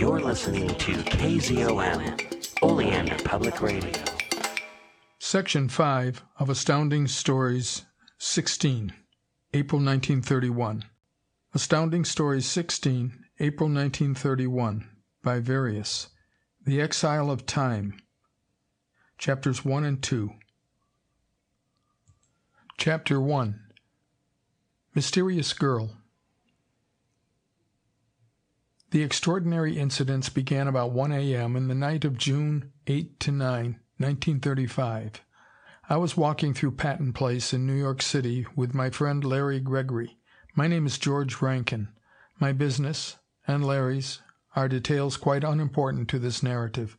[0.00, 4.02] You're listening to KZOM, Oleander Public Radio.
[5.18, 7.84] Section 5 of Astounding Stories
[8.16, 8.94] 16,
[9.52, 10.86] April 1931.
[11.52, 14.88] Astounding Stories 16, April 1931,
[15.22, 16.08] by Various.
[16.64, 18.00] The Exile of Time.
[19.18, 20.30] Chapters 1 and 2.
[22.78, 23.60] Chapter 1
[24.94, 25.99] Mysterious Girl
[28.90, 31.54] The extraordinary incidents began about 1 a.m.
[31.54, 35.22] in the night of June 8 to 9, 1935.
[35.88, 40.18] I was walking through Patton Place in New York City with my friend Larry Gregory.
[40.56, 41.90] My name is George Rankin.
[42.40, 44.22] My business, and Larry's,
[44.56, 46.98] are details quite unimportant to this narrative.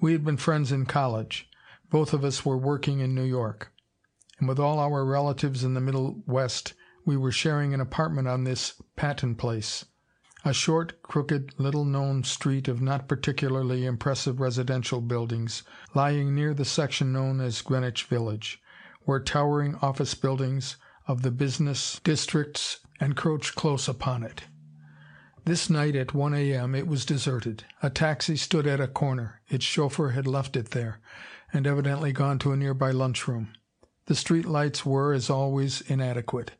[0.00, 1.50] We had been friends in college.
[1.90, 3.74] Both of us were working in New York.
[4.38, 6.72] And with all our relatives in the Middle West,
[7.04, 9.84] we were sharing an apartment on this Patton Place
[10.44, 15.62] a short, crooked, little known street of not particularly impressive residential buildings,
[15.94, 18.62] lying near the section known as Greenwich Village,
[19.02, 24.44] where towering office buildings of the business districts encroach close upon it.
[25.44, 26.74] This night at 1 a.m.
[26.74, 27.64] it was deserted.
[27.82, 29.40] A taxi stood at a corner.
[29.48, 31.00] Its chauffeur had left it there,
[31.52, 33.52] and evidently gone to a nearby lunchroom.
[34.06, 36.52] The street lights were, as always, inadequate.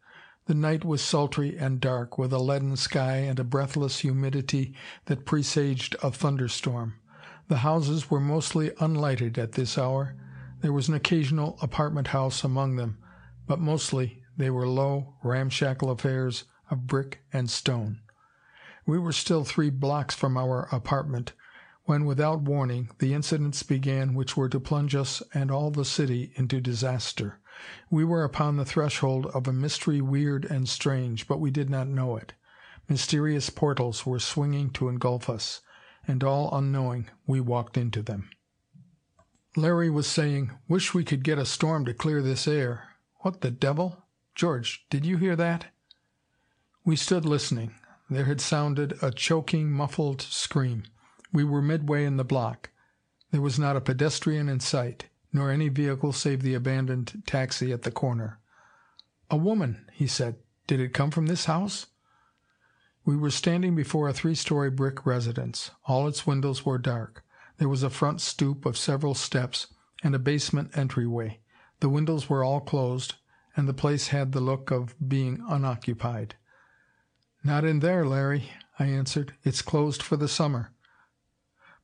[0.51, 5.25] The night was sultry and dark, with a leaden sky and a breathless humidity that
[5.25, 6.95] presaged a thunderstorm.
[7.47, 10.17] The houses were mostly unlighted at this hour.
[10.61, 12.99] There was an occasional apartment house among them,
[13.47, 18.01] but mostly they were low, ramshackle affairs of brick and stone.
[18.85, 21.33] We were still three blocks from our apartment
[21.85, 26.33] when, without warning, the incidents began which were to plunge us and all the city
[26.35, 27.39] into disaster.
[27.91, 31.89] We were upon the threshold of a mystery weird and strange, but we did not
[31.89, 32.33] know it.
[32.89, 35.61] Mysterious portals were swinging to engulf us,
[36.09, 38.31] and all unknowing we walked into them.
[39.57, 42.97] Larry was saying, "Wish we could get a storm to clear this air.
[43.19, 44.05] What the devil?
[44.35, 45.67] George, did you hear that?"
[46.85, 47.75] We stood listening.
[48.09, 50.85] There had sounded a choking, muffled scream.
[51.31, 52.71] We were midway in the block.
[53.33, 57.83] There was not a pedestrian in sight nor any vehicle save the abandoned taxi at
[57.83, 58.41] the corner.
[59.31, 60.37] "A woman," he said.
[60.67, 61.87] "Did it come from this house?"
[63.05, 65.71] We were standing before a three story brick residence.
[65.85, 67.25] All its windows were dark.
[67.59, 69.69] There was a front stoop of several steps,
[70.03, 71.41] and a basement entryway.
[71.79, 73.15] The windows were all closed,
[73.57, 76.35] and the place had the look of being unoccupied.
[77.45, 79.35] "Not in there, Larry," I answered.
[79.45, 80.73] "It's closed for the summer."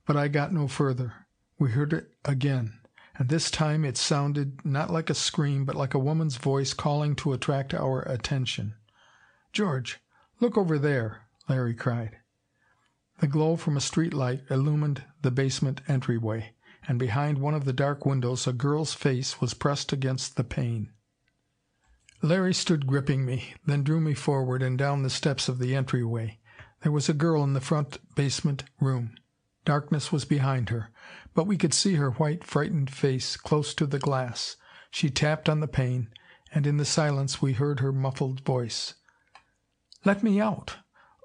[0.05, 1.27] But I got no further.
[1.59, 2.81] We heard it again
[3.19, 7.15] and this time it sounded, not like a scream, but like a woman's voice calling
[7.16, 8.75] to attract our attention.
[9.53, 9.99] "George,
[10.41, 12.19] look over there!" Larry cried.
[13.19, 16.55] The glow from a street light illumined the basement entryway,
[16.87, 20.93] and behind one of the dark windows a girl's face was pressed against the pane.
[22.22, 26.38] Larry stood gripping me, then drew me forward and down the steps of the entryway.
[26.82, 29.16] There was a girl in the front basement room.
[29.65, 30.91] Darkness was behind her,
[31.37, 34.57] but we could see her white, frightened face close to the glass.
[34.91, 36.09] She tapped on the pane,
[36.51, 38.95] and in the silence we heard her muffled voice.
[40.03, 40.79] "Let me out!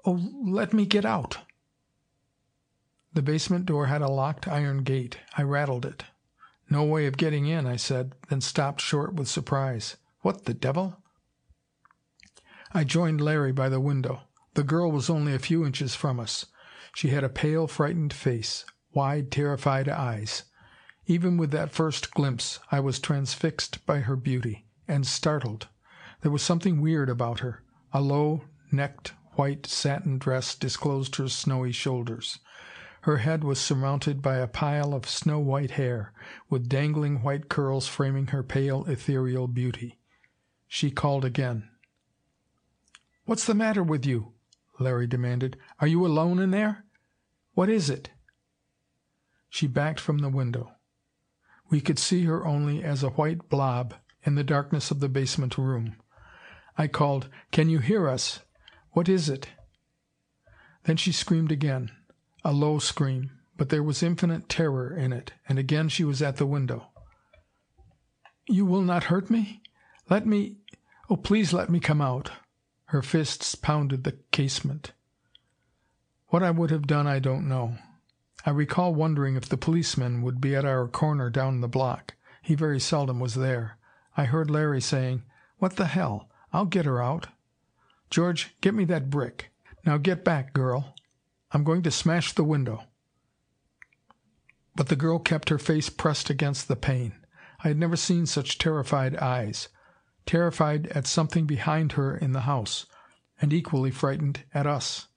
[0.04, 1.38] Oh, let me get out!"
[3.14, 5.18] The basement door had a locked iron gate.
[5.38, 6.04] I rattled it.
[6.68, 9.96] "No way of getting in," I said, then stopped short with surprise.
[10.20, 11.02] "What the devil
[12.74, 14.24] I joined Larry by the window.
[14.52, 16.44] The girl was only a few inches from us.
[16.94, 20.44] She had a pale, frightened face wide, terrified eyes.
[21.06, 25.68] Even with that first glimpse I was transfixed by her beauty and startled.
[26.20, 27.62] There was something weird about her.
[27.92, 32.38] A low necked white satin dress disclosed her snowy shoulders.
[33.02, 36.12] Her head was surmounted by a pile of snow white hair,
[36.48, 39.98] with dangling white curls framing her pale, ethereal beauty.
[40.68, 41.68] She called again.
[43.24, 44.34] "What's the matter with you?"
[44.78, 45.58] Larry demanded.
[45.80, 46.84] "Are you alone in there?
[47.54, 48.10] What is it?"
[49.54, 50.72] She backed from the window.
[51.68, 55.58] We could see her only as a white blob in the darkness of the basement
[55.58, 55.96] room.
[56.78, 58.40] I called, "Can you hear us?
[58.92, 59.50] What is it?"
[60.84, 61.92] Then she screamed again
[62.42, 66.38] a low scream, but there was infinite terror in it, and again she was at
[66.38, 66.90] the window.
[68.48, 69.60] "You will not hurt me?
[70.08, 70.56] Let me
[71.10, 72.32] oh, please let me come out."
[72.86, 74.92] Her fists pounded the casement.
[76.28, 77.76] What I would have done I don't know.
[78.44, 82.14] I recall wondering if the policeman would be at our corner down the block.
[82.42, 83.78] He very seldom was there.
[84.16, 85.22] I heard Larry saying,
[85.58, 86.28] "What the hell?
[86.52, 87.28] I'll get her out.
[88.10, 89.52] George, get me that brick.
[89.84, 90.94] Now get back, girl."
[91.52, 92.84] I'm going to smash the window."
[94.74, 97.14] But the girl kept her face pressed against the pane.
[97.60, 99.68] I had never seen such terrified eyes
[100.26, 102.86] terrified at something behind her in the house,
[103.40, 105.08] and equally frightened at us.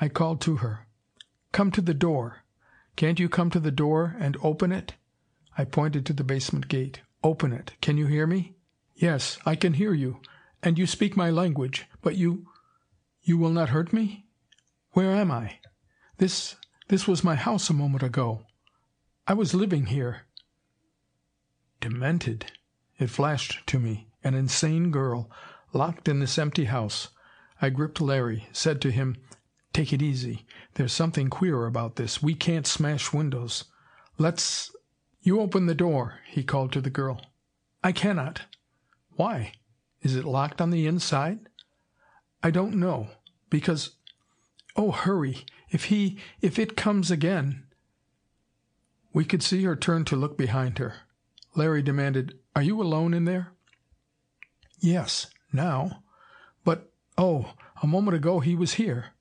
[0.00, 0.86] I called to her.
[1.52, 2.39] "Come to the door.
[3.00, 4.92] Can't you come to the door and open it?"
[5.56, 7.00] I pointed to the basement gate.
[7.24, 7.72] "Open it.
[7.80, 8.56] Can you hear me?"
[8.94, 10.20] "Yes, I can hear you.
[10.62, 11.86] And you speak my language.
[12.02, 12.50] But you
[13.22, 14.26] you will not hurt me?
[14.90, 15.60] Where am I?
[16.18, 16.56] This
[16.88, 18.44] this was my house a moment ago.
[19.26, 20.26] I was living here."
[21.80, 22.52] Demented!
[22.98, 24.10] It flashed to me.
[24.22, 25.30] An insane girl,
[25.72, 27.08] locked in this empty house.
[27.62, 29.16] I gripped Larry, said to him,
[29.72, 30.46] "Take it easy.
[30.74, 32.20] There's something queer about this.
[32.20, 33.66] We can't smash windows.
[34.18, 34.74] Let's
[35.22, 37.24] "You open the door," he called to the girl.
[37.84, 38.46] "I cannot."
[39.10, 39.52] "Why?
[40.02, 41.48] Is it locked on the inside?"
[42.42, 43.10] "I don't know.
[43.48, 43.94] Because
[44.74, 45.46] Oh, hurry!
[45.68, 47.68] If he if it comes again
[49.12, 51.02] We could see her turn to look behind her.
[51.54, 53.52] Larry demanded, "Are you alone in there?"
[54.80, 56.02] "Yes now.
[56.64, 57.54] But oh!
[57.80, 59.12] a moment ago he was here."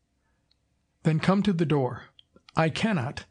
[1.04, 2.08] "Then come to the door."
[2.58, 3.24] "I cannot.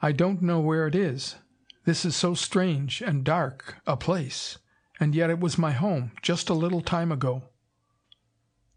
[0.00, 1.36] I don't know where it is.
[1.84, 4.56] This is so strange and dark a place.
[4.98, 7.50] And yet it was my home just a little time ago."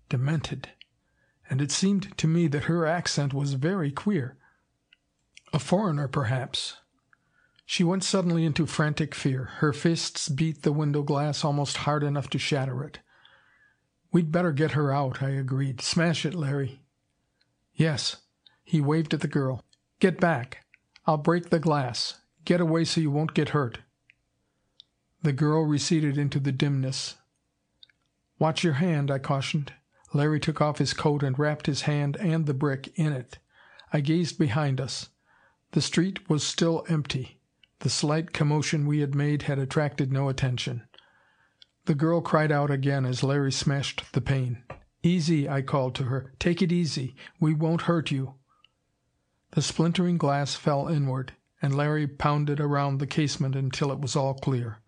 [0.10, 0.72] Demented!
[1.50, 4.38] And it seemed to me that her accent was very queer.
[5.54, 6.82] A foreigner, perhaps.
[7.66, 9.46] She went suddenly into frantic fear.
[9.60, 13.00] Her fists beat the window glass almost hard enough to shatter it.
[14.12, 15.80] "We'd better get her out," I agreed.
[15.80, 16.82] "Smash it, Larry."
[17.78, 18.18] "Yes."
[18.64, 19.64] He waved at the girl.
[20.00, 20.66] "Get back.
[21.06, 22.20] I'll break the glass.
[22.44, 23.82] Get away so you won't get hurt."
[25.22, 27.18] The girl receded into the dimness.
[28.40, 29.74] "Watch your hand," I cautioned.
[30.12, 33.38] Larry took off his coat and wrapped his hand and the brick in it.
[33.94, 35.10] I gazed behind us.
[35.74, 37.42] The street was still empty.
[37.82, 40.88] The slight commotion we had made had attracted no attention.
[41.86, 44.64] The girl cried out again as Larry smashed the pane.
[45.04, 46.34] "Easy!" I called to her.
[46.40, 47.16] "Take it easy.
[47.40, 48.34] We won't hurt you."
[49.52, 54.34] The splintering glass fell inward, and Larry pounded around the casement until it was all
[54.34, 54.80] clear.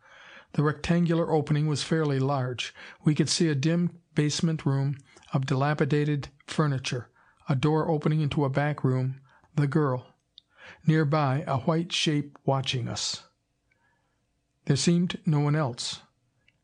[0.53, 2.73] The rectangular opening was fairly large.
[3.03, 4.97] We could see a dim basement room
[5.31, 7.11] of dilapidated furniture,
[7.47, 9.21] a door opening into a back room,
[9.53, 10.07] the girl.
[10.87, 13.27] Near by, a white shape watching us.
[14.65, 16.01] There seemed no one else.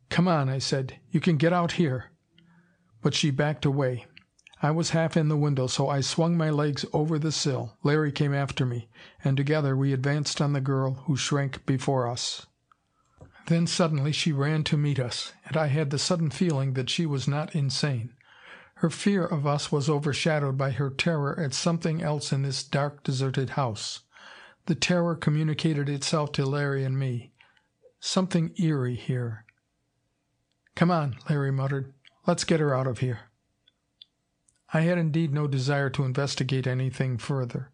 [0.09, 0.99] "Come on," I said.
[1.11, 2.09] "You can get out here."
[3.05, 4.07] But she backed away.
[4.63, 7.77] I was half in the window, so I swung my legs over the sill.
[7.83, 8.89] Larry came after me,
[9.23, 12.47] and together we advanced on the girl, who shrank before us.
[13.45, 17.05] Then suddenly she ran to meet us, and I had the sudden feeling that she
[17.05, 18.11] was not insane.
[18.77, 23.03] Her fear of us was overshadowed by her terror at something else in this dark,
[23.03, 23.99] deserted house.
[24.65, 27.33] The terror communicated itself to Larry and me.
[27.99, 29.45] Something eerie here.
[30.73, 31.93] "Come on," Larry muttered.
[32.27, 33.29] "Let's get her out of here."
[34.73, 37.71] I had indeed no desire to investigate anything further.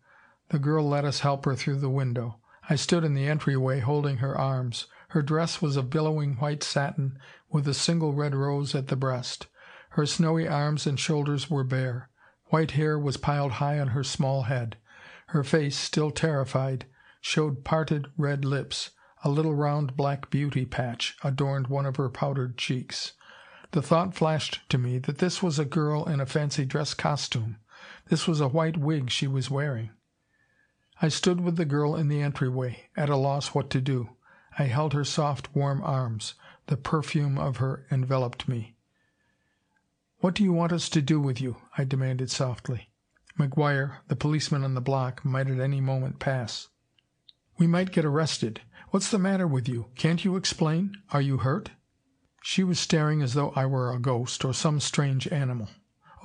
[0.50, 2.42] The girl let us help her through the window.
[2.69, 4.88] I stood in the entryway holding her arms.
[5.12, 7.18] Her dress was of billowing white satin
[7.50, 9.48] with a single red rose at the breast.
[9.92, 12.09] Her snowy arms and shoulders were bare.
[12.47, 14.75] White hair was piled high on her small head.
[15.27, 16.85] Her face, still terrified,
[17.21, 18.90] showed parted red lips.
[19.23, 23.14] A little round black beauty patch adorned one of her powdered cheeks.
[23.71, 27.57] The thought flashed to me that this was a girl in a fancy dress costume.
[28.09, 29.92] This was a white wig she was wearing.
[31.01, 34.18] I stood with the girl in the entryway, at a loss what to do.
[34.59, 36.33] I held her soft, warm arms.
[36.68, 38.75] The perfume of her enveloped me.
[40.19, 42.92] "What do you want us to do with you?" I demanded softly.
[43.40, 46.68] McGuire, the policeman on the block, might at any moment pass.
[47.57, 48.61] "We might get arrested.
[48.90, 49.90] What's the matter with you?
[49.95, 50.97] Can't you explain?
[51.11, 51.71] Are you hurt?"
[52.44, 55.69] She was staring as though I were a ghost, or some strange animal.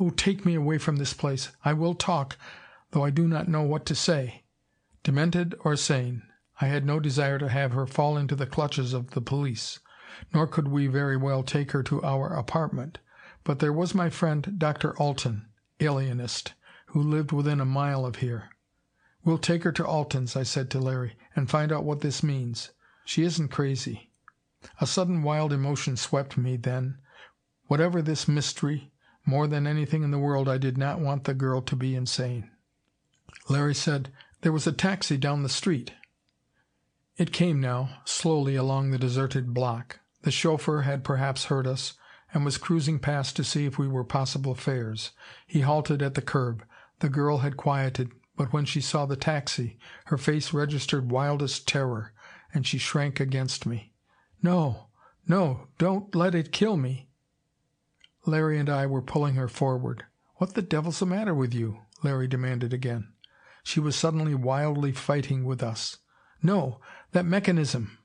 [0.00, 1.50] "Oh, take me away from this place.
[1.62, 2.38] I will talk,
[2.92, 4.44] though I do not know what to say."
[5.02, 6.22] Demented or sane,
[6.58, 9.78] I had no desire to have her fall into the clutches of the police.
[10.32, 12.96] Nor could we very well take her to our apartment.
[13.44, 14.96] But there was my friend Dr.
[14.98, 16.54] Alten, alienist
[16.86, 18.48] who lived within a mile of here.
[19.22, 22.70] "We'll take her to Alten's," I said to Larry, "and find out what this means.
[23.04, 24.05] She isn't crazy."
[24.80, 26.98] A sudden wild emotion swept me then.
[27.68, 28.90] Whatever this mystery,
[29.24, 32.50] more than anything in the world I did not want the girl to be insane.
[33.48, 35.92] Larry said, "There was a taxi down the street."
[37.16, 40.00] It came now, slowly along the deserted block.
[40.22, 41.94] The chauffeur had perhaps heard us,
[42.34, 45.12] and was cruising past to see if we were possible fares.
[45.46, 46.64] He halted at the curb.
[46.98, 52.12] The girl had quieted, but when she saw the taxi, her face registered wildest terror,
[52.52, 53.92] and she shrank against me.
[54.46, 54.90] "No
[55.26, 57.10] no don't let it kill me"
[58.26, 60.04] Larry and I were pulling her forward.
[60.36, 63.12] "What the devil's the matter with you?" Larry demanded again.
[63.64, 65.96] She was suddenly wildly fighting with us.
[66.44, 67.98] "No that mechanism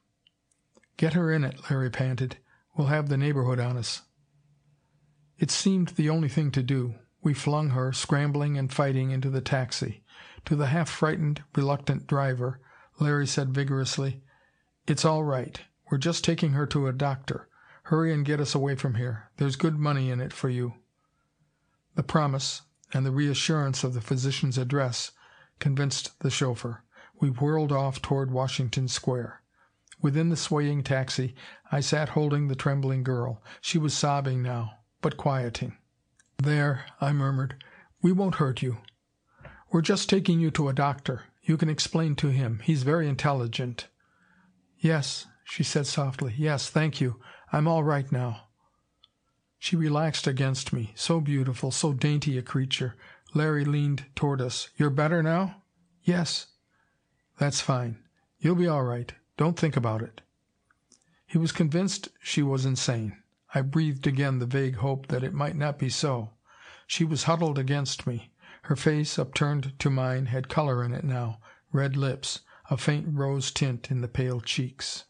[0.98, 2.40] ""Get her in it," Larry panted.
[2.76, 4.02] "We'll have the neighborhood on us."
[5.38, 6.96] It seemed the only thing to do.
[7.22, 10.04] We flung her, scrambling and fighting, into the taxi.
[10.46, 12.60] To the half frightened, reluctant driver,
[13.00, 14.24] Larry said vigorously:
[14.88, 15.62] "It's all right.
[15.92, 17.50] We're just taking her to a doctor.
[17.84, 19.30] Hurry and get us away from here.
[19.36, 20.76] There's good money in it for you."
[21.96, 22.62] The promise,
[22.94, 25.12] and the reassurance of the physician's address,
[25.60, 26.84] convinced the chauffeur.
[27.20, 29.42] We whirled off toward Washington Square.
[30.02, 31.36] Within the swaying taxi
[31.74, 33.44] I sat holding the trembling girl.
[33.60, 35.78] She was sobbing now, but quieting.
[36.38, 37.62] "There," I murmured.
[38.02, 38.78] "We won't hurt you.
[39.72, 41.24] We're just taking you to a doctor.
[41.44, 42.60] You can explain to him.
[42.64, 43.90] He's very intelligent."
[44.78, 46.34] "Yes," she said softly.
[46.38, 47.20] "Yes, thank you.
[47.52, 48.48] I'm all right now."
[49.60, 52.96] She relaxed against me, so beautiful, so dainty a creature.
[53.34, 54.70] Larry leaned toward us.
[54.78, 55.64] "You're better now?"
[56.04, 56.48] "Yes."
[57.38, 58.02] "That's fine.
[58.40, 59.14] You'll be all right.
[59.36, 60.22] Don't think about it."
[61.26, 63.22] He was convinced she was insane.
[63.54, 66.30] I breathed again the vague hope that it might not be so.
[66.88, 68.32] She was huddled against me.
[68.62, 71.42] Her face, upturned to mine, had color in it now
[71.74, 72.40] red lips,
[72.70, 75.04] a faint rose tint in the pale cheeks.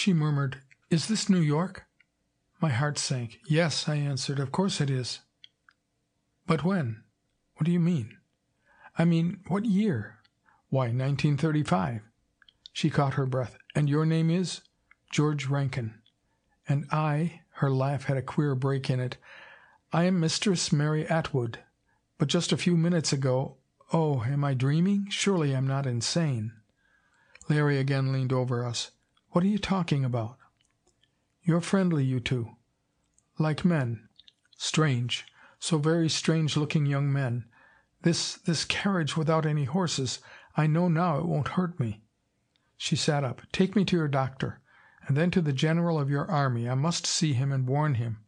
[0.00, 1.84] She murmured, "Is this New York?"
[2.60, 3.40] My heart sank.
[3.46, 4.38] "Yes," I answered.
[4.38, 5.22] "Of course it is."
[6.46, 7.02] "But when?
[7.56, 8.16] What do you mean?"
[8.96, 10.20] "I mean, what year?"
[10.68, 12.02] "Why, 1935."
[12.72, 13.58] She caught her breath.
[13.74, 14.60] "And your name is?"
[15.10, 16.00] "George Rankin."
[16.68, 19.16] "And I," her laugh had a queer break in it,
[19.92, 21.58] "I am Mistress Mary Atwood.
[22.18, 23.56] But just a few minutes ago
[23.92, 25.08] oh, am I dreaming?
[25.10, 26.52] Surely I'm not insane."
[27.48, 28.92] Larry again leaned over us.
[29.32, 30.38] "What are you talking about?"
[31.42, 32.56] "You're friendly, you two.
[33.38, 34.08] Like men.
[34.56, 35.26] Strange
[35.58, 37.44] so very strange looking young men.
[38.00, 40.20] This this carriage without any horses
[40.56, 42.02] I know now it won't hurt me."
[42.78, 43.42] She sat up.
[43.52, 44.62] "Take me to your doctor.
[45.06, 46.66] And then to the general of your army.
[46.66, 48.24] I must see him and warn him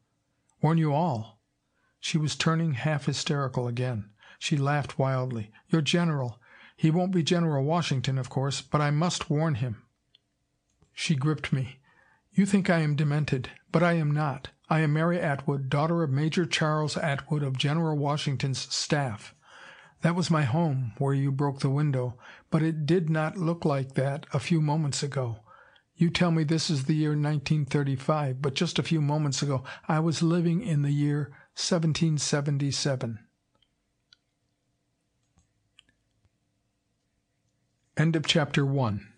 [0.60, 1.40] warn you all."
[1.98, 4.10] She was turning half hysterical again.
[4.38, 5.50] She laughed wildly.
[5.70, 6.38] "Your general
[6.76, 9.82] he won't be General Washington, of course but I must warn him."
[11.02, 11.80] She gripped me.
[12.30, 13.48] "You think I am demented.
[13.72, 14.50] But I am not.
[14.68, 19.34] I am Mary Atwood, daughter of Major Charles Atwood of General Washington's staff.
[20.02, 22.18] That was my home, where you broke the window,
[22.50, 25.40] but it did not look like that a few moments ago.
[25.96, 30.00] You tell me this is the year 1935, but just a few moments ago I
[30.00, 33.20] was living in the year 1777.
[37.96, 39.09] End of chapter 1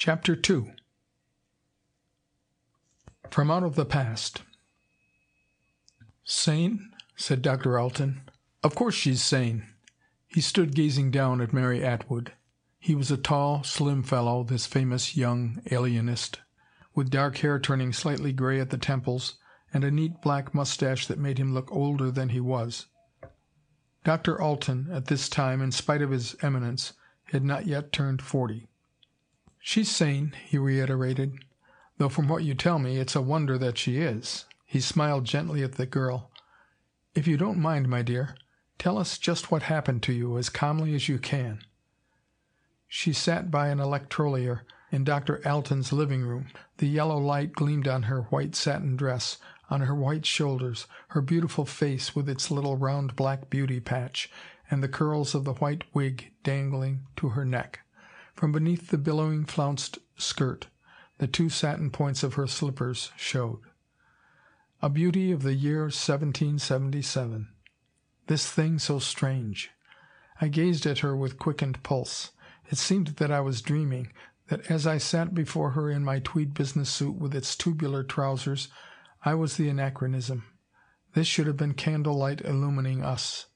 [0.00, 0.70] Chapter 2
[3.28, 4.40] From Out of the Past
[6.24, 6.92] Sane?
[7.16, 7.78] said Dr.
[7.78, 8.22] Alten.
[8.62, 9.66] Of course she's sane.
[10.26, 12.32] He stood gazing down at Mary Atwood.
[12.78, 16.40] He was a tall, slim fellow, this famous young alienist,
[16.94, 19.34] with dark hair turning slightly gray at the temples,
[19.70, 22.86] and a neat black mustache that made him look older than he was.
[24.04, 24.40] Dr.
[24.40, 28.69] Alten, at this time, in spite of his eminence, had not yet turned forty.
[29.62, 31.34] "She's sane," he reiterated.
[31.98, 35.62] "Though from what you tell me, it's a wonder that she is." He smiled gently
[35.62, 36.30] at the girl.
[37.14, 38.36] "If you don't mind, my dear,
[38.78, 41.62] tell us just what happened to you, as calmly as you can."
[42.88, 45.46] She sat by an electrolier in Dr.
[45.46, 46.46] Alten's living room.
[46.78, 49.36] The yellow light gleamed on her white satin dress,
[49.68, 54.30] on her white shoulders, her beautiful face with its little round black beauty patch,
[54.70, 57.80] and the curls of the white wig dangling to her neck.
[58.40, 60.68] From beneath the billowing flounced skirt,
[61.18, 63.60] the two satin points of her slippers showed.
[64.80, 67.48] A beauty of the year 1777.
[68.28, 69.72] This thing so strange.
[70.40, 72.30] I gazed at her with quickened pulse.
[72.70, 74.10] It seemed that I was dreaming,
[74.48, 78.68] that as I sat before her in my tweed business suit with its tubular trousers,
[79.22, 80.44] I was the anachronism.
[81.12, 83.48] This should have been candlelight illumining us.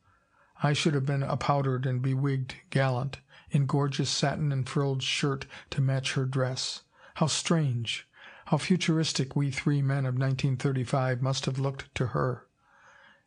[0.63, 3.21] I should have been a powdered and bewigged gallant,
[3.55, 6.83] in gorgeous satin and frilled shirt to match her dress.
[7.15, 8.09] How strange,
[8.47, 12.47] how futuristic we three men of 1935 must have looked to her.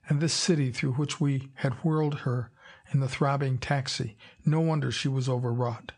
[0.09, 2.51] And this city through which we had whirled her
[2.91, 4.17] in the throbbing taxi.
[4.45, 5.93] No wonder she was overwrought.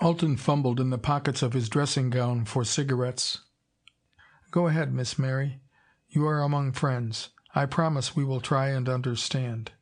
[0.00, 3.40] Alten fumbled in the pockets of his dressing gown for cigarettes.
[4.50, 5.60] "Go ahead, Miss Mary.
[6.08, 7.30] You are among friends.
[7.54, 9.72] I promise we will try and understand."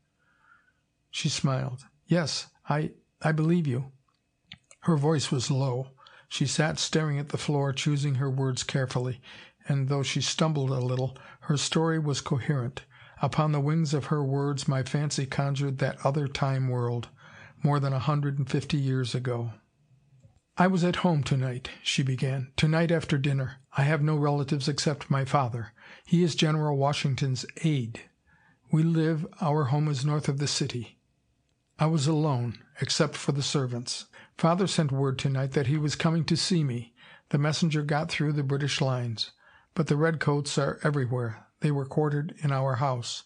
[1.11, 1.87] She smiled.
[2.07, 2.93] "Yes, I
[3.25, 3.91] I believe you."
[4.83, 5.89] Her voice was low.
[6.29, 9.21] She sat staring at the floor, choosing her words carefully,
[9.67, 12.85] and though she stumbled a little, her story was coherent.
[13.23, 17.09] Upon the wings of her words my fancy conjured that other time world,
[17.63, 19.53] more than a hundred and fifty years ago.
[20.59, 22.53] "I was at home to night," she began.
[22.59, 23.57] "To night after dinner.
[23.77, 25.73] I have no relatives except my father.
[26.05, 28.03] He is General Washington's aide.
[28.71, 30.94] We live our home is north of the city.
[31.85, 34.07] I was alone, except for the servants.
[34.39, 36.95] Father sent word to night that he was coming to see me.
[37.29, 39.33] The messenger got through the British lines.
[39.75, 41.45] But the redcoats are everywhere.
[41.61, 43.25] They were quartered in our house.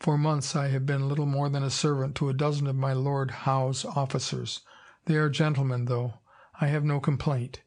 [0.00, 2.92] For months I have been little more than a servant to a dozen of my
[2.92, 4.62] Lord Howe's officers.
[5.04, 6.14] They are gentlemen, though.
[6.60, 7.62] I have no complaint.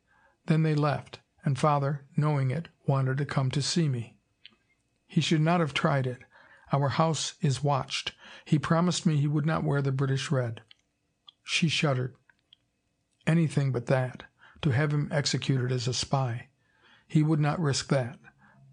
[0.48, 4.18] Then they left, and father, knowing it, wanted to come to see me.
[5.06, 6.24] He should not have tried it.
[6.72, 8.14] Our house is watched.
[8.46, 10.62] He promised me he would not wear the British red.
[11.44, 12.16] She shuddered.
[13.26, 14.24] Anything but that.
[14.62, 16.50] To have him executed as a spy.
[17.08, 18.20] He would not risk that,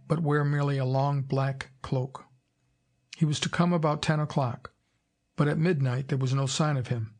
[0.08, 2.24] but wear merely a long black cloak.
[3.16, 4.72] He was to come about ten o'clock,
[5.36, 7.14] but at midnight there was no sign of him.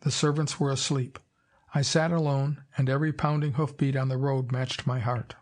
[0.00, 1.18] The servants were asleep.
[1.74, 5.34] I sat alone, and every pounding hoofbeat on the road matched my heart.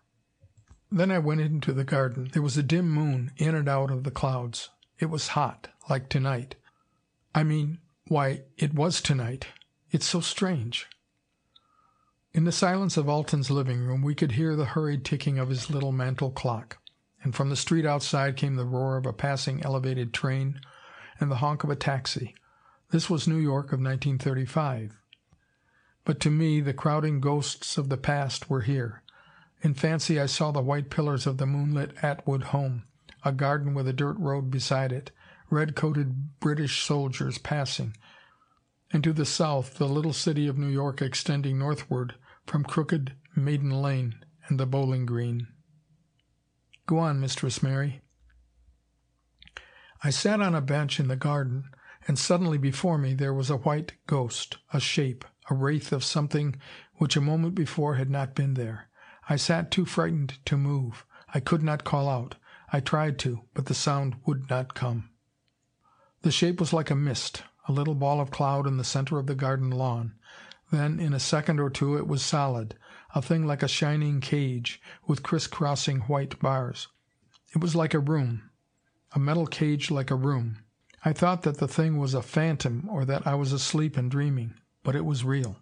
[0.90, 2.28] Then I went into the garden.
[2.32, 4.70] There was a dim moon in and out of the clouds.
[4.98, 6.54] It was hot, like tonight.
[7.34, 9.48] I mean, why, it was tonight.
[9.90, 10.88] It's so strange.
[12.32, 15.70] In the silence of Alten's living room we could hear the hurried ticking of his
[15.70, 16.78] little mantel clock,
[17.22, 20.60] and from the street outside came the roar of a passing elevated train
[21.20, 22.34] and the honk of a taxi.
[22.90, 25.00] This was New York of 1935.
[26.04, 29.02] But to me the crowding ghosts of the past were here.
[29.62, 32.82] In fancy I saw the white pillars of the moonlit Atwood home,
[33.24, 35.10] a garden with a dirt road beside it,
[35.50, 37.96] red-coated British soldiers passing,
[38.92, 42.14] and to the south the little city of New York extending northward
[42.46, 45.48] from crooked Maiden Lane and the Bowling Green.
[46.86, 48.02] Go on, Mistress Mary.
[50.02, 51.64] I sat on a bench in the garden,
[52.06, 56.56] and suddenly before me there was a white ghost, a shape, a wraith of something
[56.96, 58.90] which a moment before had not been there.
[59.28, 61.06] I sat too frightened to move.
[61.32, 62.34] I could not call out.
[62.74, 65.08] I tried to, but the sound would not come.
[66.22, 69.28] The shape was like a mist, a little ball of cloud in the center of
[69.28, 70.14] the garden lawn.
[70.72, 72.74] Then, in a second or two, it was solid,
[73.14, 76.88] a thing like a shining cage, with criss-crossing white bars.
[77.54, 78.50] It was like a room,
[79.12, 80.64] a metal cage like a room.
[81.04, 84.52] I thought that the thing was a phantom or that I was asleep and dreaming.
[84.82, 85.58] But it was real.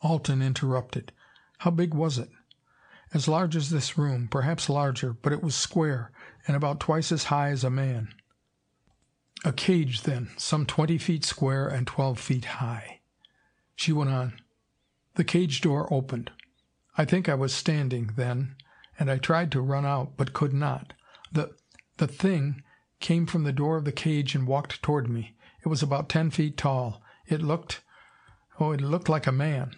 [0.00, 1.12] Alten interrupted.
[1.58, 2.30] How big was it?
[3.14, 6.10] As large as this room, perhaps larger, but it was square,
[6.48, 8.12] and about twice as high as a man.
[9.44, 13.00] A cage, then, some twenty feet square and twelve feet high.
[13.76, 14.40] She went on.
[15.14, 16.32] The cage door opened.
[16.98, 18.56] I think I was standing, then,
[18.98, 20.92] and I tried to run out, but could not.
[21.30, 21.54] The
[21.98, 22.64] the thing
[22.98, 25.36] came from the door of the cage and walked toward me.
[25.64, 27.00] It was about ten feet tall.
[27.28, 27.82] It looked
[28.58, 29.76] oh, it looked like a man.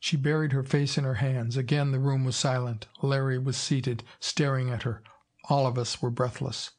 [0.00, 1.56] She buried her face in her hands.
[1.56, 2.86] Again the room was silent.
[3.02, 5.02] Larry was seated, staring at her.
[5.48, 6.70] All of us were breathless.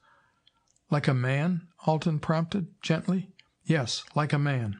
[0.89, 3.33] "Like a man?" Alten prompted, gently.
[3.65, 4.79] "Yes, like a man."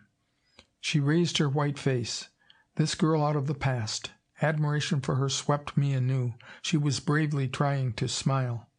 [0.80, 2.30] She raised her white face.
[2.76, 4.12] This girl out of the past.
[4.42, 6.34] Admiration for her swept me anew.
[6.62, 8.70] She was bravely trying to smile.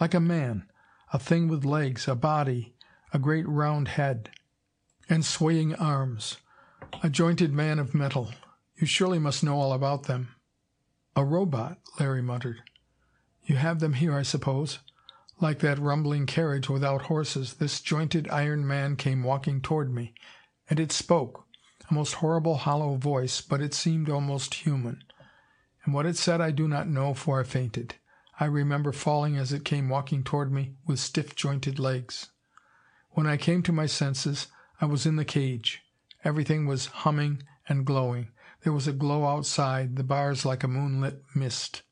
[0.00, 0.68] "Like a man.
[1.12, 2.74] A thing with legs, a body,
[3.12, 4.30] a great round head,
[5.08, 6.38] and swaying arms.
[7.02, 8.32] A jointed man of metal.
[8.76, 10.34] You surely must know all about them."
[11.16, 12.62] "A robot," Larry muttered.
[13.44, 14.80] "You have them here, I suppose."
[15.40, 20.14] Like that rumbling carriage without horses, this jointed iron man came walking toward me.
[20.68, 21.46] And it spoke
[21.90, 25.04] a most horrible hollow voice, but it seemed almost human.
[25.84, 27.96] And what it said I do not know, for I fainted.
[28.40, 32.30] I remember falling as it came walking toward me with stiff jointed legs.
[33.10, 34.48] When I came to my senses,
[34.80, 35.83] I was in the cage.
[36.24, 38.28] Everything was humming and glowing.
[38.62, 41.82] There was a glow outside, the bars like a moonlit mist.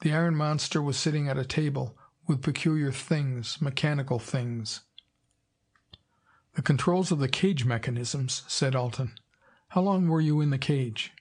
[0.00, 1.96] The iron monster was sitting at a table,
[2.26, 4.80] with peculiar things, mechanical things.
[6.54, 9.14] "The controls of the cage mechanisms," said Alten.
[9.68, 11.12] "How long were you in the cage?"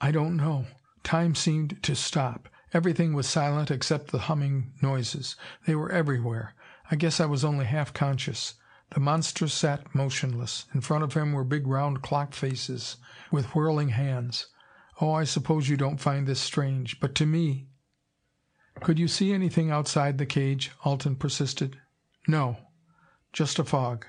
[0.00, 0.66] "I don't know.
[1.04, 2.48] Time seemed to stop.
[2.72, 5.36] Everything was silent except the humming noises.
[5.64, 6.54] They were everywhere.
[6.90, 8.54] I guess I was only half conscious.
[8.90, 10.66] The monster sat motionless.
[10.74, 12.96] In front of him were big round clock faces,
[13.30, 14.48] with whirling hands.
[15.00, 17.68] Oh, I suppose you don't find this strange, but to me
[18.80, 20.70] Could you see anything outside the cage?
[20.84, 21.80] Alten persisted.
[22.28, 22.58] No.
[23.32, 24.06] Just a fog.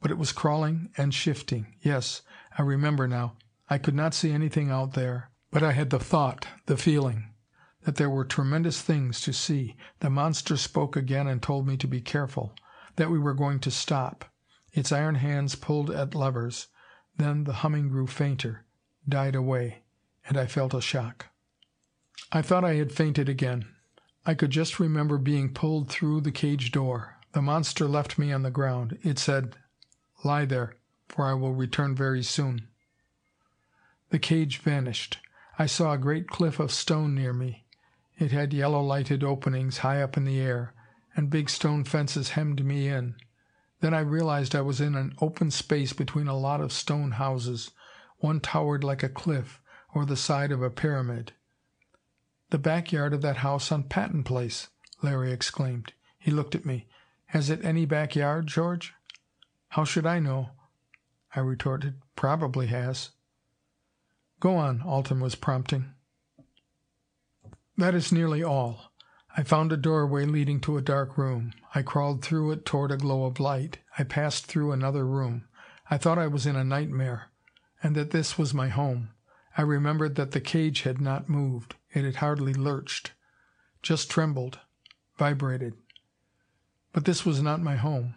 [0.00, 1.74] But it was crawling and shifting.
[1.80, 2.22] Yes,
[2.56, 3.36] I remember now.
[3.68, 7.34] I could not see anything out there, but I had the thought, the feeling,
[7.82, 9.76] that there were tremendous things to see.
[10.00, 12.54] The monster spoke again and told me to be careful,
[12.98, 14.24] that we were going to stop.
[14.72, 16.66] Its iron hands pulled at levers.
[17.16, 18.64] Then the humming grew fainter,
[19.08, 19.84] died away,
[20.28, 21.26] and I felt a shock.
[22.32, 23.66] I thought I had fainted again.
[24.26, 27.16] I could just remember being pulled through the cage door.
[27.32, 28.98] The monster left me on the ground.
[29.02, 29.54] It said,
[30.24, 30.74] Lie there,
[31.08, 32.66] for I will return very soon.
[34.10, 35.18] The cage vanished.
[35.56, 37.64] I saw a great cliff of stone near me.
[38.18, 40.74] It had yellow lighted openings high up in the air,
[41.18, 43.16] and big stone fences hemmed me in.
[43.80, 47.72] Then I realized I was in an open space between a lot of stone houses.
[48.18, 49.60] One towered like a cliff,
[49.92, 51.32] or the side of a pyramid.
[52.50, 54.68] "The backyard of that house on Patton Place!"
[55.02, 55.92] Larry exclaimed.
[56.20, 56.86] He looked at me.
[57.26, 58.94] "Has it any backyard, George?"
[59.70, 60.50] "How should I know?"
[61.34, 62.00] I retorted.
[62.14, 63.10] "Probably has."
[64.38, 65.94] "Go on," Alten was prompting.
[67.76, 68.87] "That is nearly all.
[69.38, 71.52] I found a doorway leading to a dark room.
[71.72, 73.78] I crawled through it toward a glow of light.
[73.96, 75.46] I passed through another room.
[75.88, 77.30] I thought I was in a nightmare,
[77.80, 79.10] and that this was my home.
[79.56, 81.76] I remembered that the cage had not moved.
[81.94, 83.12] It had hardly lurched.
[83.80, 84.58] Just trembled,
[85.16, 85.74] vibrated.
[86.92, 88.16] But this was not my home.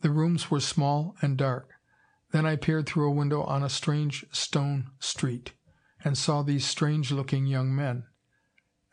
[0.00, 1.74] The rooms were small and dark.
[2.32, 5.52] Then I peered through a window on a strange stone street,
[6.02, 8.04] and saw these strange looking young men.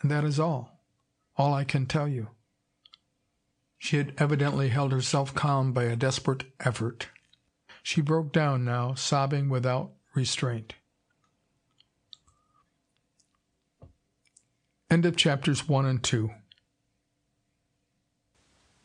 [0.02, 0.75] And that is all
[1.38, 2.30] all I can tell you."
[3.78, 7.10] She had evidently held herself calm by a desperate effort.
[7.84, 10.74] She broke down now, sobbing without restraint.
[14.90, 16.32] End of chapters 1 and 2.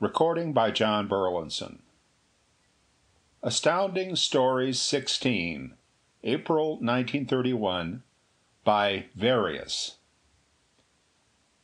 [0.01, 1.83] Recording by John Burleson.
[3.43, 5.77] Astounding Stories 16,
[6.25, 8.03] April 1931,
[8.65, 9.99] by Various.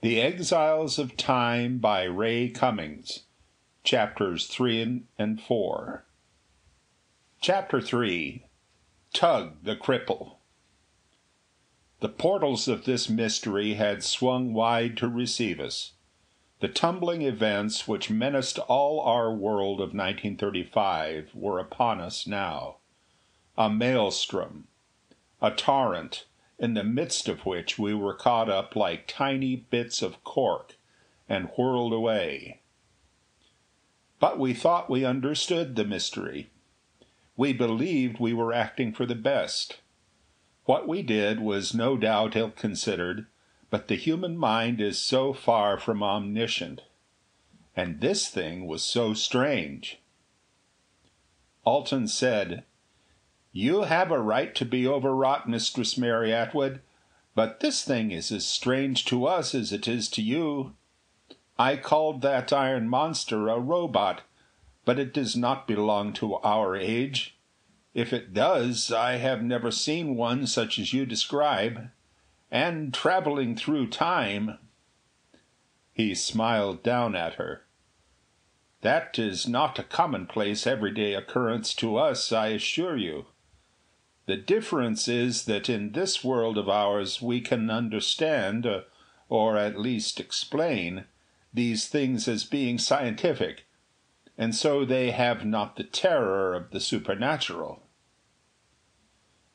[0.02, 3.22] The Exiles of Time by Ray Cummings
[3.82, 6.04] Chapters 3 and 4
[7.40, 8.44] Chapter 3
[9.14, 10.37] Tugh the Cripple
[12.00, 15.92] The portals of this mystery had swung wide to receive us.
[16.61, 22.76] The tumbling events which menaced all our world of 1935 were upon us now.
[23.56, 24.68] A maelstrom,
[25.40, 26.26] a torrent
[26.59, 30.77] in the midst of which we were caught up like tiny bits of cork
[31.29, 32.61] and whirled away.
[34.19, 36.51] But we thought we understood the mystery.
[37.37, 39.81] We believed we were acting for the best.
[40.64, 43.27] What we did was no doubt ill considered,
[43.69, 46.83] but the human mind is so far from omniscient.
[47.77, 49.99] And this thing was so strange.
[51.64, 52.64] Alten said,
[53.57, 56.83] you have a right to be overwrought, Mistress Mary Atwood,
[57.35, 60.75] but this thing is as strange to us as it is to you.
[61.59, 64.21] I called that iron monster a robot,
[64.85, 67.38] but it does not belong to our age.
[67.95, 71.88] If it does, I have never seen one such as you describe.
[72.51, 74.59] And traveling through time
[75.95, 77.62] He smiled down at her.
[78.83, 83.25] That is not a commonplace everyday occurrence to us, I assure you.
[84.26, 88.82] The difference is that in this world of ours we can understand, uh,
[89.28, 91.04] or at least explain,
[91.54, 93.66] these things as being scientific,
[94.36, 97.88] and so they have not the terror of the supernatural."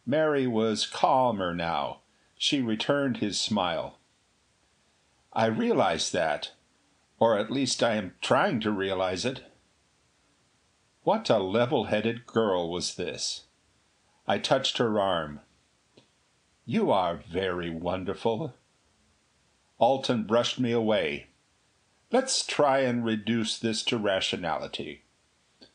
[0.05, 1.99] Mary was calmer now.
[2.37, 3.99] She returned his smile.
[5.33, 6.53] "I realize that,
[7.19, 9.43] or at least I am trying to realize it."
[11.03, 13.47] What a level headed girl was this!
[14.31, 15.41] I touched her arm.
[16.65, 18.53] "You are very wonderful."
[19.77, 21.31] Alten brushed me away.
[22.13, 25.03] "Let's try and reduce this to rationality.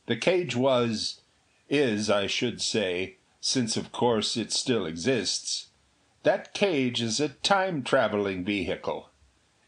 [0.06, 1.20] The cage was
[1.68, 5.66] is, I should say, since of course it still exists
[6.22, 9.10] that cage is a time traveling vehicle.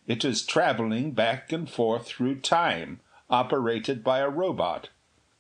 [0.07, 4.89] It is traveling back and forth through time, operated by a robot.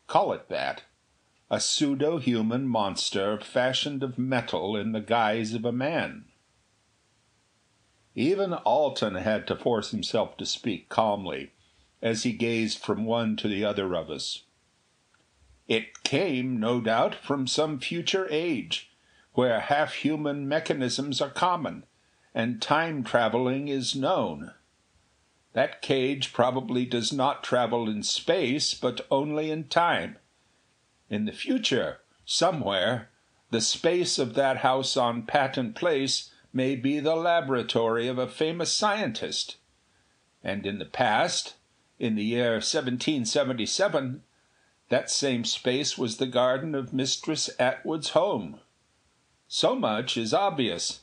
[0.07, 0.83] Call it that
[1.51, 6.27] a pseudo human monster fashioned of metal in the guise of a man.
[8.15, 11.53] Even Alten had to force himself to speak calmly,
[12.03, 14.43] as he gazed from one to the other of us.
[15.67, 18.91] It came, no doubt, from some future age,
[19.33, 21.85] where half human mechanisms are common,
[22.35, 24.53] and time travelling is known.
[25.55, 30.17] That cage probably does not travel in space, but only in time.
[31.11, 33.11] In the future, somewhere,
[33.51, 38.73] the space of that house on Patton Place may be the laboratory of a famous
[38.73, 39.57] scientist.
[40.43, 41.55] And in the past,
[41.99, 44.23] in the year 1777,
[44.89, 48.61] that same space was the garden of Mistress Atwood's home.
[49.47, 51.01] So much is obvious.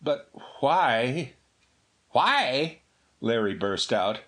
[0.00, 1.32] But why
[2.10, 2.80] why,
[3.20, 4.20] Larry burst out,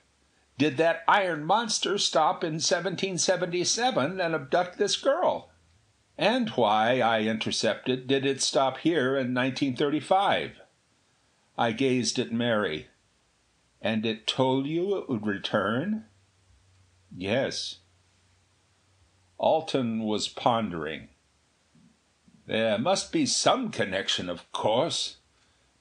[0.60, 5.48] did that iron monster stop in 1777 and abduct this girl?
[6.18, 10.60] And why, I intercepted, did it stop here in 1935?
[11.56, 12.88] I gazed at Mary.
[13.80, 16.04] And it told you it would return?
[17.16, 17.78] Yes.
[19.38, 21.08] Alten was pondering.
[22.46, 25.16] There must be some connection, of course.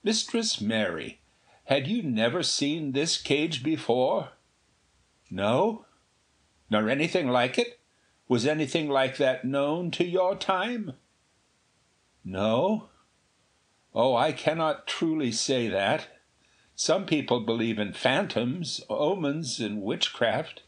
[0.03, 1.19] Mistress Mary,
[1.65, 4.29] had you never seen this cage before?
[5.29, 5.85] No?
[6.69, 7.79] Nor anything like it?
[8.27, 10.93] Was anything like that known to your time?
[12.23, 12.89] No?
[13.93, 16.07] Oh, I cannot truly say that.
[16.75, 20.61] Some people believe in phantoms, omens, and witchcraft.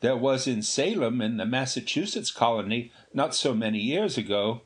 [0.00, 4.62] There was in Salem, in the Massachusetts colony, not so many years ago.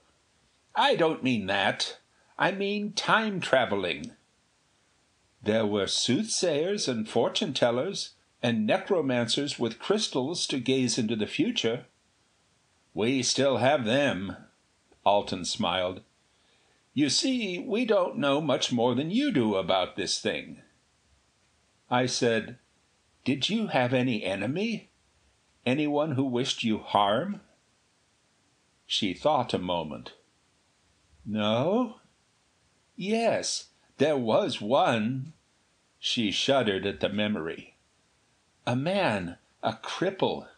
[0.76, 1.98] I don't mean that.
[2.38, 4.12] I mean time traveling.
[5.42, 8.13] There were soothsayers and fortune tellers,
[8.44, 11.86] and necromancers with crystals to gaze into the future.
[12.92, 14.36] We still have them.
[15.02, 16.02] Alten smiled.
[16.92, 20.60] You see, we don't know much more than you do about this thing.
[21.90, 22.58] I said,
[23.24, 24.90] Did you have any enemy?
[25.64, 27.40] Anyone who wished you harm?
[28.86, 30.12] She thought a moment.
[31.24, 31.96] No?
[32.94, 35.32] Yes, there was one.
[35.98, 37.73] She shuddered at the memory.
[38.66, 40.48] A man, a cripple,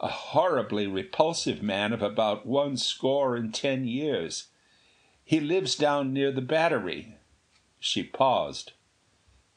[0.00, 4.48] a horribly repulsive man of about one score and ten years.
[5.22, 7.18] He lives down near the Battery."
[7.78, 8.72] She paused.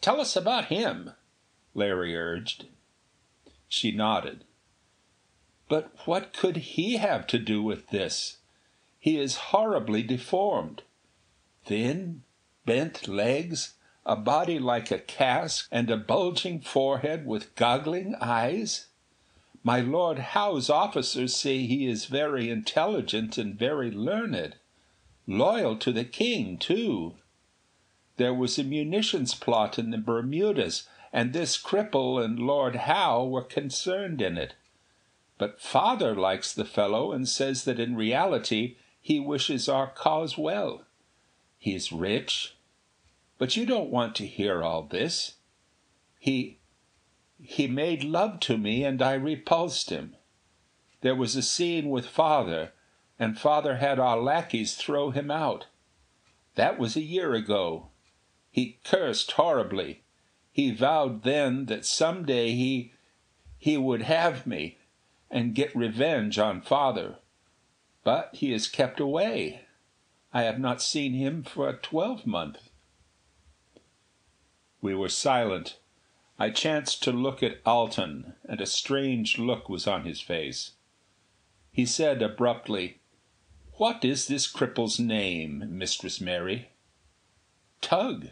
[0.01, 1.13] "Tell us about him,"
[1.73, 2.65] Larry urged.
[3.69, 4.43] She nodded.
[5.69, 8.39] "But what could he have to do with this?
[8.99, 10.83] He is horribly deformed.
[11.63, 12.23] Thin,
[12.65, 18.87] bent legs, a body like a cask, and a bulging forehead with goggling eyes.
[19.63, 24.55] My Lord Howe's officers say he is very intelligent and very learned.
[25.25, 27.15] Loyal to the king, too.
[28.17, 33.43] There was a munitions plot in the Bermudas, and this cripple and Lord Howe were
[33.43, 34.55] concerned in it.
[35.37, 40.83] But father likes the fellow and says that in reality he wishes our cause well.
[41.57, 42.55] He's rich.
[43.37, 45.35] But you don't want to hear all this.
[46.19, 46.59] He
[47.41, 50.15] he made love to me and I repulsed him.
[51.01, 52.71] There was a scene with father
[53.19, 55.67] and father had our lackeys throw him out.
[56.55, 57.89] That was a year ago.
[58.51, 60.03] He cursed horribly.
[60.51, 62.93] He vowed then that some day he
[63.57, 64.77] he would have me
[65.31, 67.17] and get revenge on father.
[68.03, 69.61] But he is kept away.
[70.33, 72.62] I have not seen him for a twelvemonth."
[74.83, 75.77] We were silent.
[76.37, 80.73] I chanced to look at Alten, and a strange look was on his face.
[81.71, 82.99] He said abruptly,
[83.75, 86.67] what is this cripple's name, Mistress Mary?"
[87.79, 88.31] "Tugh.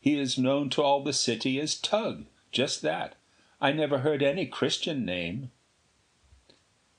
[0.00, 3.14] He is known to all the city as Tugh just that.
[3.60, 5.52] I never heard any Christian name."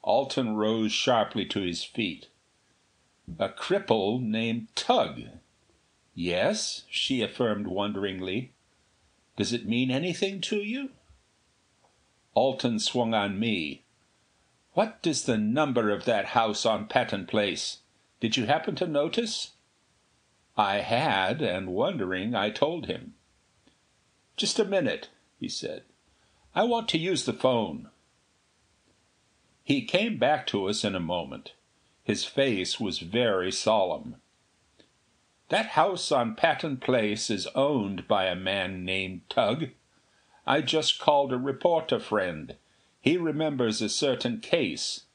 [0.01, 2.29] Alten rose sharply to his feet.
[3.37, 5.39] "A cripple named Tugh?"
[6.15, 8.53] "Yes," she affirmed wonderingly.
[9.37, 10.89] "Does it mean anything to you?"
[12.33, 13.83] Alten swung on me.
[14.73, 17.81] What is the number of that house on Patton Place?
[18.19, 19.51] Did you happen to notice?"
[20.57, 23.13] I had, and wondering, I told him.
[24.37, 25.83] "Just a minute," he said.
[26.55, 27.91] "I want to use the phone."
[29.63, 31.53] He came back to us in a moment.
[32.03, 34.19] His face was very solemn.
[35.49, 39.69] "That house on Patton Place is owned by a man named Tugh.
[40.45, 42.57] I just called a reporter friend.
[42.99, 45.05] He remembers a certain case.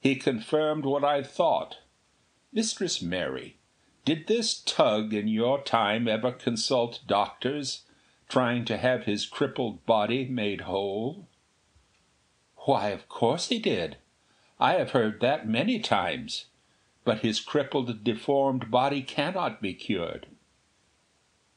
[0.00, 1.78] He confirmed what I thought.
[2.52, 3.58] Mistress Mary,
[4.04, 7.84] did this Tugh in your time ever consult doctors,
[8.28, 11.28] trying to have his crippled body made whole?"
[12.56, 13.98] "Why, of course he did.
[14.58, 16.46] I have heard that many times.
[17.06, 20.26] But his crippled, deformed body cannot be cured."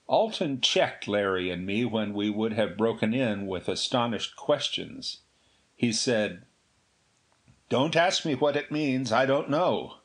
[0.06, 5.22] Alten checked Larry and me when we would have broken in with astonished questions.
[5.76, 6.46] He said,
[7.68, 9.12] "Don't ask me what it means.
[9.12, 9.96] I don't know.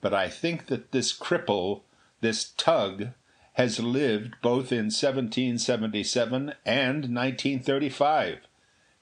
[0.00, 1.82] But I think that this cripple,
[2.20, 3.14] this Tugh,
[3.52, 8.48] has lived both in 1777 and 1935,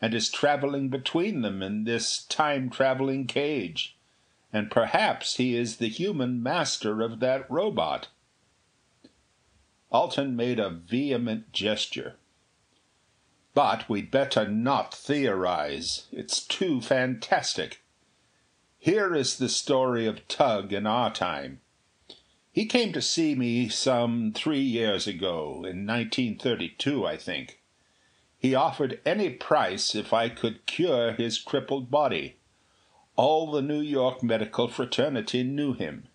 [0.02, 3.96] and is traveling between them in this time traveling cage.
[4.52, 8.08] And perhaps he is the human master of that Robot."
[9.92, 12.16] Alten made a vehement gesture.
[13.54, 16.06] "But we'd better not theorize.
[16.10, 17.82] It's too fantastic.
[18.78, 21.60] Here is the story of Tugh in our time.
[22.52, 27.60] He came to see me some three years ago, in 1932, I think.
[28.36, 32.36] He offered any price if I could cure his crippled body.
[33.16, 36.08] All the New York medical fraternity knew him.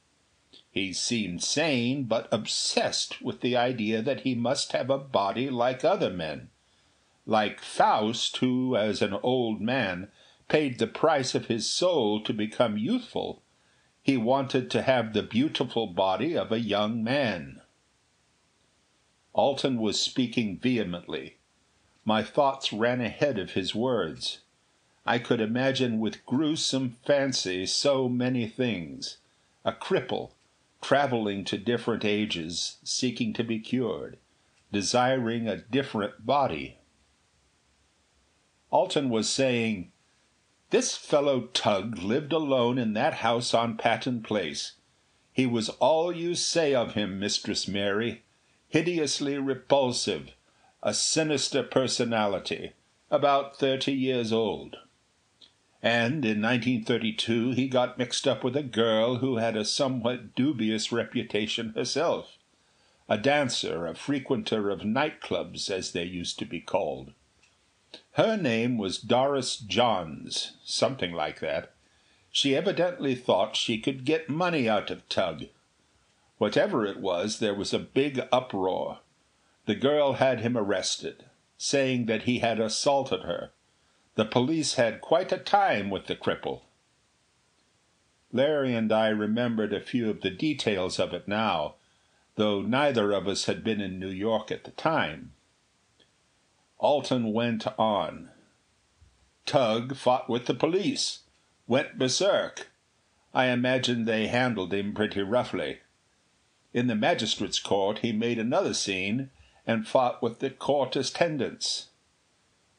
[0.71, 5.83] He seemed sane, but obsessed with the idea that he must have a body like
[5.83, 6.49] other men
[7.25, 10.09] like Faust, who, as an old man,
[10.47, 13.41] paid the price of his soul to become youthful.
[14.03, 17.61] He wanted to have the beautiful body of a young man.
[19.33, 21.37] Alten was speaking vehemently.
[22.05, 24.41] My thoughts ran ahead of his words.
[25.05, 29.17] I could imagine with gruesome fancy so many things
[29.63, 30.31] a cripple
[30.81, 34.17] traveling to different ages, seeking to be cured,
[34.71, 36.77] desiring a different body.
[38.71, 39.91] Alten was saying,
[40.71, 44.73] "This fellow Tugh lived alone in that house on Patton Place.
[45.31, 48.23] He was all you say of him, Mistress Mary
[48.67, 50.33] hideously repulsive,
[50.83, 52.73] a sinister personality,
[53.09, 54.77] about thirty years old.
[55.85, 60.91] And in 1932 he got mixed up with a girl who had a somewhat dubious
[60.91, 62.39] reputation herself
[63.07, 67.11] a dancer, a frequenter of night clubs, as they used to be called.
[68.13, 71.71] Her name was Doris Johns something like that.
[72.31, 75.49] She evidently thought she could get money out of Tugh.
[76.39, 79.01] Whatever it was, there was a big uproar.
[79.67, 81.25] The girl had him arrested,
[81.59, 83.51] saying that he had assaulted her.
[84.15, 86.61] The police had quite a time with the cripple."
[88.31, 91.75] Larry and I remembered a few of the details of it now,
[92.35, 95.33] though neither of us had been in New York at the time.
[96.79, 98.31] Alten went on:
[99.45, 101.23] "Tugh fought with the police
[101.67, 102.71] went berserk.
[103.33, 105.79] I imagine they handled him pretty roughly.
[106.73, 109.29] In the magistrate's court he made another scene,
[109.67, 111.89] and fought with the court attendants.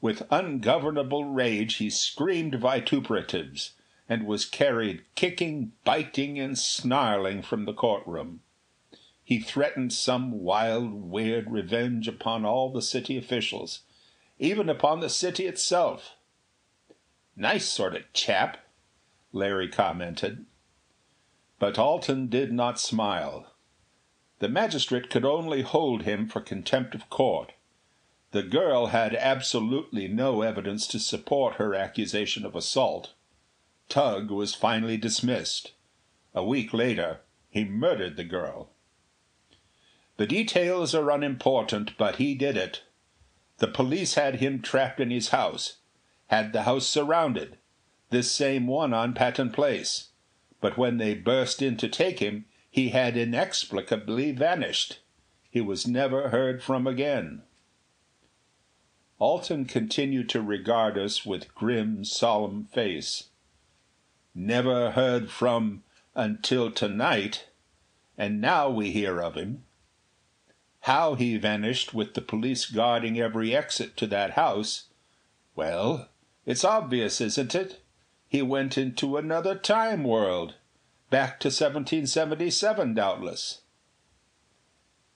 [0.06, 3.72] With ungovernable rage he screamed vituperatives,
[4.08, 8.42] and was carried kicking, biting, and snarling from the court room.
[9.24, 13.80] He threatened some wild, weird revenge upon all the city officials,
[14.38, 16.14] even upon the city itself.
[17.34, 18.58] "Nice sort of chap,"
[19.32, 20.46] Larry commented.
[21.58, 23.56] But Alten did not smile.
[24.38, 27.54] The magistrate could only hold him for contempt of court.
[28.32, 33.12] The girl had absolutely no evidence to support her accusation of assault.
[33.88, 35.72] Tugh was finally dismissed.
[36.34, 38.70] A week later he murdered the girl.
[40.16, 42.82] The details are unimportant, but he did it.
[43.58, 45.76] The police had him trapped in his house
[46.28, 47.56] had the house surrounded
[48.10, 50.08] this same one on Patton Place.
[50.60, 55.00] But when they burst in to take him, he had inexplicably vanished.
[55.50, 57.42] He was never heard from again.
[59.18, 63.30] Alten continued to regard us with grim, solemn face.
[64.34, 67.48] "Never heard from until to night,
[68.18, 69.64] and now we hear of him.
[70.80, 74.88] How he vanished with the police guarding every exit to that house
[75.54, 76.10] well,
[76.44, 77.82] it's obvious, isn't it?
[78.28, 80.56] He went into another Time world
[81.08, 83.62] back to 1777, doubtless."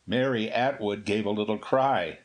[0.06, 2.20] Mary Atwood gave a little cry.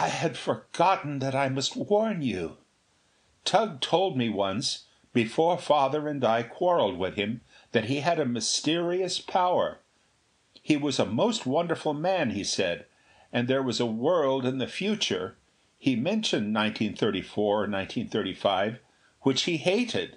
[0.00, 2.58] I had forgotten that I must warn you.
[3.44, 7.40] Tugh told me once, before father and I quarreled with him,
[7.72, 9.80] that he had a mysterious power.
[10.62, 12.86] He was a most wonderful man, he said,
[13.32, 15.36] and there was a world in the future
[15.80, 18.78] he mentioned 1934 or 1935
[19.22, 20.16] which he hated.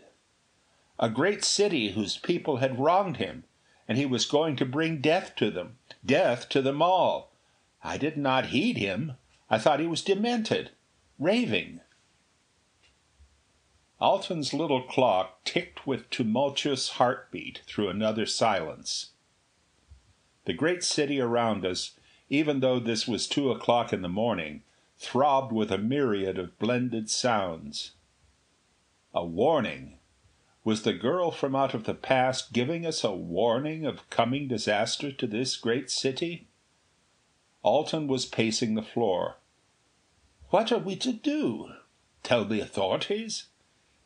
[1.00, 3.46] A great city whose people had wronged him,
[3.88, 7.32] and he was going to bring death to them death to them all.
[7.84, 9.14] I did not heed him.
[9.54, 10.72] I thought he was demented
[11.20, 11.82] raving."
[13.99, 19.12] Alten's little clock ticked with tumultuous heartbeat through another silence.
[20.45, 21.99] The great city around us,
[22.30, 24.64] even though this was two o'clock in the morning,
[24.97, 27.91] throbbed with a myriad of blended sounds.
[29.14, 29.99] A warning!
[30.64, 35.12] Was the girl from out of the past giving us a warning of coming disaster
[35.12, 36.47] to this great city?
[37.64, 39.38] Alten was pacing the floor.
[40.52, 41.72] "What are we to do?
[42.24, 43.47] Tell the authorities?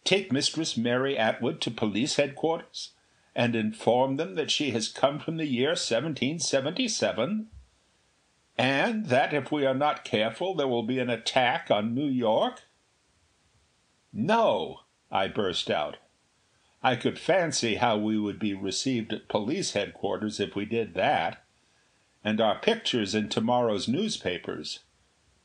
[0.03, 2.91] Take Mistress Mary Atwood to police headquarters,
[3.35, 7.49] and inform them that she has come from the year 1777?
[8.59, 12.67] And that if we are not careful there will be an attack on New York?"
[14.13, 15.97] "No!" I burst out.
[16.83, 21.43] I could fancy how we would be received at police headquarters if we did that.
[22.23, 24.81] And our pictures in tomorrow's newspapers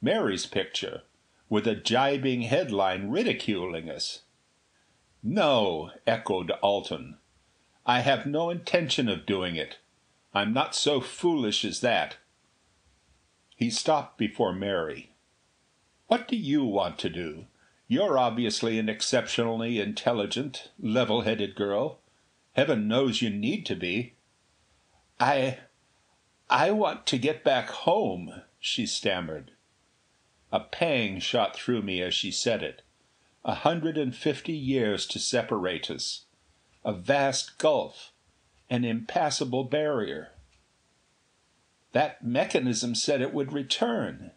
[0.03, 1.03] Mary's picture,
[1.51, 4.22] with a jibing headline ridiculing us.
[5.22, 7.18] "No," echoed Alten.
[7.84, 9.78] "I have no intention of doing it.
[10.32, 12.16] I'm not so foolish as that."
[13.57, 15.11] He stopped before Mary.
[16.07, 17.46] "What do you want to do?
[17.86, 22.01] You're obviously an exceptionally intelligent, level headed girl.
[22.55, 24.14] Heaven knows you need to be."
[25.18, 25.59] "I
[26.48, 29.53] I want to get back home," she stammered.
[30.53, 32.82] A pang shot through me as she said it.
[33.44, 36.24] A hundred and fifty years to separate us.
[36.84, 38.12] A vast gulf.
[38.68, 40.32] An impassable barrier.
[41.92, 44.32] "That mechanism said it would return."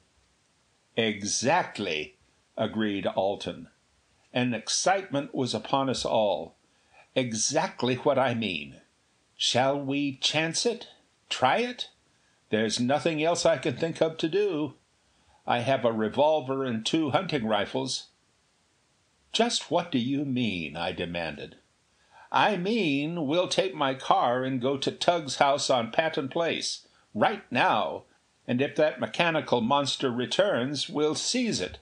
[0.95, 2.17] "Exactly
[2.55, 3.69] agreed Alten.
[4.31, 6.55] And excitement was upon us all.
[7.15, 8.81] Exactly what I mean.
[9.35, 10.89] Shall we chance it?
[11.29, 11.89] Try it?
[12.49, 14.75] There's nothing else I can think of to do.
[15.45, 18.07] I have a revolver and two hunting rifles."
[19.33, 21.57] "Just what do you mean?" I demanded.
[22.31, 27.43] "I mean we'll take my car and go to Tugh's house on Patton Place, right
[27.51, 28.03] now,
[28.47, 31.79] and if that mechanical monster returns, we'll seize it.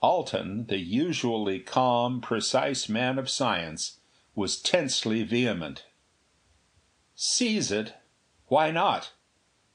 [0.00, 3.98] Alten, the usually calm, precise man of science,
[4.34, 5.86] was tensely vehement.
[7.14, 7.94] "Seize it?
[8.46, 9.12] Why not?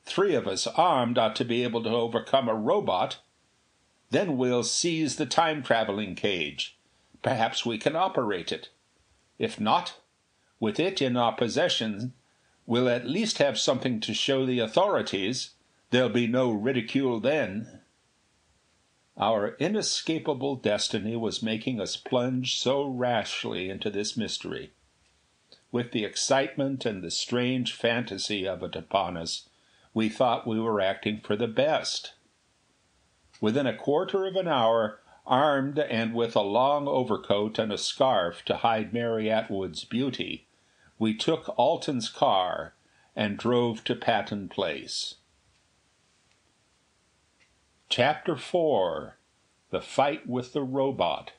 [0.03, 3.19] Three of us armed ought to be able to overcome a Robot.
[4.09, 6.77] Then we'll seize the Time traveling cage.
[7.21, 8.69] Perhaps we can operate it.
[9.37, 9.99] If not,
[10.59, 12.13] with it in our possession
[12.65, 15.51] we'll at least have something to show the authorities.
[15.89, 17.81] There'll be no ridicule then.
[19.17, 24.71] Our inescapable destiny was making us plunge so rashly into this mystery.
[25.71, 29.49] With the excitement and the strange fantasy of it upon us,
[29.93, 32.13] we thought we were acting for the best.
[33.39, 38.43] Within a quarter of an hour, armed and with a long overcoat and a scarf
[38.45, 40.47] to hide Mary Atwood's beauty,
[40.97, 42.75] we took Alten's car
[43.15, 45.15] and drove to Patton Place.
[47.89, 49.17] Chapter 4
[49.69, 51.33] The Fight with the Robot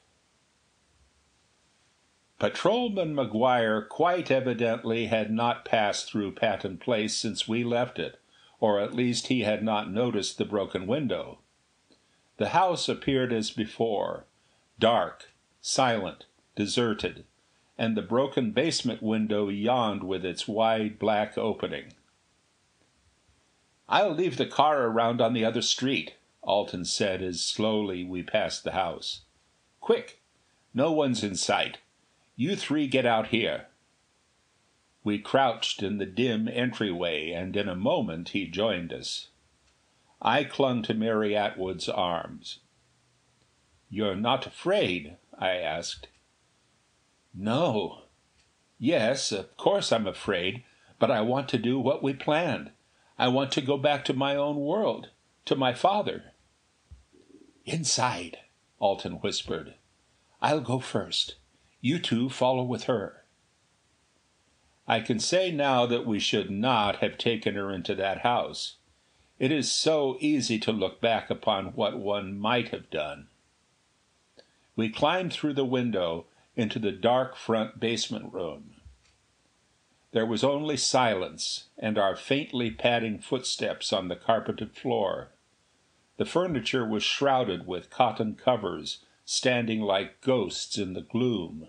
[2.39, 8.19] Patrolman McGuire quite evidently had not passed through Patton Place since we left it,
[8.63, 11.41] or at least he had not noticed the broken window.
[12.37, 14.25] The house appeared as before
[14.79, 17.25] dark, silent, deserted,
[17.77, 21.93] and the broken basement window yawned with its wide black opening.
[23.89, 28.63] "I'll leave the car around on the other street," Alten said as slowly we passed
[28.63, 29.23] the house.
[29.81, 30.23] "Quick!
[30.73, 31.79] No one's in sight.
[32.37, 33.67] You three get out here."
[35.05, 39.29] We crouched in the dim entryway, and in a moment he joined us.
[40.21, 42.61] I clung to Mary Atwood's arms.
[43.91, 46.07] "You're not afraid?" I asked.
[47.35, 48.05] "No.
[48.79, 50.63] Yes, of course I'm afraid,
[51.01, 52.71] but I want to do what we planned.
[53.19, 55.11] I want to go back to my own world
[55.47, 56.33] to my father."
[57.65, 58.39] "Inside,"
[58.79, 59.75] Alten whispered.
[60.41, 61.35] "I'll go first.
[61.81, 63.22] You two follow with her."
[64.87, 68.77] I can say now that we should not have taken her into that house.
[69.39, 73.29] It is so easy to look back upon what one might have done.
[74.77, 76.27] We climbed through the window
[76.57, 78.75] into the dark front basement room.
[80.13, 85.31] There was only silence, and our faintly padding footsteps on the carpeted floor.
[86.19, 91.69] The furniture was shrouded with cotton covers, standing like ghosts in the gloom.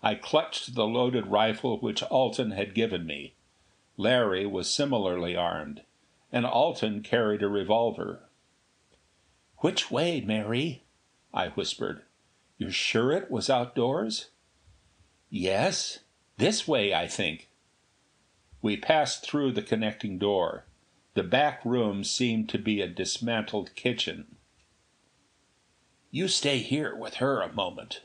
[0.00, 3.34] I clutched the loaded rifle which Alten had given me.
[3.96, 5.82] Larry was similarly armed,
[6.30, 8.28] and Alten carried a revolver.
[9.56, 10.84] "Which way, Mary?"
[11.34, 12.04] I whispered.
[12.58, 14.30] "You're sure it was outdoors?"
[15.30, 15.98] "Yes.
[16.36, 17.50] This way, I think."
[18.62, 20.64] We passed through the connecting door.
[21.14, 24.36] The back room seemed to be a dismantled kitchen.
[26.12, 28.02] "You stay here with her a moment,"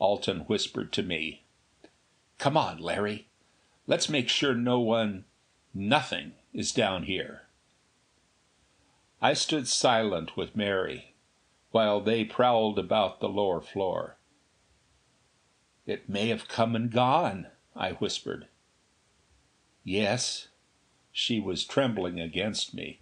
[0.00, 1.44] Alten whispered to me.
[2.38, 3.28] "Come on, Larry.
[3.86, 5.26] Let's make sure no one
[5.74, 7.48] nothing is down here."
[9.20, 11.14] I stood silent with Mary,
[11.70, 14.16] while they prowled about the lower floor.
[15.84, 18.48] "It may have come and gone," I whispered.
[19.84, 20.48] "Yes."
[21.12, 22.99] She was trembling against me.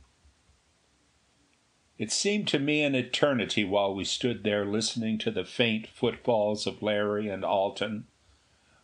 [1.98, 6.64] It seemed to me an eternity while we stood there listening to the faint footfalls
[6.64, 8.06] of Larry and Alten.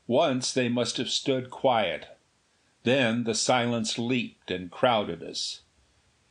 [0.08, 2.18] Once they must have stood quiet.
[2.82, 5.62] Then the silence leaped and crowded us.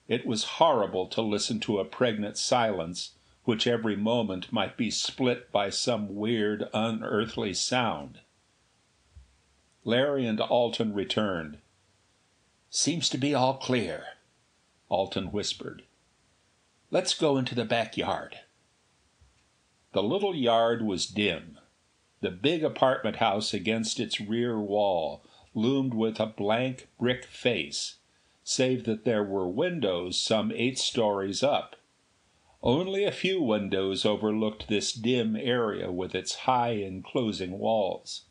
[0.09, 3.13] It was horrible to listen to a pregnant silence
[3.45, 8.19] which every moment might be split by some weird, unearthly sound.
[9.85, 11.59] Larry and Alten returned.
[12.69, 14.17] "Seems to be all clear,"
[14.89, 15.83] Alten whispered.
[16.93, 18.41] "Let's go into the back yard."
[19.93, 21.57] The little yard was dim.
[22.21, 25.25] The big apartment house against its rear wall
[25.55, 27.95] loomed with a blank brick face,
[28.43, 31.77] save that there were windows some eight stories up.
[32.61, 38.25] Only a few windows overlooked this dim area with its high enclosing walls.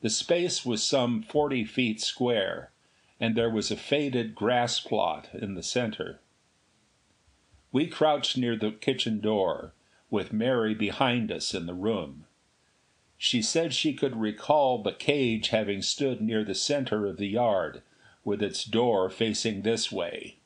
[0.00, 2.72] The space was some forty feet square
[3.20, 6.20] and there was a faded grass plot in the center.
[7.72, 9.72] We crouched near the kitchen door,
[10.10, 12.26] with Mary behind us in the room.
[13.16, 17.82] She said she could recall the cage having stood near the center of the yard,
[18.24, 20.36] with its door facing this way.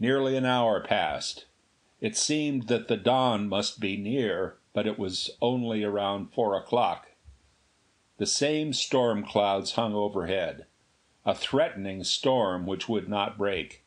[0.00, 1.46] Nearly an hour passed.
[2.00, 7.12] It seemed that the dawn must be near, but it was only around four o'clock.
[8.18, 10.66] The same storm clouds hung overhead
[11.26, 13.83] a threatening storm which would not break.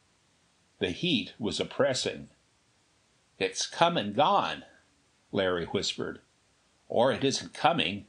[0.80, 2.30] The heat was oppressing.
[3.39, 4.63] "It's come and gone,"
[5.32, 6.21] Larry whispered.
[6.88, 8.05] "Or it isn't coming.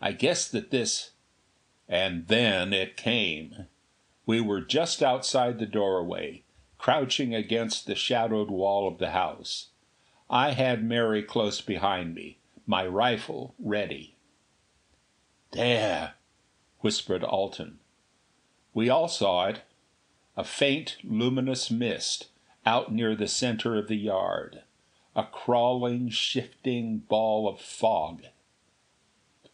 [0.00, 1.12] I guess that this
[1.88, 3.66] And then it came.
[4.24, 6.44] We were just outside the doorway,
[6.78, 9.70] crouching against the shadowed wall of the house.
[10.28, 14.14] I had Mary close behind me, my rifle ready.
[15.50, 16.14] "There!"
[16.78, 17.80] whispered Alten.
[18.72, 19.62] We all saw it
[20.36, 22.28] a faint luminous mist
[22.64, 24.62] out near the center of the yard.
[25.16, 28.22] A crawling, shifting ball of fog.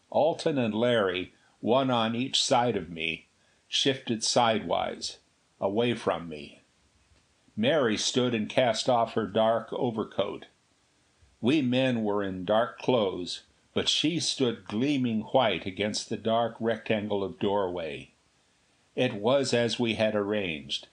[0.09, 3.27] Alten and Larry, one on each side of me,
[3.67, 5.17] shifted sidewise,
[5.59, 6.61] away from me.
[7.55, 10.45] Mary stood and cast off her dark overcoat.
[11.41, 17.23] We men were in dark clothes, but she stood gleaming white against the dark rectangle
[17.23, 18.11] of doorway.
[18.97, 20.87] It was as we had arranged.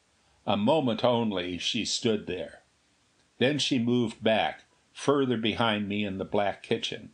[0.47, 2.63] A moment only she stood there.
[3.39, 7.13] Then she moved back, further behind me in the black kitchen.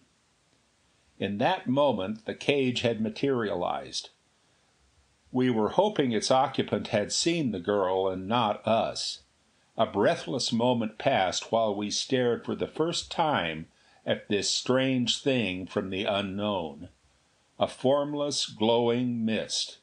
[1.16, 4.11] In that moment the cage had materialized.
[5.30, 9.20] We were hoping its occupant had seen the girl and not us.
[9.76, 13.68] A breathless moment passed while we stared for the first time
[14.05, 16.88] at this strange thing from the unknown.
[17.61, 19.78] A formless, glowing mist.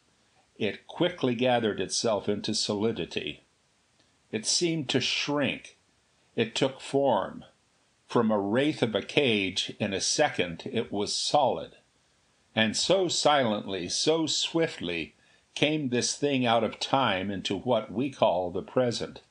[0.57, 3.43] It quickly gathered itself into solidity.
[4.31, 5.77] It seemed to shrink.
[6.35, 7.45] It took form.
[8.07, 11.75] From a wraith of a cage, in a second it was solid.
[12.55, 15.13] And so silently, so swiftly,
[15.53, 19.21] came this thing out of time into what we call the present.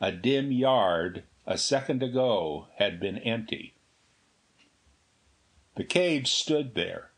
[0.00, 3.74] A dim yard, a second ago, had been empty.
[5.76, 7.10] The cage stood there,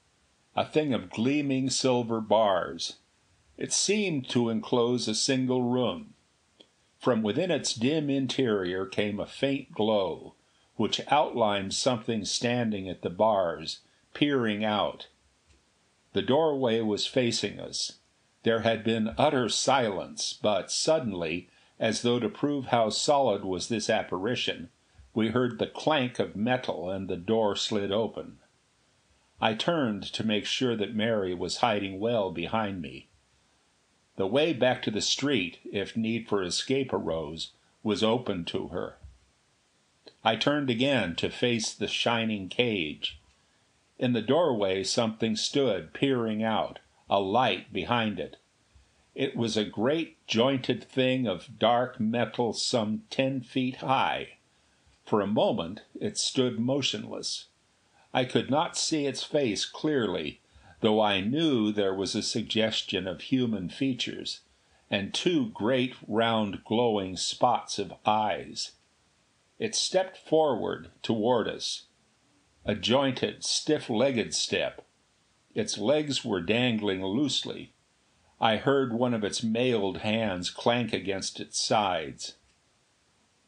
[0.55, 2.97] a thing of gleaming silver bars.
[3.59, 6.15] It seemed to enclose a single room.
[6.97, 10.37] From within its dim interior came a faint glow,
[10.77, 13.81] which outlined something standing at the bars,
[14.15, 15.09] peering out.
[16.13, 17.99] The doorway was facing us.
[18.45, 21.49] There had been utter silence, but suddenly,
[21.81, 24.71] as though to prove how solid was this apparition,
[25.15, 28.39] we heard the clank of metal and the door slid open.
[29.41, 33.09] I turned to make sure that Mary was hiding well behind me.
[34.19, 37.53] The way back to the street, if need for escape arose,
[37.85, 38.99] was open to her.
[40.25, 43.21] I turned again to face the shining cage.
[43.97, 48.39] In the doorway something stood, peering out, a light behind it.
[49.14, 54.39] It was a great jointed thing of dark metal some ten feet high.
[55.05, 57.47] For a moment it stood motionless.
[58.12, 60.41] I could not see its face clearly,
[60.81, 64.41] though I knew there was a suggestion of human features,
[64.91, 68.72] and two great round glowing spots of eyes.
[69.59, 71.87] It stepped forward toward us,
[72.64, 74.87] a jointed, stiff legged step.
[75.55, 77.72] Its legs were dangling loosely.
[78.41, 82.37] I heard one of its mailed hands clank against its sides.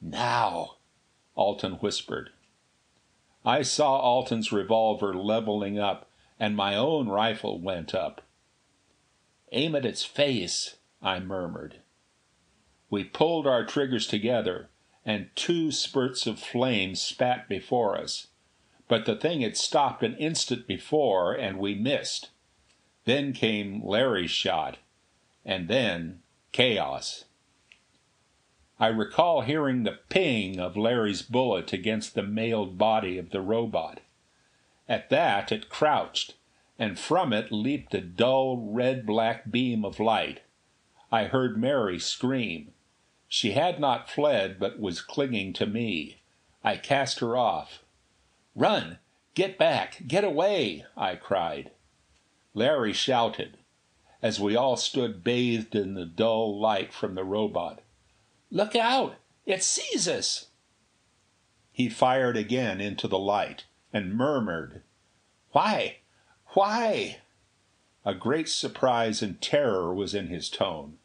[0.00, 0.78] "Now!"
[1.36, 2.30] Alten whispered.
[3.44, 6.09] I saw Alten's revolver leveling up,
[6.40, 8.22] and my own rifle went up.
[9.52, 11.82] "Aim at its face," I murmured.
[12.88, 14.70] We pulled our triggers together,
[15.04, 18.28] and two spurts of flame spat before us.
[18.88, 22.30] But the thing had stopped an instant before, and we missed.
[23.04, 24.78] Then came Larry's shot,
[25.44, 26.22] and then
[26.52, 27.26] chaos.
[28.78, 34.00] I recall hearing the ping of Larry's bullet against the mailed body of the robot.
[34.90, 36.34] At that it crouched,
[36.76, 40.40] and from it leaped a dull red black beam of light.
[41.12, 42.74] I heard Mary scream.
[43.28, 46.22] She had not fled, but was clinging to me.
[46.64, 47.84] I cast her off.
[48.56, 48.98] "Run!
[49.34, 50.02] Get back!
[50.08, 51.70] Get away!" I cried.
[52.52, 53.58] Larry shouted,
[54.20, 57.80] as we all stood bathed in the dull light from the Robot.
[58.50, 59.14] Look out!
[59.46, 60.48] It sees us!"
[61.70, 64.82] He fired again into the light, and murmured,
[65.52, 65.98] "Why?
[66.54, 67.18] Why?"
[68.04, 70.98] A great surprise and terror was in his tone.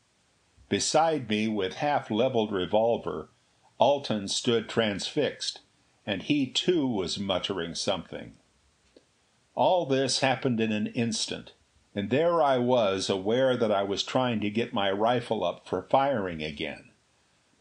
[0.69, 3.29] Beside me, with half levelled revolver,
[3.77, 5.59] Alten stood transfixed,
[6.05, 8.35] and he too was muttering something.
[9.55, 11.53] All this happened in an instant,
[11.93, 15.83] and there I was aware that I was trying to get my rifle up for
[15.83, 16.91] firing again.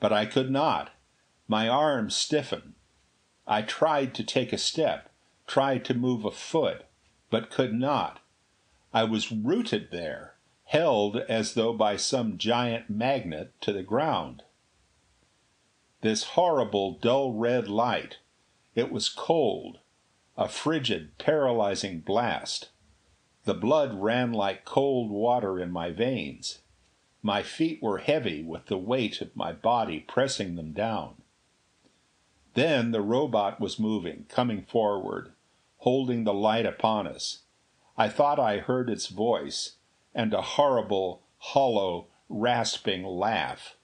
[0.01, 0.91] But I could not.
[1.47, 2.75] My arms stiffened.
[3.47, 5.11] I tried to take a step,
[5.47, 6.85] tried to move a foot,
[7.31, 8.21] but could not.
[8.93, 10.35] I was rooted there,
[10.65, 14.43] held as though by some giant magnet to the ground.
[16.01, 18.19] This horrible dull red light.
[18.75, 19.79] It was cold,
[20.37, 22.71] a frigid, paralyzing blast.
[23.45, 26.61] The blood ran like cold water in my veins.
[27.23, 31.17] My feet were heavy with the weight of my body pressing them down.
[32.55, 35.33] Then the Robot was moving, coming forward,
[35.85, 37.41] holding the light upon us.
[37.95, 39.77] I thought I heard its voice,
[40.15, 43.77] and a horrible, hollow, rasping laugh.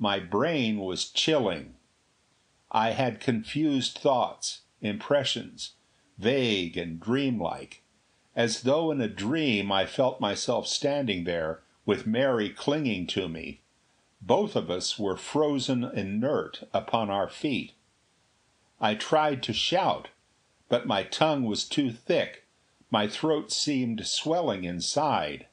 [0.00, 1.76] My brain was chilling.
[2.72, 5.74] I had confused thoughts, impressions,
[6.18, 7.84] vague and dreamlike.
[8.34, 13.60] As though in a dream I felt myself standing there with Mary clinging to me.
[14.20, 17.74] Both of us were frozen inert upon our feet.
[18.80, 20.08] I tried to shout,
[20.68, 22.46] but my tongue was too thick,
[22.90, 25.46] my throat seemed swelling inside.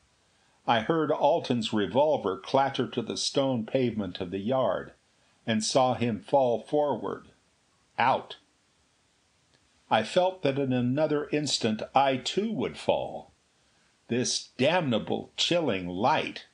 [0.66, 4.94] I heard Alten's revolver clatter to the stone pavement of the yard,
[5.46, 7.28] and saw him fall forward
[8.00, 8.38] out.
[9.92, 13.34] I felt that in another instant I too would fall
[14.08, 16.48] this damnable, chilling light.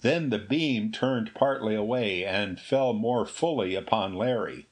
[0.00, 4.66] Then the beam turned partly away, and fell more fully upon Larry.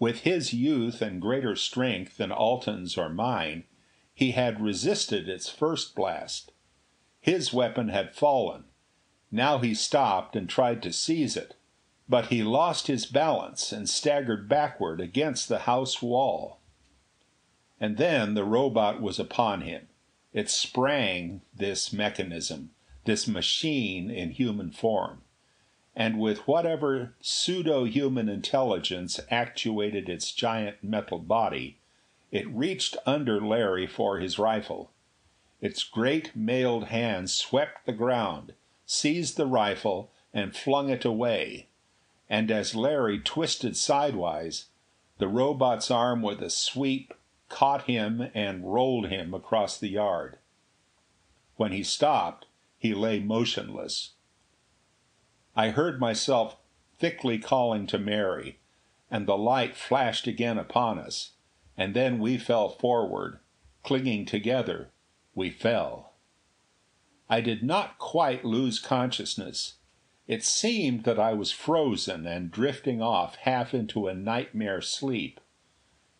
[0.00, 3.64] With his youth and greater strength than Alten's or mine,
[4.14, 6.52] he had resisted its first blast.
[7.20, 8.64] His weapon had fallen.
[9.30, 11.54] Now he stopped and tried to seize it.
[12.08, 16.60] But he lost his balance and staggered backward against the house wall.
[17.78, 19.88] And then the Robot was upon him.
[20.32, 22.70] It sprang, this mechanism,
[23.04, 25.22] this machine in human form.
[25.96, 31.78] And with whatever pseudo human intelligence actuated its giant metal body,
[32.30, 34.90] it reached under Larry for his rifle.
[35.60, 38.54] Its great mailed hand swept the ground,
[38.86, 41.66] seized the rifle, and flung it away.
[42.28, 44.66] And as Larry twisted sidewise,
[45.18, 47.12] the Robot's arm with a sweep
[47.48, 50.38] caught him and rolled him across the yard.
[51.56, 52.46] When he stopped,
[52.78, 54.12] he lay motionless.
[55.56, 56.56] I heard myself
[56.98, 58.58] thickly calling to Mary,
[59.10, 61.32] and the light flashed again upon us,
[61.76, 63.40] and then we fell forward,
[63.82, 64.90] clinging together,
[65.34, 66.12] we fell.
[67.28, 69.74] I did not quite lose consciousness.
[70.26, 75.40] It seemed that I was frozen and drifting off half into a nightmare sleep.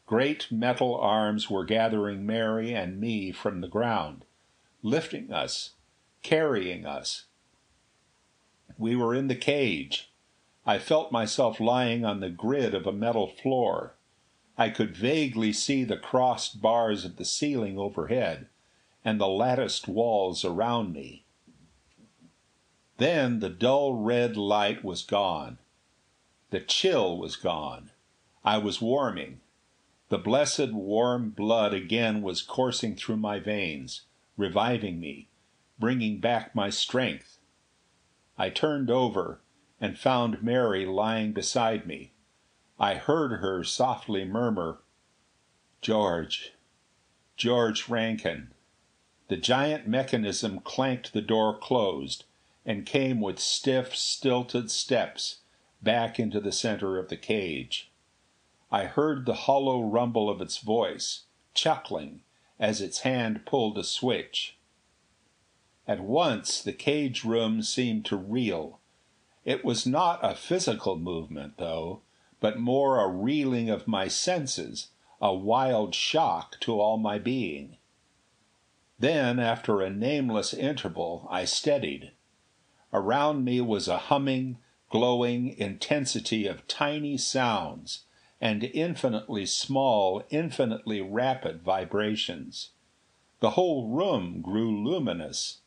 [0.07, 4.25] Great metal arms were gathering Mary and me from the ground,
[4.83, 5.75] lifting us,
[6.23, 7.27] carrying us.
[8.79, 10.11] We were in the cage.
[10.67, 13.95] I felt myself lying on the grid of a metal floor.
[14.57, 18.49] I could vaguely see the crossed bars of the ceiling overhead,
[19.05, 21.25] and the latticed walls around me.
[22.99, 25.59] Then the dull red light was gone.
[26.51, 27.91] The chill was gone.
[28.45, 29.41] I was warming.
[30.11, 34.03] The blessed warm blood again was coursing through my veins,
[34.37, 35.29] reviving me,
[35.79, 37.30] bringing back my strength.
[38.43, 39.43] I turned over,
[39.83, 42.13] and found Mary lying beside me.
[42.79, 44.81] I heard her softly murmur:
[45.83, 46.55] "George
[47.37, 48.55] George Rankin."
[49.29, 52.25] The giant mechanism clanked the door closed,
[52.65, 55.41] and came with stiff, stilted steps
[55.83, 57.93] back into the center of the cage.
[58.73, 62.23] I heard the hollow rumble of its voice, chuckling,
[62.59, 64.57] as its hand pulled a switch.
[65.91, 68.79] At once the cage room seemed to reel.
[69.45, 72.03] It was not a physical movement, though,
[72.39, 77.77] but more a reeling of my senses, a wild shock to all my being.
[79.01, 82.13] Then, after a nameless interval, I steadied.
[82.93, 84.59] Around me was a humming,
[84.91, 88.05] glowing intensity of tiny sounds
[88.41, 92.71] and infinitely small, infinitely rapid vibrations.
[93.41, 95.60] The whole room grew luminous.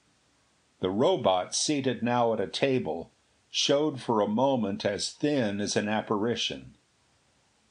[0.83, 3.09] The Robot, seated now at a table,
[3.49, 6.75] showed for a moment as thin as an apparition.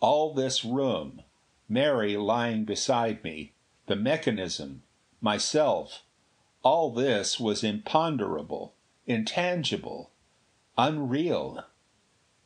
[0.01, 1.21] All this room,
[1.69, 3.53] Mary lying beside me,
[3.85, 4.85] the mechanism,
[5.21, 6.05] myself,
[6.63, 10.13] all this was imponderable, intangible,
[10.79, 11.63] unreal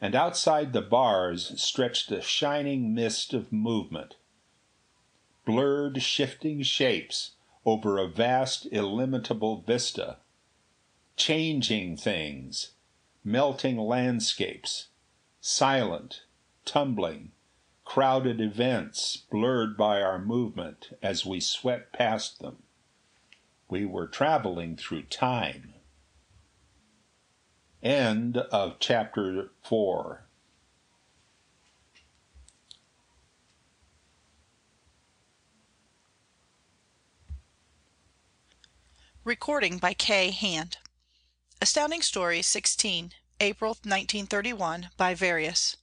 [0.00, 4.16] and outside the bars stretched a shining mist of movement.
[5.44, 10.16] Blurred, shifting shapes over a vast, illimitable vista.
[11.16, 12.72] Changing things,
[13.24, 14.88] melting landscapes,
[15.40, 16.22] silent,
[16.66, 17.32] tumbling,
[17.86, 22.64] crowded events blurred by our movement as we swept past them.
[23.68, 25.72] We were traveling through time.
[27.82, 30.22] End of chapter 4.
[39.24, 40.30] Recording by K.
[40.30, 40.76] Hand.
[41.62, 45.78] Astounding Stories 16, April 1931 by Various.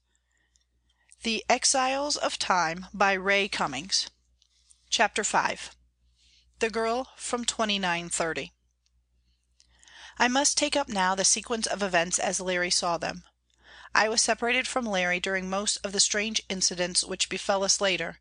[1.24, 4.08] The Exiles of Time by Ray Cummings.
[4.92, 5.76] Chapter 5.
[6.60, 8.54] The Girl from 2930.
[10.20, 13.24] I must take up now the sequence of events as Larry saw them.
[13.96, 18.20] I was separated from Larry during most of the strange incidents which befell us later,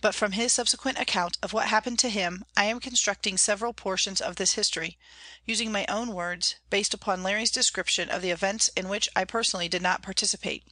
[0.00, 4.18] but from his subsequent account of what happened to him I am constructing several portions
[4.18, 4.96] of this history,
[5.44, 9.68] using my own words, based upon Larry's description of the events in which I personally
[9.68, 10.64] did not participate.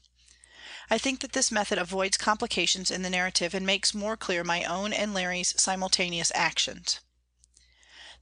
[0.88, 4.64] I think that this method avoids complications in the narrative and makes more clear my
[4.64, 7.00] own and Larry's simultaneous actions.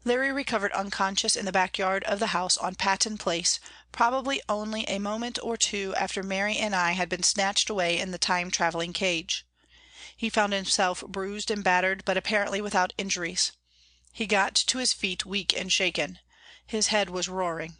[0.02, 3.60] Larry recovered unconscious in the backyard of the house on Patton Place,
[3.92, 8.10] probably only a moment or two after Mary and I had been snatched away in
[8.10, 9.44] the Time traveling cage.
[10.20, 13.52] He found himself bruised and battered, but apparently without injuries.
[14.12, 16.18] He got to his feet weak and shaken.
[16.66, 17.78] His head was roaring.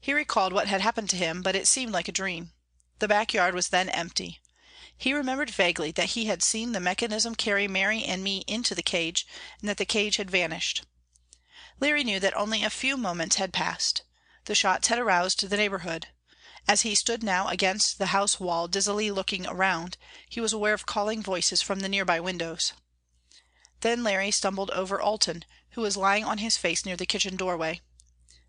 [0.00, 2.52] He recalled what had happened to him, but it seemed like a dream.
[2.98, 4.40] The backyard was then empty.
[4.96, 8.82] He remembered vaguely that he had seen the mechanism carry Mary and me into the
[8.82, 9.24] cage,
[9.60, 10.82] and that the cage had vanished.
[11.78, 14.02] Larry knew that only a few moments had passed.
[14.46, 16.08] The shots had aroused the neighborhood.
[16.70, 19.96] As he stood now against the house wall dizzily looking around,
[20.28, 22.74] he was aware of calling voices from the nearby windows.
[23.80, 27.80] Then Larry stumbled over Alten, who was lying on his face near the kitchen doorway.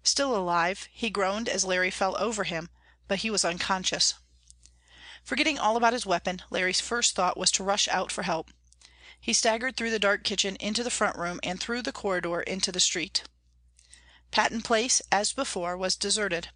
[0.04, 2.70] Still alive, he groaned as Larry fell over him,
[3.08, 4.16] but he was unconscious.
[5.24, 8.52] Forgetting all about his weapon, Larry's first thought was to rush out for help.
[9.22, 12.72] He staggered through the dark kitchen into the front room and through the corridor into
[12.74, 13.24] the street.
[14.32, 16.50] Patton Place, as before, was deserted.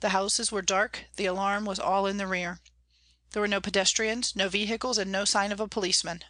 [0.00, 2.60] The houses were dark, the alarm was all in the rear.
[3.32, 6.24] There were no pedestrians, no vehicles, and no sign of a policeman.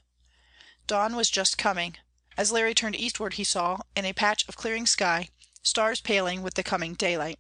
[0.87, 1.97] Dawn was just coming.
[2.37, 5.29] As Larry turned eastward he saw, in a patch of clearing sky,
[5.63, 7.39] stars paling with the coming daylight.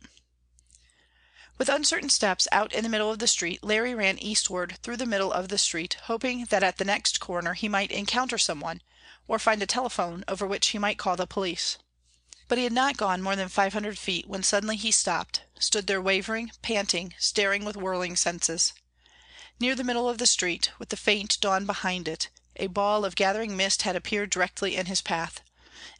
[1.56, 5.06] With uncertain steps out in the middle of the street, Larry ran eastward through the
[5.06, 8.80] middle of the street, hoping that at the next corner he might encounter someone,
[9.26, 11.78] or find a telephone over which he might call the police.
[12.48, 15.86] But he had not gone more than five hundred feet when suddenly he stopped, stood
[15.86, 18.72] there wavering, panting, staring with whirling senses.
[19.60, 23.16] Near the middle of the street, with the faint dawn behind it, a ball of
[23.16, 25.42] gathering mist had appeared directly in his path.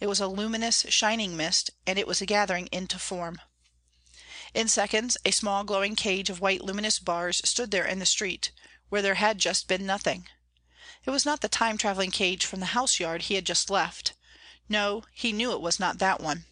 [0.00, 3.40] It was a luminous, shining mist, and it was gathering into form.
[4.54, 8.52] In seconds a small glowing cage of white luminous bars stood there in the street,
[8.88, 10.28] where there had just been nothing.
[11.04, 14.14] It was not the time traveling cage from the house yard he had just left.
[14.68, 16.44] No, he knew it was not that one.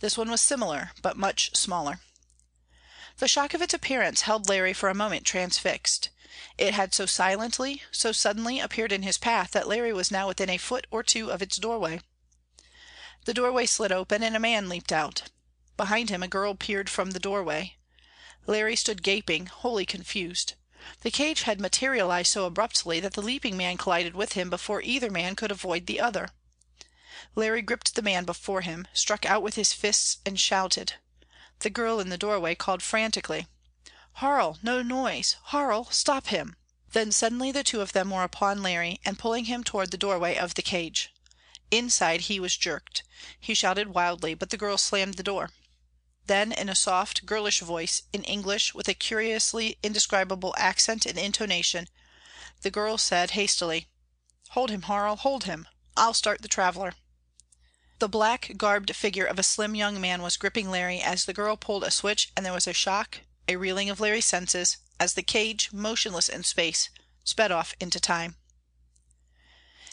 [0.00, 2.00] This one was similar, but much smaller.
[3.18, 6.08] The shock of its appearance held Larry for a moment transfixed.
[6.58, 10.50] It had so silently, so suddenly appeared in his path that Larry was now within
[10.50, 12.00] a foot or two of its doorway.
[13.24, 15.30] The doorway slid open and a man leaped out.
[15.76, 17.76] Behind him a girl peered from the doorway.
[18.46, 20.54] Larry stood gaping, wholly confused.
[21.00, 25.10] The cage had materialized so abruptly that the leaping man collided with him before either
[25.10, 26.30] man could avoid the other.
[27.36, 30.92] Larry gripped the man before him, struck out with his fists and shouted.
[31.58, 33.48] The girl in the doorway called frantically.
[34.22, 34.60] "Harl!
[34.62, 35.34] No noise!
[35.46, 35.86] Harl!
[35.90, 36.54] Stop him!"
[36.92, 40.36] Then suddenly the two of them were upon Larry and pulling him toward the doorway
[40.36, 41.12] of the cage.
[41.72, 43.02] Inside he was jerked.
[43.40, 45.50] He shouted wildly, but the girl slammed the door.
[46.26, 51.88] Then in a soft, girlish voice, in English with a curiously indescribable accent and intonation,
[52.62, 53.88] the girl said hastily:
[54.50, 55.66] "Hold him, Harl, hold him.
[55.96, 56.94] I'll start the traveler."
[58.00, 61.56] The black garbed figure of a slim young man was gripping Larry as the girl
[61.56, 65.22] pulled a switch and there was a shock, a reeling of Larry's senses, as the
[65.22, 66.90] cage, motionless in space,
[67.22, 68.36] sped off into time.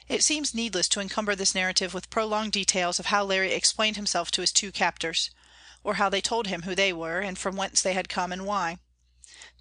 [0.08, 4.32] It seems needless to encumber this narrative with prolonged details of how Larry explained himself
[4.32, 5.30] to his two captors,
[5.84, 8.46] or how they told him who they were, and from whence they had come and
[8.46, 8.80] why.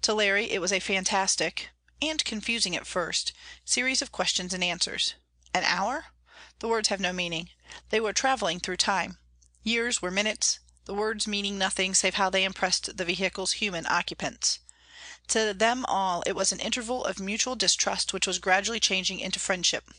[0.01, 1.69] To Larry it was a fantastic
[2.01, 3.33] and confusing at first
[3.63, 5.13] series of questions and answers.
[5.53, 6.05] An hour?
[6.59, 7.49] The words have no meaning.
[7.89, 9.17] They were traveling through time.
[9.63, 14.59] Years were minutes, the words meaning nothing save how they impressed the vehicle's human occupants.
[15.29, 19.39] To them all it was an interval of mutual distrust which was gradually changing into
[19.39, 19.89] friendship.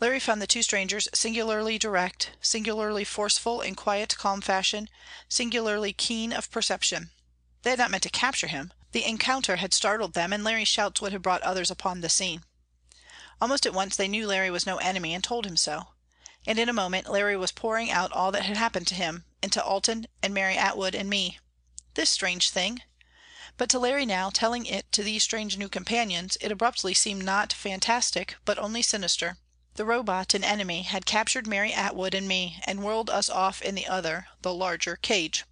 [0.00, 4.88] Larry found the two strangers singularly direct, singularly forceful in quiet, calm fashion,
[5.28, 7.10] singularly keen of perception.
[7.62, 8.72] They had not meant to capture him.
[8.92, 12.44] The encounter had startled them, and Larry's shouts would have brought others upon the scene.
[13.40, 15.88] Almost at once they knew Larry was no enemy and told him so.
[16.46, 19.50] And in a moment Larry was pouring out all that had happened to him, and
[19.50, 21.40] to Alten and Mary Atwood and me.
[21.94, 22.82] This strange thing!
[23.56, 27.52] But to Larry now, telling it to these strange new companions, it abruptly seemed not
[27.52, 29.38] fantastic, but only sinister.
[29.74, 33.74] The Robot, an enemy, had captured Mary Atwood and me, and whirled us off in
[33.74, 35.44] the other, the larger cage.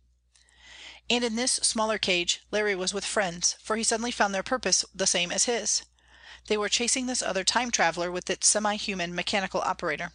[1.10, 4.84] And in this smaller cage, Larry was with friends, for he suddenly found their purpose
[4.94, 5.82] the same as his.
[6.46, 10.12] They were chasing this other Time traveler with its semi human mechanical operator.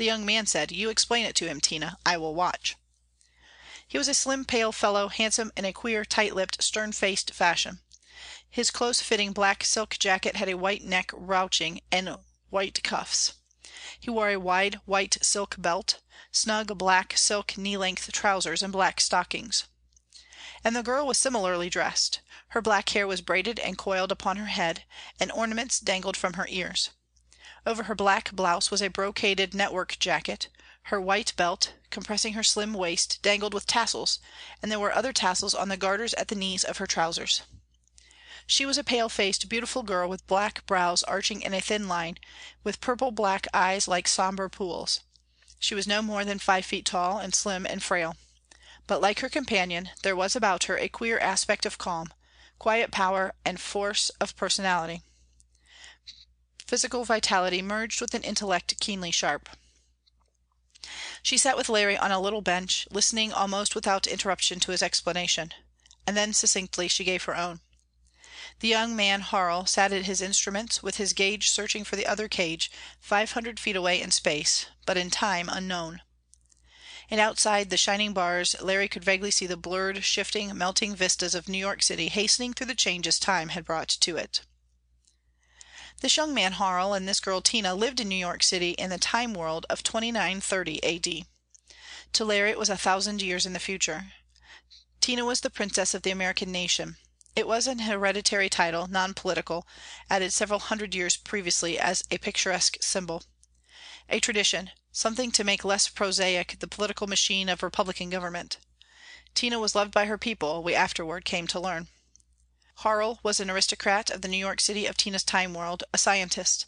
[0.00, 1.98] The young man said, "You explain it to him, Tina.
[2.06, 2.74] I will watch."
[3.86, 7.80] He was a slim, pale fellow, handsome in a queer, tight lipped, stern faced fashion.
[8.48, 12.16] His close fitting black silk jacket had a white neck ruching and
[12.48, 13.34] white cuffs.
[14.00, 16.00] He wore a wide white silk belt,
[16.32, 19.64] snug black silk knee length trousers, and black stockings.
[20.64, 22.20] And the girl was similarly dressed.
[22.48, 24.84] Her black hair was braided and coiled upon her head,
[25.20, 26.88] and ornaments dangled from her ears.
[27.66, 30.48] Over her black blouse was a brocaded network jacket;
[30.84, 34.18] her white belt, compressing her slim waist, dangled with tassels,
[34.62, 37.42] and there were other tassels on the garters at the knees of her trousers.
[38.46, 42.16] She was a pale faced, beautiful girl with black brows arching in a thin line,
[42.64, 45.00] with purple black eyes like somber pools.
[45.58, 48.16] She was no more than five feet tall, and slim and frail.
[48.86, 52.14] But like her companion, there was about her a queer aspect of calm,
[52.58, 55.02] quiet power and force of personality.
[56.70, 59.48] Physical vitality merged with an intellect keenly sharp.
[61.20, 65.52] She sat with Larry on a little bench, listening almost without interruption to his explanation.
[66.06, 67.58] And then succinctly she gave her own.
[68.60, 72.28] The young man Harl sat at his instruments, with his gauge searching for the other
[72.28, 76.02] cage, five hundred feet away in space, but in time unknown.
[77.10, 81.48] And outside the shining bars Larry could vaguely see the blurred, shifting, melting vistas of
[81.48, 84.42] New York City hastening through the changes time had brought to it.
[86.00, 88.96] This young man Harl and this girl Tina lived in New York City in the
[88.96, 91.26] time world of 2930 A.D.
[92.14, 94.14] To Larry it was a thousand years in the future.
[95.02, 96.96] Tina was the princess of the American nation.
[97.36, 99.66] It was an hereditary title, non political,
[100.08, 103.22] added several hundred years previously as a picturesque symbol.
[104.08, 108.56] A tradition, something to make less prosaic the political machine of republican government.
[109.34, 111.88] Tina was loved by her people, we afterward came to learn.
[112.80, 116.64] Harl was an aristocrat of the New York City of Tina's time world, a scientist.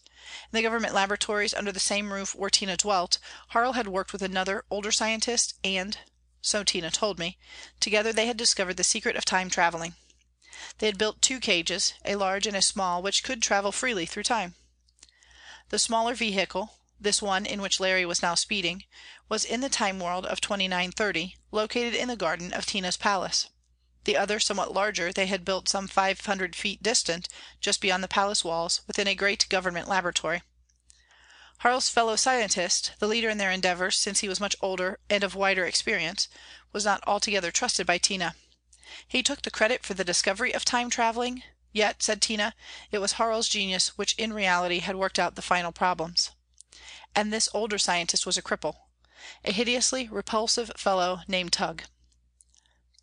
[0.53, 3.17] In the government laboratories under the same roof where Tina dwelt,
[3.49, 5.97] Harl had worked with another, older scientist and,
[6.43, 7.39] so Tina told me,
[7.81, 9.95] together they had discovered the secret of time traveling.
[10.81, 14.25] They had built two cages, a large and a small, which could travel freely through
[14.25, 14.55] time.
[15.71, 18.85] The smaller vehicle, this one in which Larry was now speeding,
[19.31, 23.49] was in the time world of 2930, located in the garden of Tina's palace.
[24.05, 27.29] The other, somewhat larger, they had built some five hundred feet distant,
[27.61, 30.43] just beyond the palace walls, within a great government laboratory.
[31.59, 35.37] Harl's fellow scientist, the leader in their endeavors since he was much older and of
[35.37, 36.27] wider experience,
[36.73, 38.35] was not altogether trusted by Tina.
[39.07, 42.57] He took the credit for the discovery of time traveling, yet, said Tina,
[42.91, 46.33] it was Harl's genius which in reality had worked out the final problems.
[47.15, 48.79] And this older scientist was a cripple,
[49.45, 51.85] a hideously repulsive fellow named Tugh.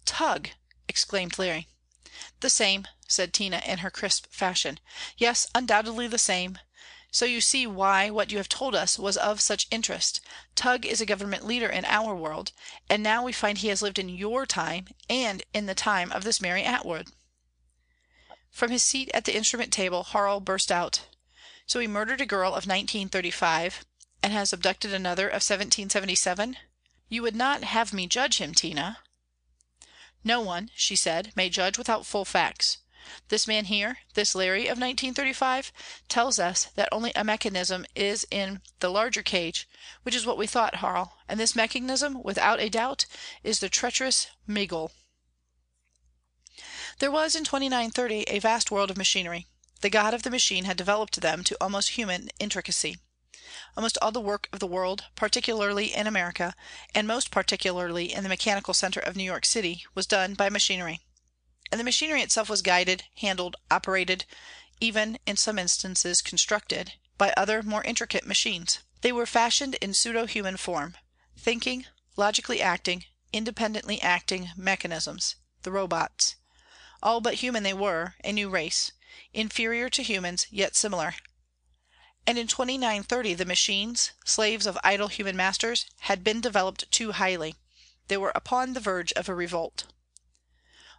[0.04, 0.50] "Tugh!"
[0.90, 1.68] Exclaimed Larry.
[2.40, 4.80] "The same," said Tina in her crisp fashion.
[5.18, 6.58] "Yes, undoubtedly the same.
[7.12, 10.20] So you see why what you have told us was of such interest.
[10.56, 12.52] Tugh is a government leader in our world,
[12.90, 16.24] and now we find he has lived in your time and in the time of
[16.24, 17.10] this Mary Atwood."
[18.52, 21.02] From his seat at the instrument table Harl burst out:
[21.68, 23.86] "So he murdered a girl of 1935
[24.24, 26.58] and has abducted another of 1777?
[27.10, 29.04] You would not have me judge him, Tina?"
[30.24, 32.80] "No one," she said, "may judge without full facts.
[33.30, 35.72] This man here, this Larry of 1935,
[36.10, 39.68] tells us that only a mechanism is in the larger cage,
[40.04, 43.06] which is what we thought, Harl, and this mechanism, without a doubt,
[43.44, 44.92] is the treacherous Migul."
[47.00, 49.48] There was in 2930 a vast world of machinery.
[49.80, 52.98] The God of the machine had developed them to almost human intricacy.
[53.78, 56.56] Almost all the work of the world, particularly in America,
[56.94, 61.02] and most particularly in the mechanical center of New York City, was done by machinery
[61.72, 64.26] and the machinery itself was guided, handled, operated,
[64.80, 68.80] even, in some instances constructed, by other more intricate machines.
[69.02, 70.96] They were fashioned in pseudo human form
[71.38, 71.86] thinking,
[72.18, 76.36] logically acting, independently acting mechanisms the Robots.
[77.04, 78.92] All but human they were, a new race,
[79.34, 81.16] inferior to humans, yet similar.
[82.30, 87.56] And in 2930 the machines, slaves of idle human masters, had been developed too highly.
[88.08, 89.86] They were upon the verge of a revolt.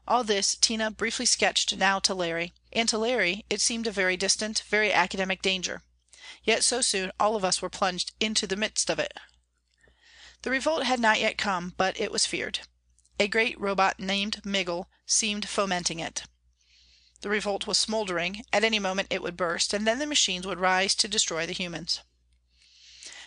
[0.08, 4.16] All this Tina briefly sketched now to Larry, and to Larry it seemed a very
[4.16, 5.84] distant, very academic danger.
[6.42, 9.16] Yet so soon all of us were plunged into the midst of it.
[10.42, 12.66] The revolt had not yet come, but it was feared.
[13.20, 16.24] A great robot named Migul seemed fomenting it.
[17.22, 20.58] The revolt was smoldering, at any moment it would burst, and then the machines would
[20.58, 22.00] rise to destroy the humans.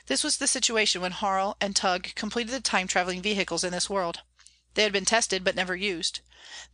[0.08, 3.90] This was the situation when Harl and Tugh completed the time traveling vehicles in this
[3.90, 4.22] world.
[4.74, 6.20] They had been tested but never used.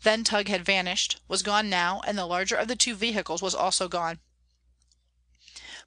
[0.02, 3.54] Then Tugh had vanished, was gone now, and the larger of the two vehicles was
[3.54, 4.20] also gone.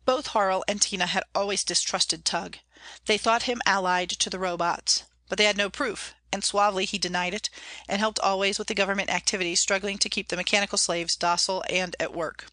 [0.04, 2.58] Both Harl and Tina had always distrusted Tugh.
[3.06, 5.04] They thought him allied to the Robots.
[5.28, 7.50] But they had no proof, and suavely he denied it,
[7.88, 11.94] and helped always with the government activities struggling to keep the mechanical slaves docile and
[12.00, 12.46] at work.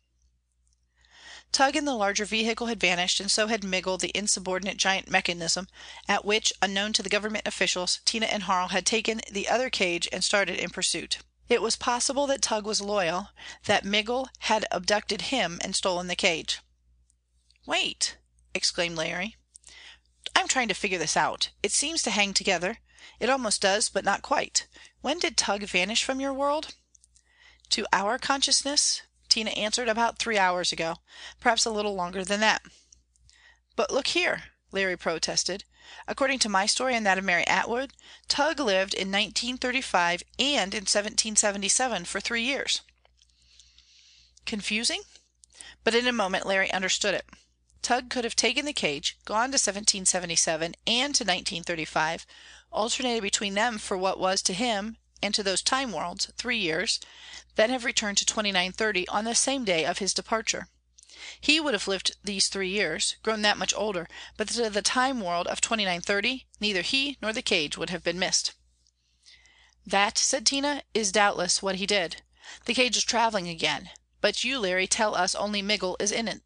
[1.52, 5.68] Tugh and the larger vehicle had vanished, and so had Migul, the insubordinate giant mechanism,
[6.08, 10.08] at which, unknown to the government officials, Tina and Harl had taken the other cage
[10.12, 11.18] and started in pursuit.
[11.48, 13.30] It was possible that Tugh was loyal,
[13.64, 16.60] that Migul had abducted him and stolen the cage.
[17.66, 18.18] "Wait!"
[18.54, 19.36] exclaimed Larry.
[20.36, 21.50] "I'm trying to figure this out.
[21.64, 22.78] It seems to hang together.
[23.18, 24.68] It almost does, but not quite.
[25.00, 26.76] When did Tugh vanish from your world?"
[27.70, 30.98] "To our consciousness?" Tina answered, "about three hours ago.
[31.40, 32.62] Perhaps a little longer than that."
[33.78, 35.64] "But look here!" Larry protested.
[36.10, 37.94] "According to my story and that of Mary Atwood,
[38.28, 42.82] Tugh lived in 1935 and in 1777 for three years."
[44.46, 45.04] Confusing?
[45.86, 47.30] But in a moment Larry understood it.
[47.82, 52.26] Tugh could have taken the cage, gone to 1777 and to 1935,
[52.72, 57.00] alternated between them for what was to him and to those time worlds three years
[57.56, 60.70] then have returned to 2930 on the same day of his departure.
[61.42, 64.08] He would have lived these three years, grown that much older,
[64.38, 68.18] but to the time world of 2930 neither he nor the cage would have been
[68.18, 68.54] missed.
[69.86, 72.22] "That," said Tina, "is doubtless what he did.
[72.66, 73.90] The cage is traveling again.
[74.22, 76.42] But you, Larry, tell us only Migul is in it."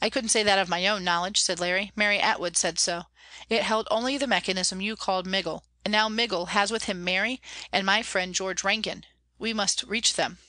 [0.00, 1.90] "I couldn't say that of my own knowledge," said Larry.
[1.96, 3.06] "Mary Atwood said so.
[3.48, 7.40] It held only the mechanism you called Migul, and now Migul has with him Mary
[7.70, 9.06] and my friend George Rankin.
[9.38, 10.40] We must reach them."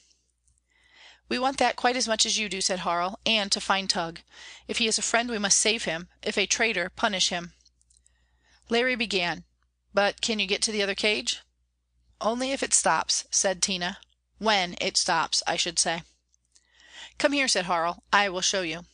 [1.30, 4.22] "We want that quite as much as you do," said Harl, "and to find Tugh.
[4.68, 7.54] If he is a friend we must save him; if a traitor, punish him."
[8.68, 9.44] Larry began:
[9.94, 11.42] "But can you get to the other cage?"
[12.20, 14.00] "Only if it stops," said Tina.
[14.40, 16.02] "When it stops, I should say."
[17.20, 18.02] "Come here," said Harl.
[18.12, 18.88] "I will show you."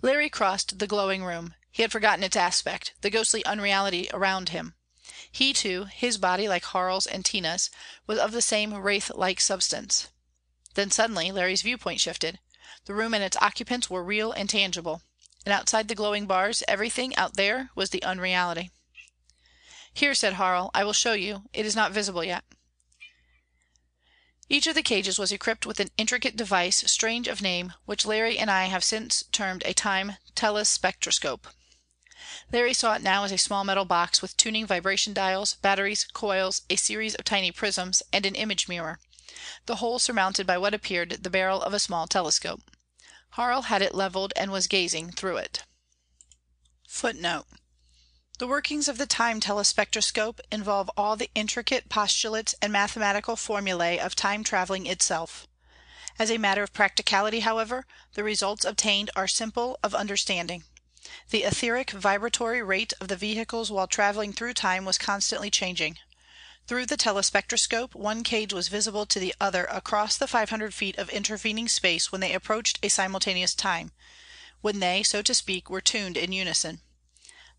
[0.00, 1.54] Larry crossed the glowing room.
[1.72, 4.74] He had forgotten its aspect, the ghostly unreality around him.
[5.32, 7.70] He too, his body like Harl's and Tina's,
[8.06, 10.08] was of the same wraith like substance.
[10.74, 12.38] Then suddenly Larry's viewpoint shifted.
[12.84, 15.02] The room and its occupants were real and tangible.
[15.46, 18.70] And outside the glowing bars everything out there was the unreality.
[19.94, 21.48] "Here," said Harl, "I will show you.
[21.54, 22.44] It is not visible yet."
[24.50, 28.38] Each of the cages was equipped with an intricate device, strange of name, which Larry
[28.38, 31.46] and I have since termed a time telespectroscope.
[32.52, 36.62] Larry saw it now as a small metal box with tuning vibration dials, batteries, coils,
[36.68, 38.98] a series of tiny prisms, and an image mirror,
[39.66, 42.62] the whole surmounted by what appeared the barrel of a small telescope.
[43.34, 45.62] Harl had it leveled and was gazing through it.
[46.88, 47.46] [Footnote:
[48.40, 54.16] The workings of the time telespectroscope involve all the intricate postulates and mathematical formulae of
[54.16, 55.46] Time traveling itself.
[56.18, 60.64] As a matter of practicality, however, the results obtained are simple of understanding.
[61.30, 65.98] The etheric vibratory rate of the vehicles while traveling through Time was constantly changing.
[66.68, 71.10] Through the telespectroscope one cage was visible to the other across the 500 feet of
[71.10, 73.90] intervening space when they approached a simultaneous time,
[74.60, 76.80] when they, so to speak, were tuned in unison.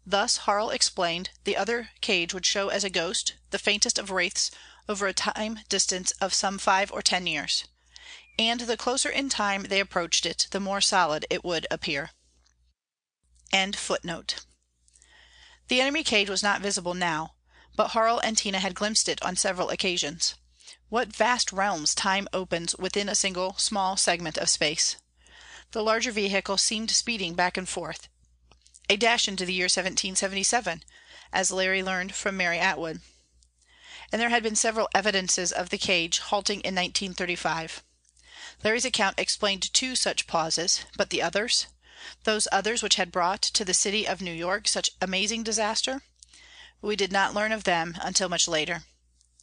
[0.06, 4.50] Thus, Harl explained, the other cage would show as a ghost, the faintest of wraiths,
[4.88, 7.66] over a time distance of some five or ten years.
[8.40, 12.12] And the closer in time they approached it, the more solid it would appear.
[15.68, 17.36] The enemy cage was not visible now,
[17.76, 20.36] but Harl and Tina had glimpsed it on several occasions.
[20.90, 24.98] What vast realms time opens within a single small segment of space!
[25.72, 28.08] The larger vehicle seemed speeding back and forth.
[28.90, 30.84] A dash into the year 1777,
[31.32, 33.02] as Larry learned from Mary Atwood.
[34.12, 37.84] And there had been several evidences of the cage halting in 1935.
[38.64, 41.68] Larry's account explained two such pauses, but the others?
[42.24, 46.04] Those others which had brought to the city of New York such amazing disaster?
[46.82, 48.84] We did not learn of them until much later.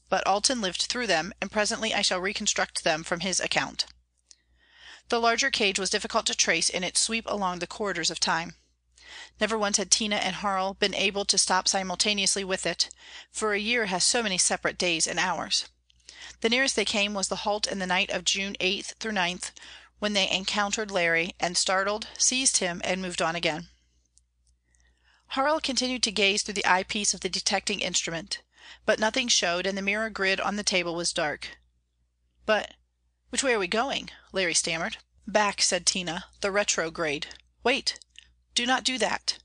[0.09, 3.87] But Alten lived through them, and presently I shall reconstruct them from his account.
[5.09, 8.57] The larger cage was difficult to trace in its sweep along the corridors of time.
[9.41, 12.91] Never once had Tina and Harl been able to stop simultaneously with it,
[13.31, 15.67] for a year has so many separate days and hours.
[16.41, 19.51] The nearest they came was the halt in the night of June 8th 9th,
[19.88, 23.69] when they encountered Larry and startled, seized him and moved on again.
[25.33, 28.41] Harl continued to gaze through the eyepiece of the detecting instrument.
[28.85, 31.59] But nothing showed and the mirror grid on the table was dark.
[32.47, 32.75] "But
[33.31, 34.99] which way are we going?" Larry stammered.
[35.27, 36.27] "Back," said Tina.
[36.41, 37.29] "The retrograde.
[37.63, 37.99] Wait!
[38.55, 39.39] Do not do that."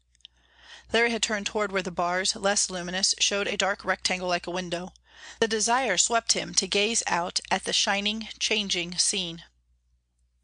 [0.91, 4.51] Larry had turned toward where the bars, less luminous, showed a dark rectangle like a
[4.51, 4.93] window.
[5.39, 9.43] The desire swept him to gaze out at the shining, changing scene.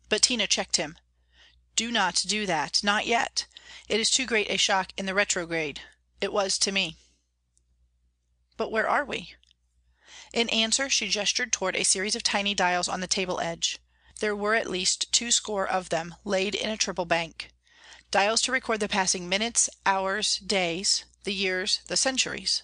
[0.10, 0.98] But Tina checked him.
[1.76, 2.84] "Do not do that.
[2.84, 3.46] Not yet.
[3.88, 5.82] It is too great a shock in the retrograde.
[6.20, 6.98] It was to me."
[8.58, 9.36] "But where are we?"
[10.34, 13.78] In answer she gestured toward a series of tiny dials on the table edge.
[14.20, 17.52] There were at least two score of them, laid in a triple bank.
[18.10, 22.64] Dials to record the passing minutes, hours, days, the years, the centuries.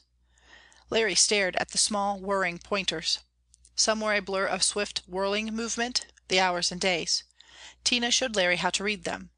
[0.89, 3.19] Larry stared at the small whirring pointers.
[3.75, 7.23] Some were a blur of swift whirling movement, the hours and days.
[7.85, 9.29] Tina showed Larry how to read them.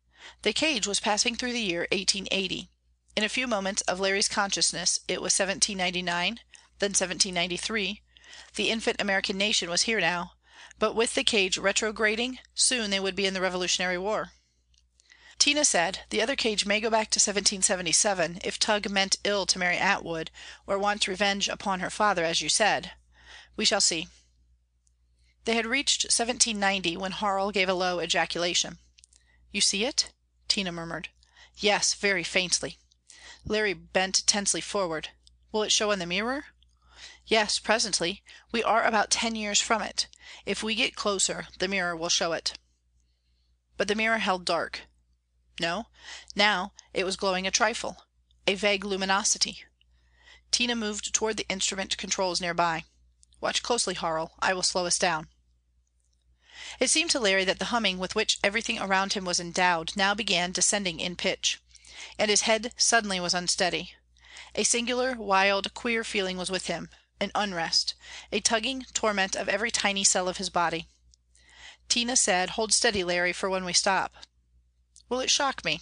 [0.42, 2.70] The cage was passing through the year 1880.
[3.16, 6.40] In a few moments of Larry's consciousness it was 1799,
[6.80, 8.02] then 1793.
[8.56, 10.34] The infant American nation was here now,
[10.80, 14.32] but with the cage retrograding, soon they would be in the Revolutionary War.
[15.40, 19.60] Tina said, "The other cage may go back to 1777, if Tugh meant ill to
[19.60, 20.32] Mary Atwood,
[20.66, 22.94] or wants revenge upon her father, as you said.
[23.56, 24.08] We shall see."
[25.48, 28.80] They had reached 1790 when Harl gave a low ejaculation.
[29.50, 30.12] "You see it?"
[30.50, 31.08] Tina murmured.
[31.56, 32.80] "Yes, very faintly."
[33.46, 35.12] Larry bent tensely forward.
[35.54, 36.48] "Will it show on the mirror?"
[37.26, 38.26] "Yes, presently.
[38.52, 40.08] We are about ten years from it.
[40.46, 42.60] If we get closer, the mirror will show it."
[43.78, 44.82] But the mirror held dark.
[45.62, 45.88] No,
[46.36, 48.06] now it was glowing a trifle.
[48.48, 49.64] A vague luminosity.
[50.52, 52.84] Tina moved toward the instrument controls nearby.
[53.40, 54.36] "Watch closely, Harl.
[54.40, 55.30] I will slow us down."
[56.80, 60.14] It seemed to Larry that the humming with which everything around him was endowed now
[60.14, 61.60] began descending in pitch.
[62.20, 63.96] And his head suddenly was unsteady.
[64.54, 66.90] A singular, wild, queer feeling was with him,
[67.20, 67.96] an unrest,
[68.32, 70.88] a tugging torment of every tiny cell of his body.
[71.90, 74.16] Tina said, "Hold steady, Larry, for when we stop."
[75.10, 75.82] "Will it shock me?"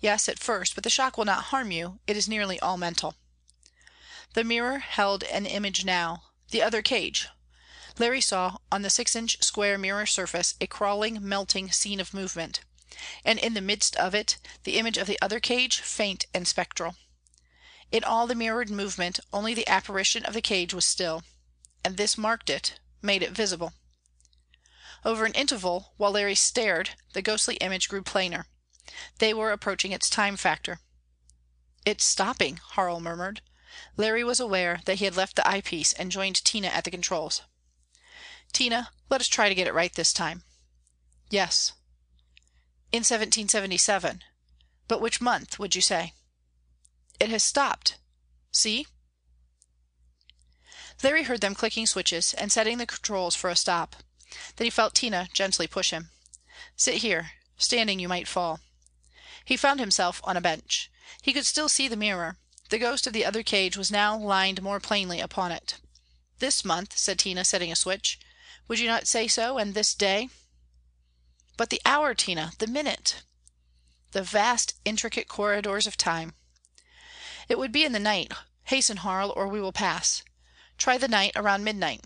[0.00, 2.00] "Yes, at first, but the shock will not harm you.
[2.06, 3.16] It is nearly all mental."
[4.32, 7.28] The mirror held an image now the other cage.
[8.02, 12.58] Larry saw on the six inch square mirror surface a crawling, melting scene of movement.
[13.24, 16.96] And in the midst of it, the image of the other cage, faint and spectral.
[17.92, 21.22] In all the mirrored movement only the apparition of the cage was still.
[21.84, 23.72] And this marked it, made it visible.
[25.04, 28.48] Over an interval, while Larry stared, the ghostly image grew plainer.
[29.18, 30.80] They were approaching its time factor.
[31.86, 33.42] "It's stopping," Harl murmured.
[33.96, 37.42] Larry was aware that he had left the eyepiece and joined Tina at the controls.
[38.52, 40.44] "Tina, let us try to get it right this time."
[41.30, 41.72] "Yes."
[42.92, 44.22] "In 1777.
[44.86, 46.12] But which month, would you say?"
[47.18, 47.96] It has stopped.
[48.52, 48.86] See?"
[51.02, 53.96] Larry heard them clicking switches and setting the controls for a stop.
[54.56, 56.10] Then he felt Tina gently push him.
[56.76, 57.32] "Sit here.
[57.56, 58.60] Standing you might fall."
[59.44, 60.90] He found himself on a bench.
[61.22, 62.38] He could still see the mirror.
[62.68, 65.78] The ghost of the other cage was now lined more plainly upon it.
[66.38, 68.20] "This month," said Tina, setting a switch.
[68.72, 70.30] "Would you not say so, and this day?"
[71.58, 73.22] "But the hour, Tina, the minute?"
[74.12, 76.32] The vast intricate corridors of time.
[77.50, 78.32] "It would be in the night.
[78.62, 80.22] Hasten, Harl, or we will pass.
[80.78, 82.04] Try the night around midnight.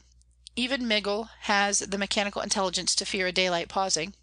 [0.56, 4.16] Even Migul has the mechanical intelligence to fear a daylight pausing."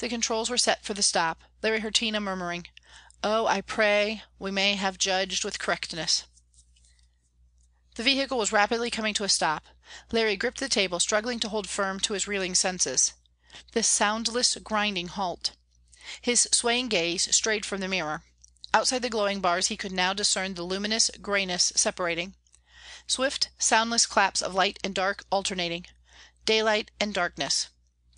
[0.00, 1.44] The controls were set for the stop.
[1.62, 2.66] Larry heard Tina murmuring,
[3.24, 6.24] "Oh, I pray we may have judged with correctness."
[7.98, 9.66] The vehicle was rapidly coming to a stop.
[10.12, 13.12] Larry gripped the table, struggling to hold firm to his reeling senses.
[13.72, 15.50] This soundless, grinding halt.
[16.20, 18.22] His swaying gaze strayed from the mirror.
[18.72, 22.36] Outside the glowing bars he could now discern the luminous grayness separating.
[23.08, 25.84] Swift, soundless claps of light and dark alternating.
[26.44, 27.66] Daylight and darkness.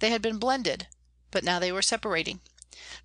[0.01, 0.89] They had been blended,
[1.31, 2.43] but now they were separating.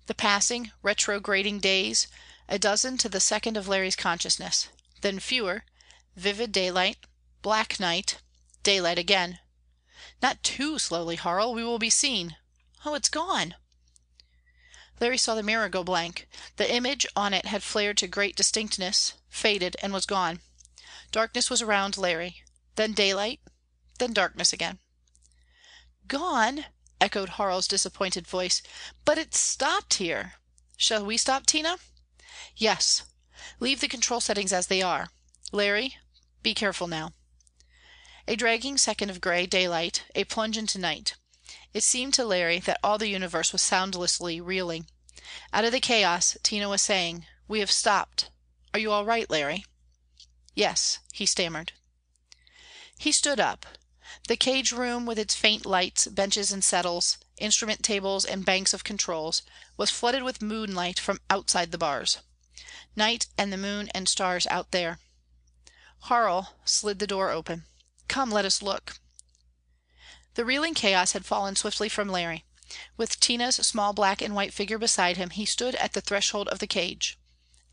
[0.08, 2.06] The passing, retrograding days,
[2.50, 4.68] a dozen to the second of Larry's consciousness.
[5.00, 5.64] Then fewer,
[6.16, 6.96] vivid daylight,
[7.42, 8.18] black night,
[8.62, 9.38] daylight again.
[10.22, 11.52] "Not too slowly, Harl.
[11.52, 12.36] We will be seen.
[12.84, 13.54] Oh, it's gone!"
[14.98, 16.26] Larry saw the mirror go blank.
[16.56, 20.40] The image on it had flared to great distinctness, faded, and was gone.
[21.12, 22.42] Darkness was around Larry.
[22.76, 23.40] Then daylight.
[23.98, 24.78] Then darkness again.
[26.08, 26.64] "Gone?"
[26.98, 28.62] echoed Harl's disappointed voice.
[29.04, 30.34] "But it's stopped here.
[30.78, 31.78] Shall we stop, Tina?"
[32.56, 33.02] "Yes.
[33.60, 35.10] Leave the control settings as they are.
[35.52, 35.98] Larry,
[36.46, 37.12] be careful now."
[38.28, 41.16] A dragging second of gray daylight, a plunge into night.
[41.74, 44.86] It seemed to Larry that all the universe was soundlessly reeling.
[45.52, 48.30] Out of the chaos Tina was saying, "We have stopped.
[48.72, 49.66] Are you all right, Larry?"
[50.54, 51.72] "Yes," he stammered.
[52.96, 53.66] He stood up.
[54.28, 58.84] The cage room, with its faint lights, benches and settles, instrument tables and banks of
[58.84, 59.42] controls,
[59.76, 62.18] was flooded with moonlight from outside the bars.
[62.94, 65.00] Night and the moon and stars out there.
[66.00, 67.64] Harl slid the door open.
[68.06, 69.00] "Come, let us look."
[70.34, 72.44] The reeling chaos had fallen swiftly from Larry.
[72.96, 76.58] With Tina's small black and white figure beside him, he stood at the threshold of
[76.58, 77.16] the cage.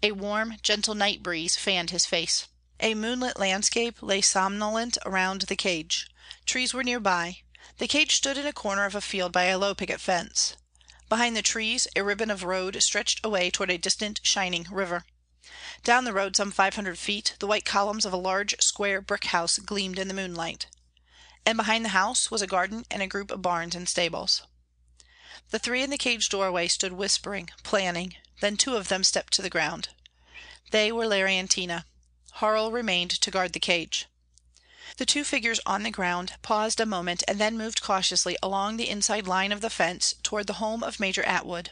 [0.01, 2.47] A warm, gentle night breeze fanned his face.
[2.79, 6.07] A moonlit landscape lay somnolent around the cage.
[6.45, 7.41] Trees were nearby.
[7.77, 10.55] The cage stood in a corner of a field by a low picket fence.
[11.09, 15.05] Behind the trees a ribbon of road stretched away toward a distant shining river.
[15.83, 19.25] Down the road some five hundred feet the white columns of a large square brick
[19.25, 20.67] house gleamed in the moonlight
[21.45, 24.43] and behind the house was a garden and a group of barns and stables.
[25.49, 29.41] The three in the cage doorway stood whispering, planning, then two of them stepped to
[29.41, 29.89] the ground.
[30.71, 31.85] They were Larry and Tina.
[32.33, 34.07] Harl remained to guard the cage.
[34.97, 38.89] The two figures on the ground paused a moment and then moved cautiously along the
[38.89, 41.71] inside line of the fence toward the home of Major Atwood.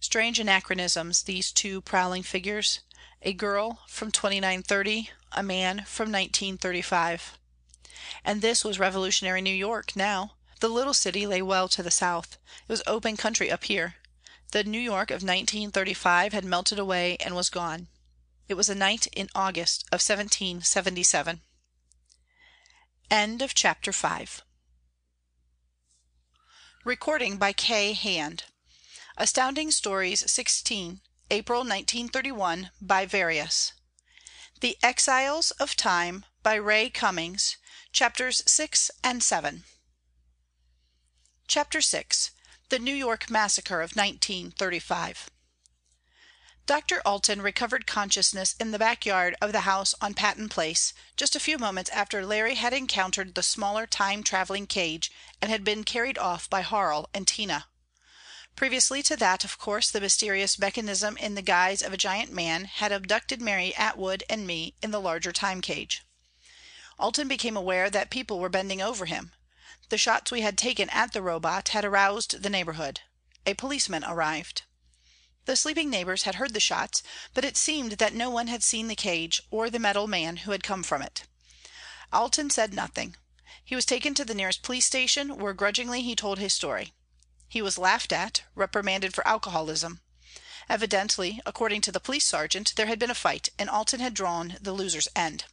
[0.00, 2.80] Strange anachronisms, these two prowling figures.
[3.22, 7.36] A girl from 2930, a man from 1935.
[8.24, 10.34] And this was revolutionary New York now.
[10.60, 12.38] The little city lay well to the south.
[12.68, 13.96] It was open country up here.
[14.52, 17.88] The New York of 1935 had melted away and was gone.
[18.48, 21.42] It was a night in August of 1777.
[23.10, 24.42] End of chapter 5
[26.84, 27.92] Recording by K.
[27.92, 28.44] Hand.
[29.16, 33.74] Astounding Stories 16, April 1931 by Various.
[34.62, 37.58] The Exiles of Time by Ray Cummings
[37.92, 39.64] Chapters 6 and 7.
[41.46, 42.30] Chapter 6
[42.70, 45.28] The New York Massacre of 1935.
[46.64, 47.02] Dr.
[47.04, 51.40] Alten recovered consciousness in the back yard of the house on Patton Place just a
[51.40, 56.16] few moments after Larry had encountered the smaller time traveling cage and had been carried
[56.16, 57.66] off by Harl and Tina.
[58.58, 62.64] Previously to that, of course, the mysterious mechanism in the guise of a giant man
[62.64, 66.02] had abducted Mary Atwood and me in the larger time cage.
[66.98, 69.30] Alten became aware that people were bending over him.
[69.90, 73.02] The shots we had taken at the Robot had aroused the neighborhood.
[73.46, 74.62] A policeman arrived.
[75.44, 77.00] The sleeping neighbors had heard the shots,
[77.34, 80.50] but it seemed that no one had seen the cage or the metal man who
[80.50, 81.22] had come from it.
[82.12, 83.14] Alten said nothing.
[83.64, 86.92] He was taken to the nearest police station, where grudgingly he told his story.
[87.48, 90.00] He was laughed at, reprimanded for alcoholism.
[90.68, 94.58] Evidently, according to the police sergeant, there had been a fight and Alten had drawn
[94.60, 95.44] the loser's end.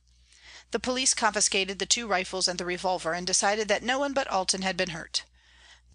[0.71, 4.27] The police confiscated the two rifles and the revolver and decided that no one but
[4.27, 5.23] Alten had been hurt.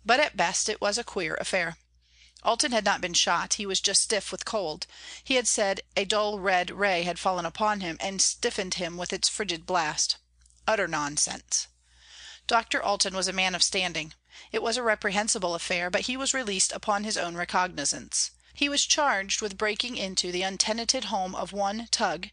[0.03, 1.77] But at best it was a queer affair.
[2.43, 4.87] Alten had not been shot, he was just stiff with cold;
[5.23, 9.13] he had said a dull red ray had fallen upon him and stiffened him with
[9.13, 10.17] its frigid blast.
[10.67, 11.67] Utter nonsense.
[12.47, 12.83] Dr.
[12.83, 14.15] Alten was a man of standing.
[14.53, 18.31] It was a reprehensible affair, but he was released upon his own recognizance.
[18.55, 22.31] He was charged with breaking into the untenanted home of one Tugh,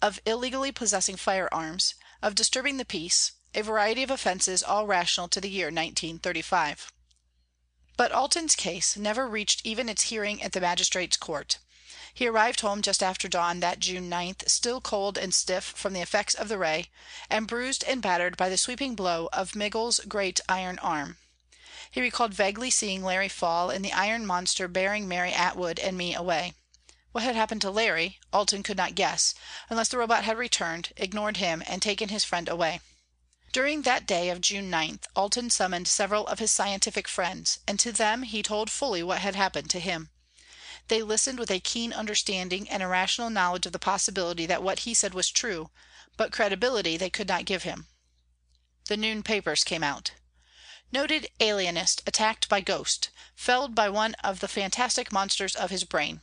[0.00, 5.40] of illegally possessing firearms, of disturbing the peace, a variety of offences all rational to
[5.40, 6.92] the year 1935.
[7.96, 11.58] But Alten's case never reached even its hearing at the Magistrates' Court.
[12.12, 16.00] He arrived home just after dawn that June 9, still cold and stiff from the
[16.00, 16.90] effects of the ray,
[17.28, 21.18] and bruised and battered by the sweeping blow of Migul's great iron arm.
[21.90, 26.14] He recalled vaguely seeing Larry fall and the iron monster bearing Mary Atwood and me
[26.14, 26.54] away.
[27.12, 29.34] What had happened to Larry, Alten could not guess,
[29.70, 32.80] unless the Robot had returned, ignored him, and taken his friend away.
[33.52, 37.90] During that day of June 9 Alten summoned several of his scientific friends, and to
[37.90, 40.10] them he told fully what had happened to him.
[40.88, 44.80] They listened with a keen understanding and a rational knowledge of the possibility that what
[44.80, 45.70] he said was true,
[46.16, 47.86] but credibility they could not give him.
[48.88, 50.10] The noon papers came out.
[50.92, 56.22] Noted alienist attacked by ghost, felled by one of the fantastic monsters of his brain.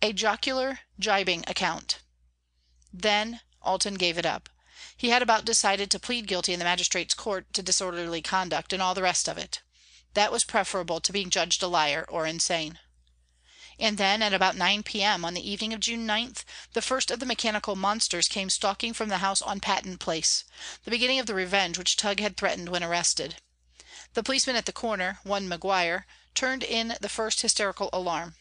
[0.00, 1.98] A jocular, jibing account.
[2.92, 4.48] Then Alten gave it up.
[4.96, 8.80] He had about decided to plead guilty in the magistrate's court to disorderly conduct and
[8.80, 9.62] all the rest of it.
[10.14, 12.78] That was preferable to being judged a liar or insane.
[13.78, 15.24] And then, at about 9 p.m.
[15.24, 16.34] on the evening of June 9,
[16.72, 20.44] the first of the mechanical monsters came stalking from the house on Patton Place,
[20.84, 23.36] the beginning of the revenge which Tugh had threatened when arrested.
[24.16, 28.34] The policeman at the corner, one McGuire, turned in the first hysterical alarm.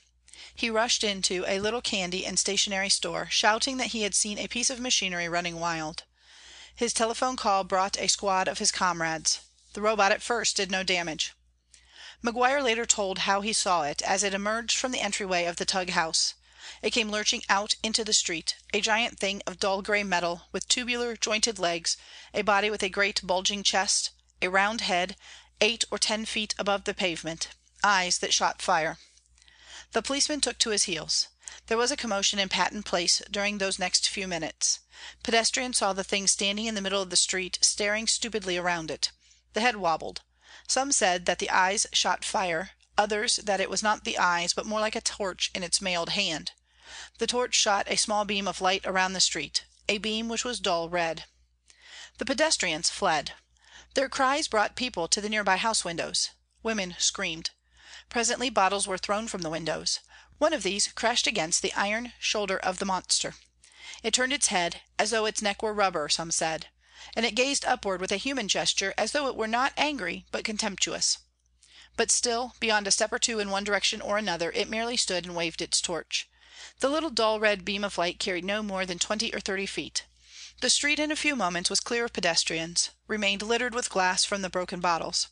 [0.56, 4.48] He rushed into a little candy and stationery store, shouting that he had seen a
[4.48, 6.04] piece of machinery running wild.
[6.74, 9.40] His telephone call brought a squad of his comrades.
[9.74, 11.34] The Robot at first did no damage.
[12.24, 15.66] McGuire later told how he saw it as it emerged from the entryway of the
[15.66, 16.36] Tugh house.
[16.82, 20.70] It came lurching out into the street, a giant thing of dull gray metal, with
[20.70, 21.98] tubular, jointed legs,
[22.34, 24.12] a body with a great bulging chest,
[24.42, 25.18] a round head,
[25.62, 27.50] eight or ten feet above the pavement,
[27.84, 28.98] eyes that shot fire.
[29.92, 31.28] The policeman took to his heels.
[31.68, 34.80] There was a commotion in Patton Place during those next few minutes.
[35.24, 39.12] Pedestrians saw the thing standing in the middle of the street, staring stupidly around it.
[39.54, 40.22] The head wobbled.
[40.68, 44.66] Some said that the eyes shot fire, others that it was not the eyes but
[44.66, 46.52] more like a torch in its mailed hand.
[47.18, 50.60] The torch shot a small beam of light around the street, a beam which was
[50.60, 51.26] dull red.
[52.18, 53.34] The pedestrians fled.
[53.96, 56.32] Their cries brought people to the nearby house windows.
[56.62, 57.52] Women screamed.
[58.10, 60.02] Presently bottles were thrown from the windows.
[60.38, 63.36] One of these crashed against the iron shoulder of the monster.
[64.04, 66.68] It turned its head, as though its neck were rubber, some said.
[67.16, 70.44] And it gazed upward with a human gesture as though it were not angry but
[70.44, 71.20] contemptuous.
[71.96, 75.26] But still, beyond a step or two in one direction or another, it merely stood
[75.26, 76.28] and waved its torch.
[76.82, 80.04] The little dull red beam of light carried no more than twenty or thirty feet.
[80.62, 84.42] The street in a few moments was clear of pedestrians, remained littered with glass from
[84.42, 85.28] the broken bottles.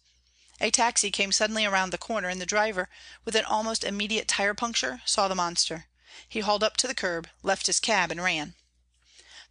[0.60, 2.90] A taxi came suddenly around the corner and the driver,
[3.24, 5.88] with an almost immediate tire puncture, saw the monster.
[6.28, 8.56] He hauled up to the curb, left his cab and ran.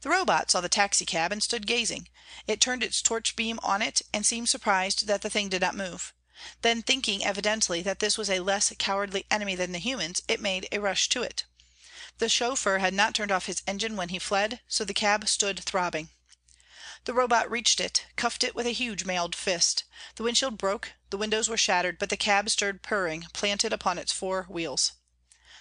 [0.03, 2.09] The Robot saw the taxi cab and stood gazing.
[2.47, 5.75] It turned its torch beam on it and seemed surprised that the thing did not
[5.75, 6.13] move.
[6.61, 10.69] Then thinking evidently that this was a less cowardly enemy than the humans, it made
[10.71, 11.45] a rush to it.
[12.19, 15.65] The chauffeur had not turned off his engine when he fled, so the cab stood
[15.65, 16.11] throbbing.
[17.05, 19.85] The Robot reached it, cuffed it with a huge mailed fist.
[20.17, 24.13] The windshield broke, the windows were shattered, but the cab stood purring, planted upon its
[24.13, 24.93] four wheels.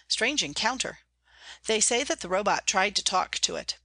[0.10, 1.00] Strange encounter!
[1.68, 3.78] They say that the Robot tried to talk to it.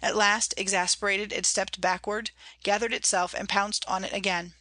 [0.00, 2.30] At last, exasperated, it stepped backward,
[2.62, 4.54] gathered itself and pounced on it again.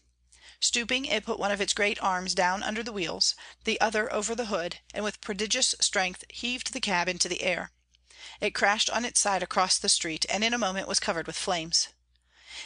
[0.66, 3.36] Stooping, it put one of its great arms down under the wheels,
[3.66, 7.74] the other over the hood, and with prodigious strength heaved the cab into the air.
[8.40, 11.36] It crashed on its side across the street, and in a moment was covered with
[11.36, 11.90] flames.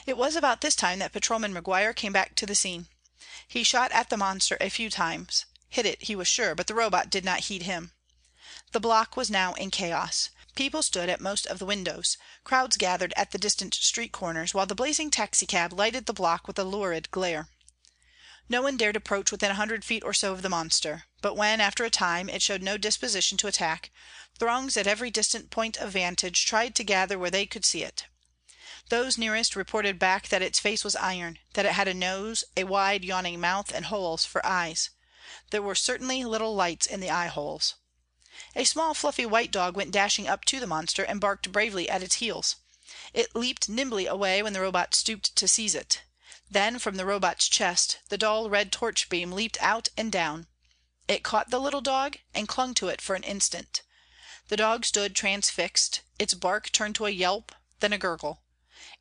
[0.05, 2.87] It was about this time that Patrolman McGuire came back to the scene.
[3.47, 6.75] He shot at the monster a few times, hit it, he was sure, but the
[6.75, 7.93] Robot did not heed him.
[8.73, 10.29] The block was now in chaos.
[10.53, 14.67] People stood at most of the windows, crowds gathered at the distant street corners, while
[14.67, 17.49] the blazing taxicab lighted the block with a lurid glare.
[18.49, 21.59] No one dared approach within a hundred feet or so of the monster, but when,
[21.59, 23.91] after a time, it showed no disposition to attack,
[24.39, 28.05] throngs at every distant point of vantage tried to gather where they could see it.
[28.89, 32.63] Those nearest reported back that its face was iron, that it had a nose, a
[32.63, 34.91] wide yawning mouth and holes for eyes.
[35.49, 37.75] There were certainly little lights in the eye holes.
[38.55, 42.01] A small fluffy white dog went dashing up to the monster and barked bravely at
[42.01, 42.55] its heels.
[43.13, 46.03] It leaped nimbly away when the Robot stooped to seize it.
[46.49, 50.47] Then from the Robot's chest the dull red torch beam leaped out and down.
[51.07, 53.81] It caught the little dog and clung to it for an instant.
[54.47, 58.43] The dog stood transfixed, its bark turned to a yelp, then a gurgle.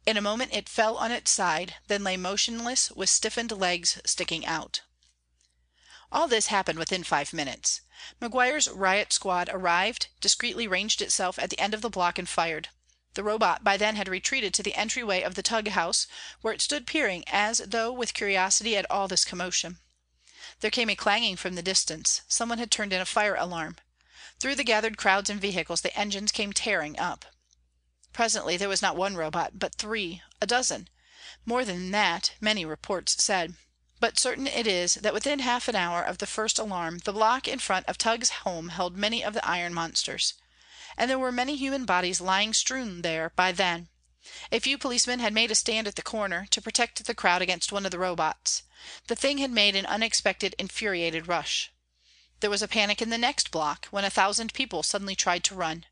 [0.05, 4.45] In a moment it fell on its side, then lay motionless with stiffened legs sticking
[4.45, 4.83] out.
[6.11, 7.81] All this happened within five minutes.
[8.21, 12.69] McGuire's riot squad arrived, discreetly ranged itself at the end of the block and fired.
[13.17, 16.07] The Robot by then had retreated to the entryway of the Tugh house,
[16.43, 19.79] where it stood peering as though with curiosity at all this commotion.
[20.61, 23.79] There came a clanging from the distance; someone had turned in a fire alarm.
[24.39, 27.25] Through the gathered crowds and vehicles the engines came tearing up.
[28.13, 30.91] Presently there was not one Robot, but three, a dozen.
[31.47, 33.55] More than that, many reports said.
[33.99, 37.49] But certain it is that within half an hour of the first alarm the block
[37.49, 40.35] in front of Tugh's home held many of the iron monsters.
[40.97, 43.89] And there were many human bodies lying strewn there by then.
[44.51, 47.71] A few policemen had made a stand at the corner, to protect the crowd against
[47.71, 48.63] one of the Robots.
[49.07, 51.71] The thing had made an unexpected infuriated rush.
[52.41, 55.55] There was a panic in the next block, when a thousand people suddenly tried to
[55.55, 55.87] run.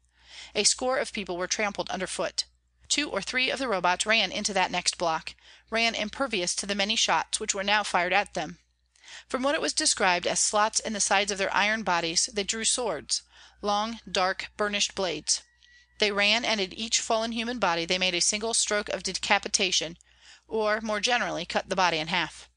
[0.54, 2.44] A score of people were trampled underfoot.
[2.88, 5.34] Two or three of the Robots ran into that next block,
[5.70, 8.58] ran impervious to the many shots which were now fired at them.
[9.28, 12.42] From what it was described as slots in the sides of their iron bodies they
[12.42, 13.22] drew swords,
[13.62, 15.42] long, dark, burnished blades.
[15.98, 19.98] They ran, and at each fallen human body they made a single stroke of decapitation,
[20.48, 22.48] or, more generally, cut the body in half.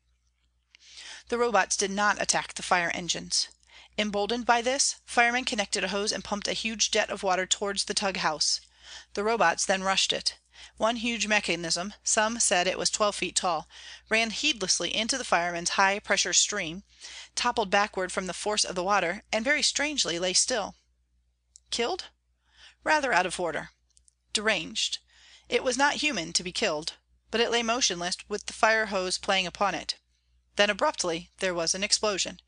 [1.29, 3.49] The Robots did not attack the fire engines.
[3.97, 7.85] Emboldened by this, firemen connected a hose and pumped a huge jet of water towards
[7.85, 8.61] the Tugh house.
[9.13, 10.37] The Robots then rushed it.
[10.77, 13.69] One huge mechanism, some said it was twelve feet tall,
[14.09, 16.83] ran heedlessly into the firemen's high pressure stream,
[17.35, 20.75] toppled backward from the force of the water, and very strangely lay still.
[21.69, 22.05] Killed?
[22.83, 23.69] Rather out of order.
[24.33, 24.97] Deranged.
[25.47, 26.93] It was not human to be killed.
[27.29, 29.95] But it lay motionless with the fire hose playing upon it.
[30.55, 32.39] Then abruptly there was an explosion.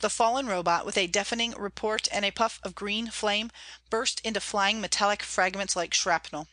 [0.00, 3.50] The fallen Robot, with a deafening report and a puff of green flame,
[3.90, 6.48] burst into flying metallic fragments like shrapnel.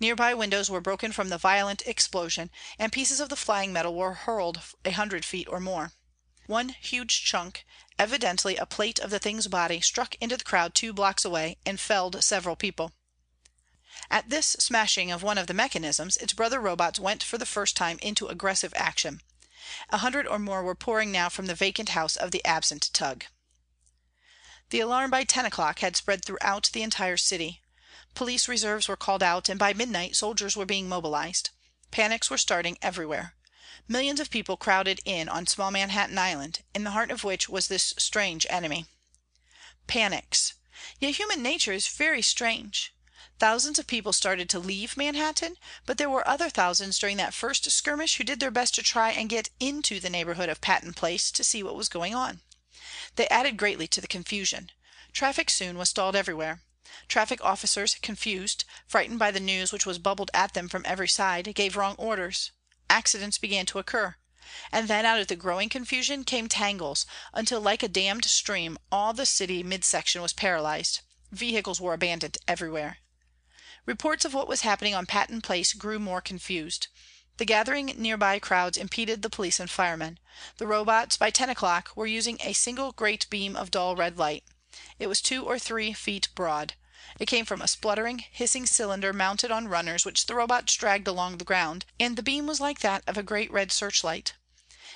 [0.00, 4.14] Nearby windows were broken from the violent explosion, and pieces of the flying metal were
[4.14, 5.92] hurled a hundred feet or more.
[6.46, 7.66] One huge chunk,
[7.98, 11.78] evidently a plate of the thing's body, struck into the crowd two blocks away and
[11.78, 12.92] felled several people.
[14.10, 17.76] At this smashing of one of the mechanisms, its brother Robots went for the first
[17.76, 19.20] time into aggressive action.
[19.90, 23.26] A hundred or more were pouring now from the vacant house of the absent Tugh.
[24.70, 27.60] The alarm by ten o'clock had spread throughout the entire city.
[28.18, 31.50] Police reserves were called out, and by midnight soldiers were being mobilized.
[31.92, 33.36] Panics were starting everywhere.
[33.86, 37.68] Millions of people crowded in on small Manhattan Island, in the heart of which was
[37.68, 38.86] this strange enemy.
[39.86, 40.54] Panics.
[40.98, 42.92] Yet human nature is very strange.
[43.38, 47.70] Thousands of people started to leave Manhattan, but there were other thousands during that first
[47.70, 51.30] skirmish who did their best to try and get into the neighborhood of Patton Place
[51.30, 52.40] to see what was going on.
[53.14, 54.72] They added greatly to the confusion.
[55.12, 56.62] Traffic soon was stalled everywhere.
[57.08, 61.54] Traffic officers, confused, frightened by the news which was bubbled at them from every side,
[61.54, 62.52] gave wrong orders.
[62.90, 64.16] Accidents began to occur.
[64.72, 69.12] And then out of the growing confusion came tangles, until like a dammed stream all
[69.12, 71.00] the city midsection was paralyzed.
[71.30, 72.98] Vehicles were abandoned everywhere.
[73.84, 76.88] Reports of what was happening on Patton Place grew more confused.
[77.38, 80.18] The gathering nearby crowds impeded the police and firemen.
[80.56, 84.44] The Robots, by ten o'clock, were using a single great beam of dull red light.
[84.98, 86.74] It was two or three feet broad.
[87.20, 91.38] It came from a spluttering, hissing cylinder mounted on runners which the Robots dragged along
[91.38, 94.32] the ground, and the beam was like that of a great red searchlight.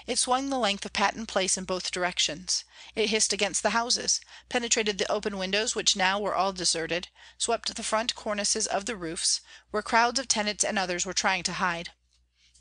[0.04, 2.64] It swung the length of Patton Place in both directions.
[2.96, 7.06] It hissed against the houses, penetrated the open windows which now were all deserted,
[7.38, 11.44] swept the front cornices of the roofs, where crowds of tenants and others were trying
[11.44, 11.92] to hide.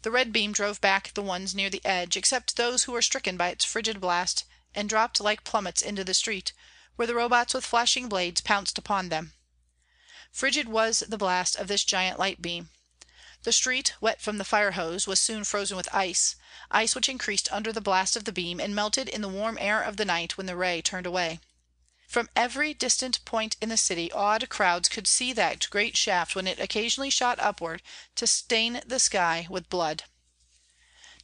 [0.04, 3.38] The red beam drove back the ones near the edge, except those who were stricken
[3.38, 4.44] by its frigid blast
[4.76, 6.54] and dropped like plummets into the street,
[6.96, 9.34] where the Robots with flashing blades pounced upon them.
[10.32, 12.70] Frigid was the blast of this giant light beam.
[13.44, 16.36] The street, wet from the fire hose, was soon frozen with ice,
[16.70, 19.82] ice which increased under the blast of the beam and melted in the warm air
[19.82, 21.40] of the night when the ray turned away.
[22.08, 26.46] From every distant point in the city awed crowds could see that great shaft when
[26.46, 27.82] it occasionally shot upward
[28.16, 30.04] to stain the sky with blood.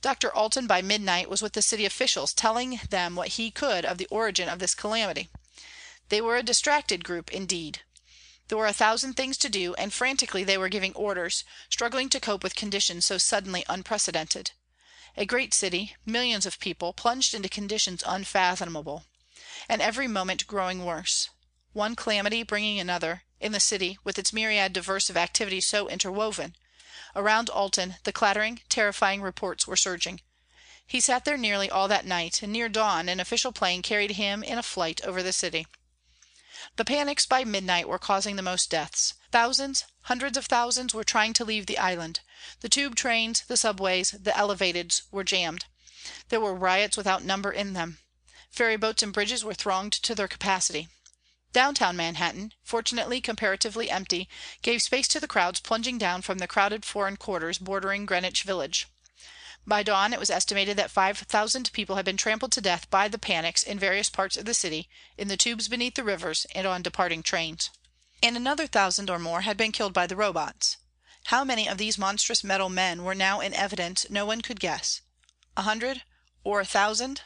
[0.01, 0.33] Dr.
[0.33, 4.07] Alten by midnight was with the city officials telling them what he could of the
[4.07, 5.29] origin of this calamity.
[6.09, 7.81] They were a distracted group indeed.
[8.47, 12.19] There were a thousand things to do, and frantically they were giving orders, struggling to
[12.21, 14.51] cope with conditions so suddenly unprecedented.
[15.17, 19.03] A great city, millions of people, plunged into conditions unfathomable.
[19.67, 21.29] And every moment growing worse.
[21.73, 26.55] One calamity bringing another, in the city, with its myriad diverse of activities so interwoven.
[27.15, 30.21] Around Alten the clattering, terrifying reports were surging.
[30.85, 34.41] He sat there nearly all that night, and near dawn an official plane carried him
[34.41, 35.67] in a flight over the city.
[36.77, 39.15] The panics by midnight were causing the most deaths.
[39.31, 42.19] Thousands, hundreds of thousands, were trying to leave the island.
[42.61, 45.65] The tube trains, the subways, the elevateds were jammed.
[46.29, 47.97] There were riots without number in them.
[48.51, 50.87] Ferry boats and bridges were thronged to their capacity.
[51.51, 54.29] Downtown Manhattan, fortunately comparatively empty,
[54.61, 58.85] gave space to the crowds plunging down from the crowded foreign quarters bordering Greenwich Village.
[59.67, 63.17] By dawn it was estimated that 5,000 people had been trampled to death by the
[63.17, 64.87] panics in various parts of the city,
[65.17, 67.69] in the tubes beneath the rivers, and on departing trains.
[68.23, 70.77] And another thousand or more had been killed by the robots.
[71.25, 75.01] How many of these monstrous metal men were now in evidence no one could guess.
[75.57, 76.03] A hundred
[76.45, 77.23] or a thousand?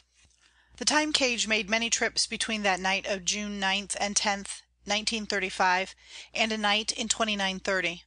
[0.78, 4.38] The time cage made many trips between that night of June 9 and 10,
[4.86, 5.94] 1935,
[6.34, 8.04] and a night in 2930.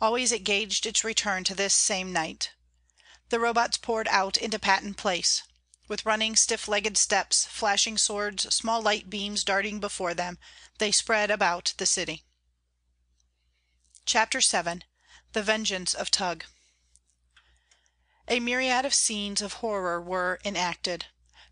[0.00, 2.52] Always it gauged its return to this same night.
[3.28, 5.42] The Robots poured out into Patton Place.
[5.88, 10.38] With running, stiff legged steps, flashing swords, small light beams darting before them,
[10.78, 12.22] they spread about the city.
[14.04, 14.82] CHAPTER VII
[15.32, 16.44] THE VENGEANCE OF TUGH
[18.28, 21.06] A myriad of scenes of horror were enacted.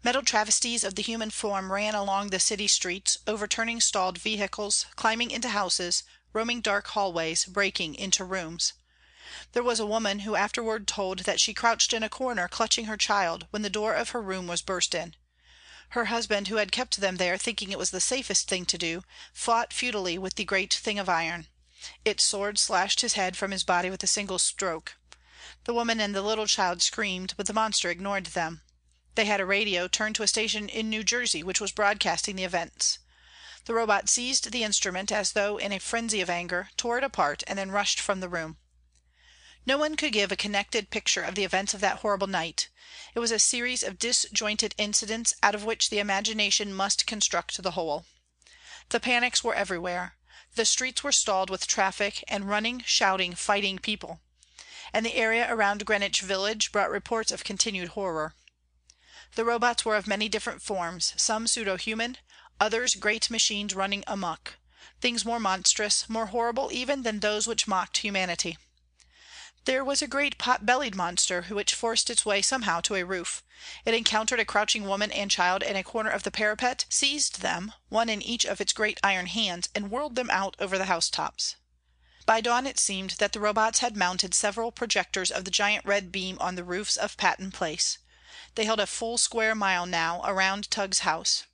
[0.05, 5.33] Metal travesties of the human form ran along the city streets, overturning stalled vehicles, climbing
[5.33, 8.75] into houses, roaming dark hallways, breaking into rooms.
[9.51, 12.97] There was a woman who afterward told that she crouched in a corner clutching her
[12.97, 15.17] child when the door of her room was burst in.
[15.89, 19.03] Her husband, who had kept them there thinking it was the safest thing to do,
[19.33, 21.49] fought futilely with the great thing of iron.
[22.05, 24.95] Its sword slashed his head from his body with a single stroke.
[25.65, 28.63] The woman and the little child screamed, but the monster ignored them.
[29.15, 32.45] They had a radio turned to a station in New Jersey which was broadcasting the
[32.45, 32.99] events.
[33.65, 37.43] The robot seized the instrument as though in a frenzy of anger, tore it apart,
[37.47, 38.59] and then rushed from the room.
[39.67, 42.69] No one could give a connected picture of the events of that horrible night.
[43.15, 47.71] It was a series of disjointed incidents out of which the imagination must construct the
[47.71, 48.05] whole.
[48.91, 50.17] The panics were everywhere.
[50.55, 54.21] The streets were stalled with traffic and running, shouting, fighting people.
[54.93, 58.35] And the area around Greenwich Village brought reports of continued horror.
[59.35, 62.19] The Robots were of many different forms, some pseudo human,
[62.61, 64.57] others great machines running amuck,
[65.01, 68.59] things more monstrous, more horrible even than those which mocked humanity.
[69.67, 73.43] There was a great pot bellied monster which forced its way somehow to a roof.
[73.87, 77.73] It encountered a crouching woman and child in a corner of the parapet, seized them,
[77.89, 81.57] one in each of its great iron hands, and whirled them out over the housetops.
[82.27, 86.13] By dawn it seemed that the Robots had mounted several projectors of the giant red
[86.13, 87.97] beam on the roofs of Patton Place.
[88.57, 91.45] They held a full square mile now around Tugh's house.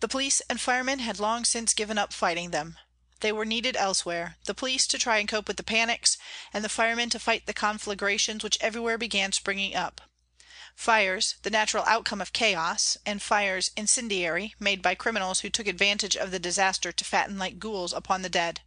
[0.00, 2.78] The police and firemen had long since given up fighting them.
[3.20, 6.18] They were needed elsewhere, the police to try and cope with the panics,
[6.52, 10.02] and the firemen to fight the conflagrations which everywhere began springing up.
[10.74, 16.14] Fires, the natural outcome of chaos, and fires incendiary, made by criminals who took advantage
[16.14, 18.60] of the disaster to fatten like ghouls upon the dead.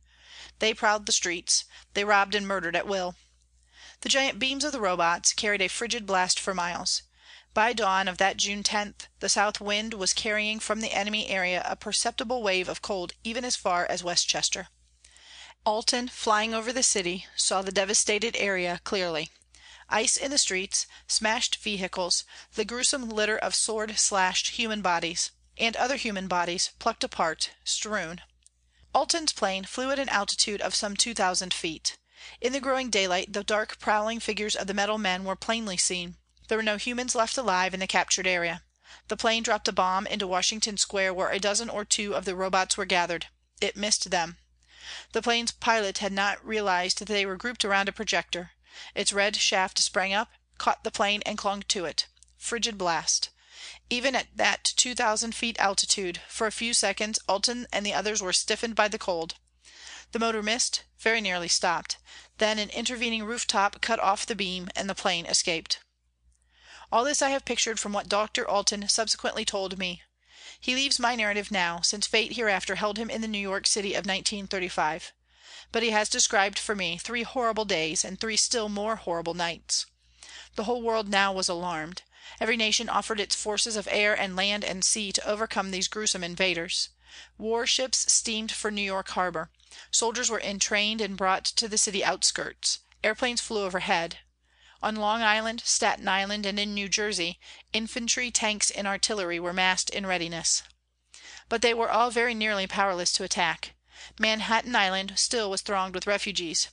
[0.58, 3.16] They prowled the streets, they robbed and murdered at will.
[4.02, 7.04] The giant beams of the Robots carried a frigid blast for miles.
[7.54, 11.64] By dawn of that June 10th the south wind was carrying from the enemy area
[11.66, 14.68] a perceptible wave of cold even as far as Westchester.
[15.66, 19.30] Alten, flying over the city, saw the devastated area clearly.
[19.90, 22.24] Ice in the streets, smashed vehicles,
[22.54, 25.32] the gruesome litter of sword slashed human bodies.
[25.58, 28.22] And other human bodies, plucked apart, strewn.
[28.94, 31.98] Alten's plane flew at an altitude of some 2,000 feet.
[32.40, 36.16] In the growing daylight the dark prowling figures of the metal men were plainly seen.
[36.50, 38.64] There were no humans left alive in the captured area.
[39.08, 42.36] The plane dropped a bomb into Washington Square where a dozen or two of the
[42.36, 43.28] Robots were gathered.
[43.62, 44.40] It missed them.
[45.12, 48.54] The plane's pilot had not realized that they were grouped around a projector.
[48.96, 52.08] Its red shaft sprang up, caught the plane and clung to it.
[52.36, 53.30] Frigid blast.
[53.92, 58.34] Even at that 2,000 feet altitude, for a few seconds Alten and the others were
[58.34, 59.36] stiffened by the cold.
[60.14, 61.98] The motor missed, very nearly stopped.
[62.40, 65.78] Then an intervening rooftop cut off the beam and the plane escaped.
[66.92, 68.48] All this I have pictured from what Dr.
[68.48, 70.02] Alten subsequently told me.
[70.60, 73.94] He leaves my narrative now, since fate hereafter held him in the New York City
[73.94, 75.14] of 1935.
[75.72, 79.86] But he has described for me three horrible days and three still more horrible nights.
[80.56, 82.02] The whole world now was alarmed.
[82.40, 86.24] Every nation offered its forces of air and land and sea to overcome these gruesome
[86.24, 86.90] invaders.
[87.38, 89.52] War ships steamed for New York harbor.
[89.92, 92.80] Soldiers were entrained and brought to the city outskirts.
[93.04, 94.18] Airplanes flew overhead.
[94.82, 97.38] On Long Island, Staten Island, and in New Jersey,
[97.74, 100.64] infantry, tanks, and artillery were massed in readiness.
[101.50, 103.74] But they were all very nearly powerless to attack.
[104.18, 106.70] Manhattan Island still was thronged with refugees.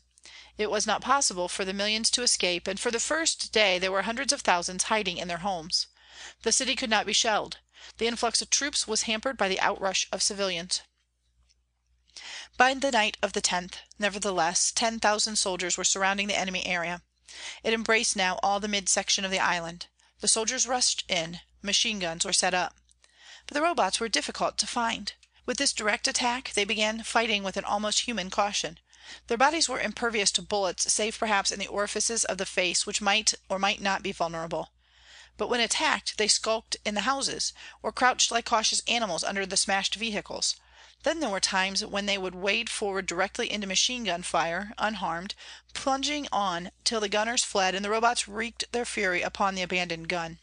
[0.57, 3.91] It was not possible for the millions to escape, and for the first day there
[3.91, 5.89] were hundreds of thousands hiding in their homes.
[6.43, 7.59] The city could not be shelled.
[7.99, 10.83] The influx of troops was hampered by the outrush of civilians.
[12.57, 17.03] By the night of the 10th, nevertheless, ten thousand soldiers were surrounding the enemy area.
[17.65, 19.89] It embraced now all the mid section of the island.
[20.21, 22.77] The soldiers rushed in; machine guns were set up.
[23.49, 25.13] But the Robots were difficult to find.
[25.45, 28.79] With this direct attack they began fighting with an almost human caution.
[29.27, 33.01] Their bodies were impervious to bullets save perhaps in the orifices of the face which
[33.01, 34.71] might or might not be vulnerable.
[35.37, 39.57] But when attacked they skulked in the houses, or crouched like cautious animals under the
[39.57, 40.55] smashed vehicles.
[41.07, 45.37] Then there were times when they would wade forward directly into machine gun fire, unharmed,
[45.73, 50.09] plunging on till the gunners fled and the Robots wreaked their fury upon the abandoned
[50.09, 50.41] gun.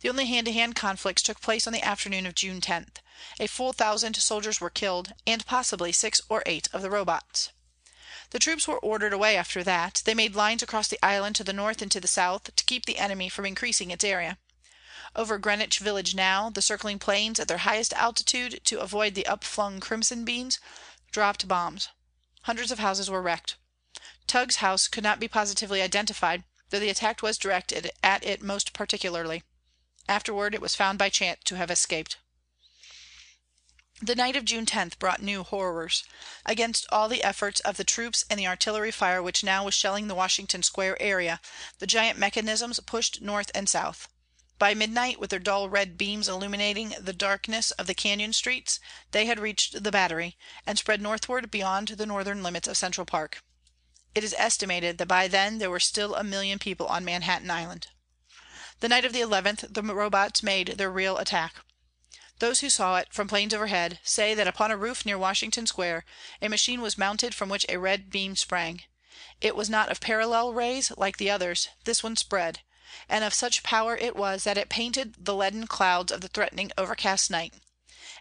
[0.00, 2.88] The only hand to hand conflicts took place on the afternoon of June 10.
[3.40, 7.48] A full thousand soldiers were killed, and possibly six or eight of the Robots.
[8.32, 11.54] The troops were ordered away after that; they made lines across the island to the
[11.54, 14.36] north and to the south, to keep the enemy from increasing its area.
[15.16, 19.80] Over Greenwich Village now, the circling planes, at their highest altitude to avoid the upflung
[19.80, 20.60] crimson beams,
[21.10, 21.88] dropped bombs.
[22.42, 23.56] Hundreds of houses were wrecked.
[24.26, 28.74] Tugh's house could not be positively identified, though the attack was directed at it most
[28.74, 29.42] particularly.
[30.06, 32.18] Afterward it was found by chance to have escaped.
[34.02, 36.04] The night of June 10 brought new horrors.
[36.44, 40.08] Against all the efforts of the troops and the artillery fire which now was shelling
[40.08, 41.40] the Washington Square area,
[41.78, 44.08] the giant mechanisms pushed north and south.
[44.58, 48.80] By midnight, with their dull red beams illuminating the darkness of the canyon streets,
[49.10, 53.42] they had reached the Battery, and spread northward beyond the northern limits of Central Park.
[54.14, 57.88] It is estimated that by then there were still a million people on Manhattan Island.
[58.80, 61.56] The night of the 11th the Robots made their real attack.
[62.38, 66.06] Those who saw it from planes overhead say that upon a roof near Washington Square
[66.40, 68.84] a machine was mounted from which a red beam sprang.
[69.42, 72.62] It was not of parallel rays, like the others; this one spread;
[73.08, 76.72] and of such power it was that it painted the leaden clouds of the threatening
[76.78, 77.54] overcast night.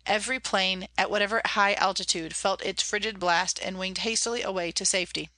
[0.06, 4.86] Every plane, at whatever high altitude, felt its frigid blast and winged hastily away to
[4.86, 5.30] safety.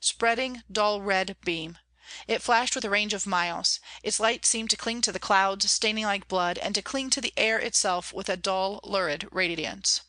[0.00, 1.78] Spreading, dull red beam!
[2.28, 3.80] It flashed with a range of miles.
[4.02, 7.20] Its light seemed to cling to the clouds, staining like blood, and to cling to
[7.20, 10.02] the air itself with a dull, lurid radiance.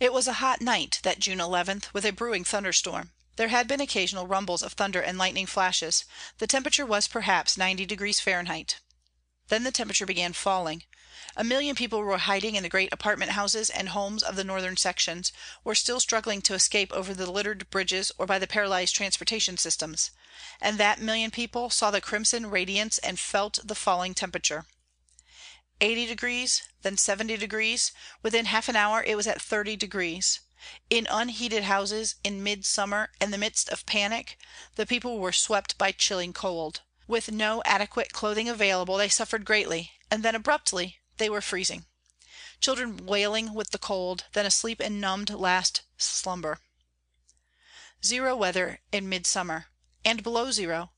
[0.00, 3.12] It was a hot night, that June 11, with a brewing thunderstorm.
[3.36, 6.06] There had been occasional rumbles of thunder and lightning flashes;
[6.38, 8.76] the temperature was perhaps 90° Fahrenheit.
[9.48, 10.84] Then the temperature began falling.
[11.36, 14.78] A million people were hiding in the great apartment houses and homes of the northern
[14.78, 15.32] sections,
[15.64, 20.12] or still struggling to escape over the littered bridges or by the paralyzed transportation systems;
[20.58, 24.64] and that million people saw the crimson radiance and felt the falling temperature.
[25.82, 27.92] Eighty degrees, then seventy degrees;
[28.22, 30.38] within half an hour it was at 30°.
[30.90, 34.36] In unheated houses, in midsummer, in the midst of panic,
[34.74, 36.80] the people were swept by chilling cold.
[37.06, 41.86] With no adequate clothing available they suffered greatly, and then abruptly they were freezing.
[42.60, 46.58] Children wailing with the cold, then asleep in numbed last slumber.
[48.04, 49.66] Zero weather in midsummer.
[50.04, 50.90] And below zero.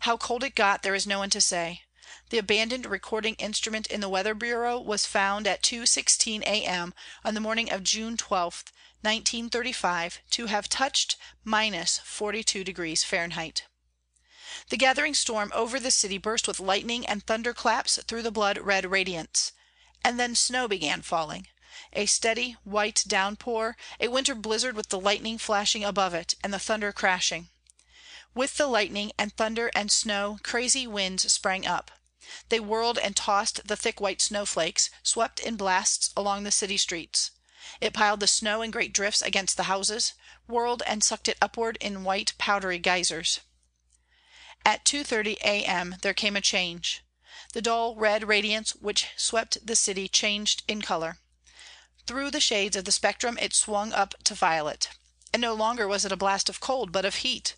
[0.00, 1.84] How cold it got there is no one to say.
[2.30, 6.92] The abandoned recording instrument in the Weather Bureau was found at 2:16 a.m.
[7.22, 8.64] on the morning of June 12,
[9.02, 13.64] 1935, to have touched -42° Fahrenheit.
[14.68, 18.58] The gathering storm over the city burst with lightning and thunder claps through the blood
[18.58, 19.52] red radiance.
[20.04, 21.48] And then snow began falling.
[21.94, 26.58] A steady, white downpour, a winter blizzard with the lightning flashing above it, and the
[26.58, 27.48] thunder crashing.
[28.34, 31.90] With the lightning and thunder and snow crazy winds sprang up.
[32.48, 37.30] They whirled and tossed the thick white snowflakes, swept in blasts along the city streets.
[37.80, 40.14] It piled the snow in great drifts against the houses,
[40.48, 43.38] whirled and sucked it upward in white powdery geysers.
[44.64, 45.96] At 2:30 a.m.
[46.02, 47.02] there came a change.
[47.52, 51.18] The dull red radiance which swept the city changed in color.
[52.06, 54.88] Through the shades of the spectrum it swung up to violet.
[55.32, 57.54] And no longer was it a blast of cold, but of heat.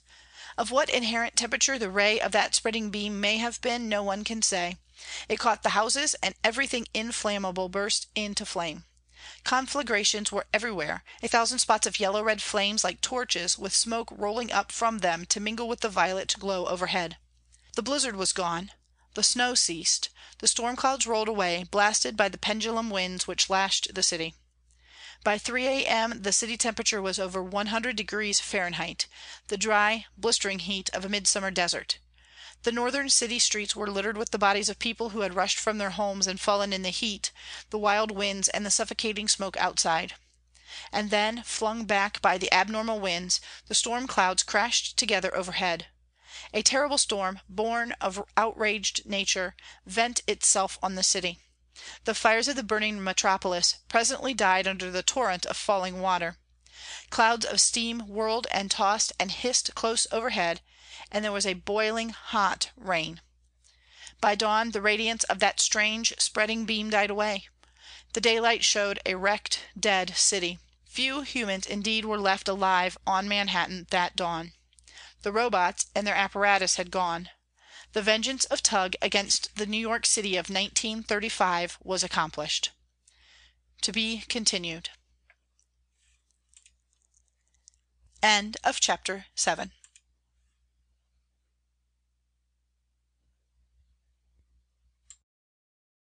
[0.59, 4.23] Of what inherent temperature the ray of that spreading beam may have been no one
[4.23, 4.77] can say.
[5.29, 8.85] It caught the houses, and everything inflammable burst into flame.
[9.43, 14.53] Conflagrations were everywhere, a thousand spots of yellow red flames like torches, with smoke rolling
[14.53, 17.17] up from them to mingle with the violet glow overhead.
[17.75, 18.71] The blizzard was gone.
[19.15, 20.11] The snow ceased;
[20.41, 24.35] the storm clouds rolled away, blasted by the pendulum winds which lashed the city.
[25.23, 26.21] By 3 a.m.
[26.21, 29.07] the city temperature was over 100° Fahrenheit,
[29.49, 31.97] the dry, blistering heat of a midsummer desert.
[32.65, 35.77] The northern city streets were littered with the bodies of people who had rushed from
[35.77, 37.31] their homes and fallen in the heat,
[37.69, 40.15] the wild winds and the suffocating smoke outside.
[40.91, 45.89] And then, flung back by the abnormal winds, the storm clouds crashed together overhead.
[46.55, 51.41] A terrible storm, born of outraged nature, vent itself on the city.
[52.05, 56.39] The fires of the burning metropolis presently died under the torrent of falling water.
[57.11, 60.63] Clouds of steam whirled and tossed and hissed close overhead,
[61.15, 63.21] and there was a boiling hot rain.
[64.21, 67.47] By dawn the radiance of that strange, spreading beam died away.
[68.15, 70.59] The daylight showed a wrecked, dead city.
[70.87, 74.55] Few humans indeed were left alive on Manhattan that dawn.
[75.23, 77.31] The Robots and their apparatus had gone.
[77.93, 82.71] The vengeance of Tugh against the New York City of 1935 was accomplished.
[83.83, 84.91] To be continued.
[88.81, 89.73] Chapter 7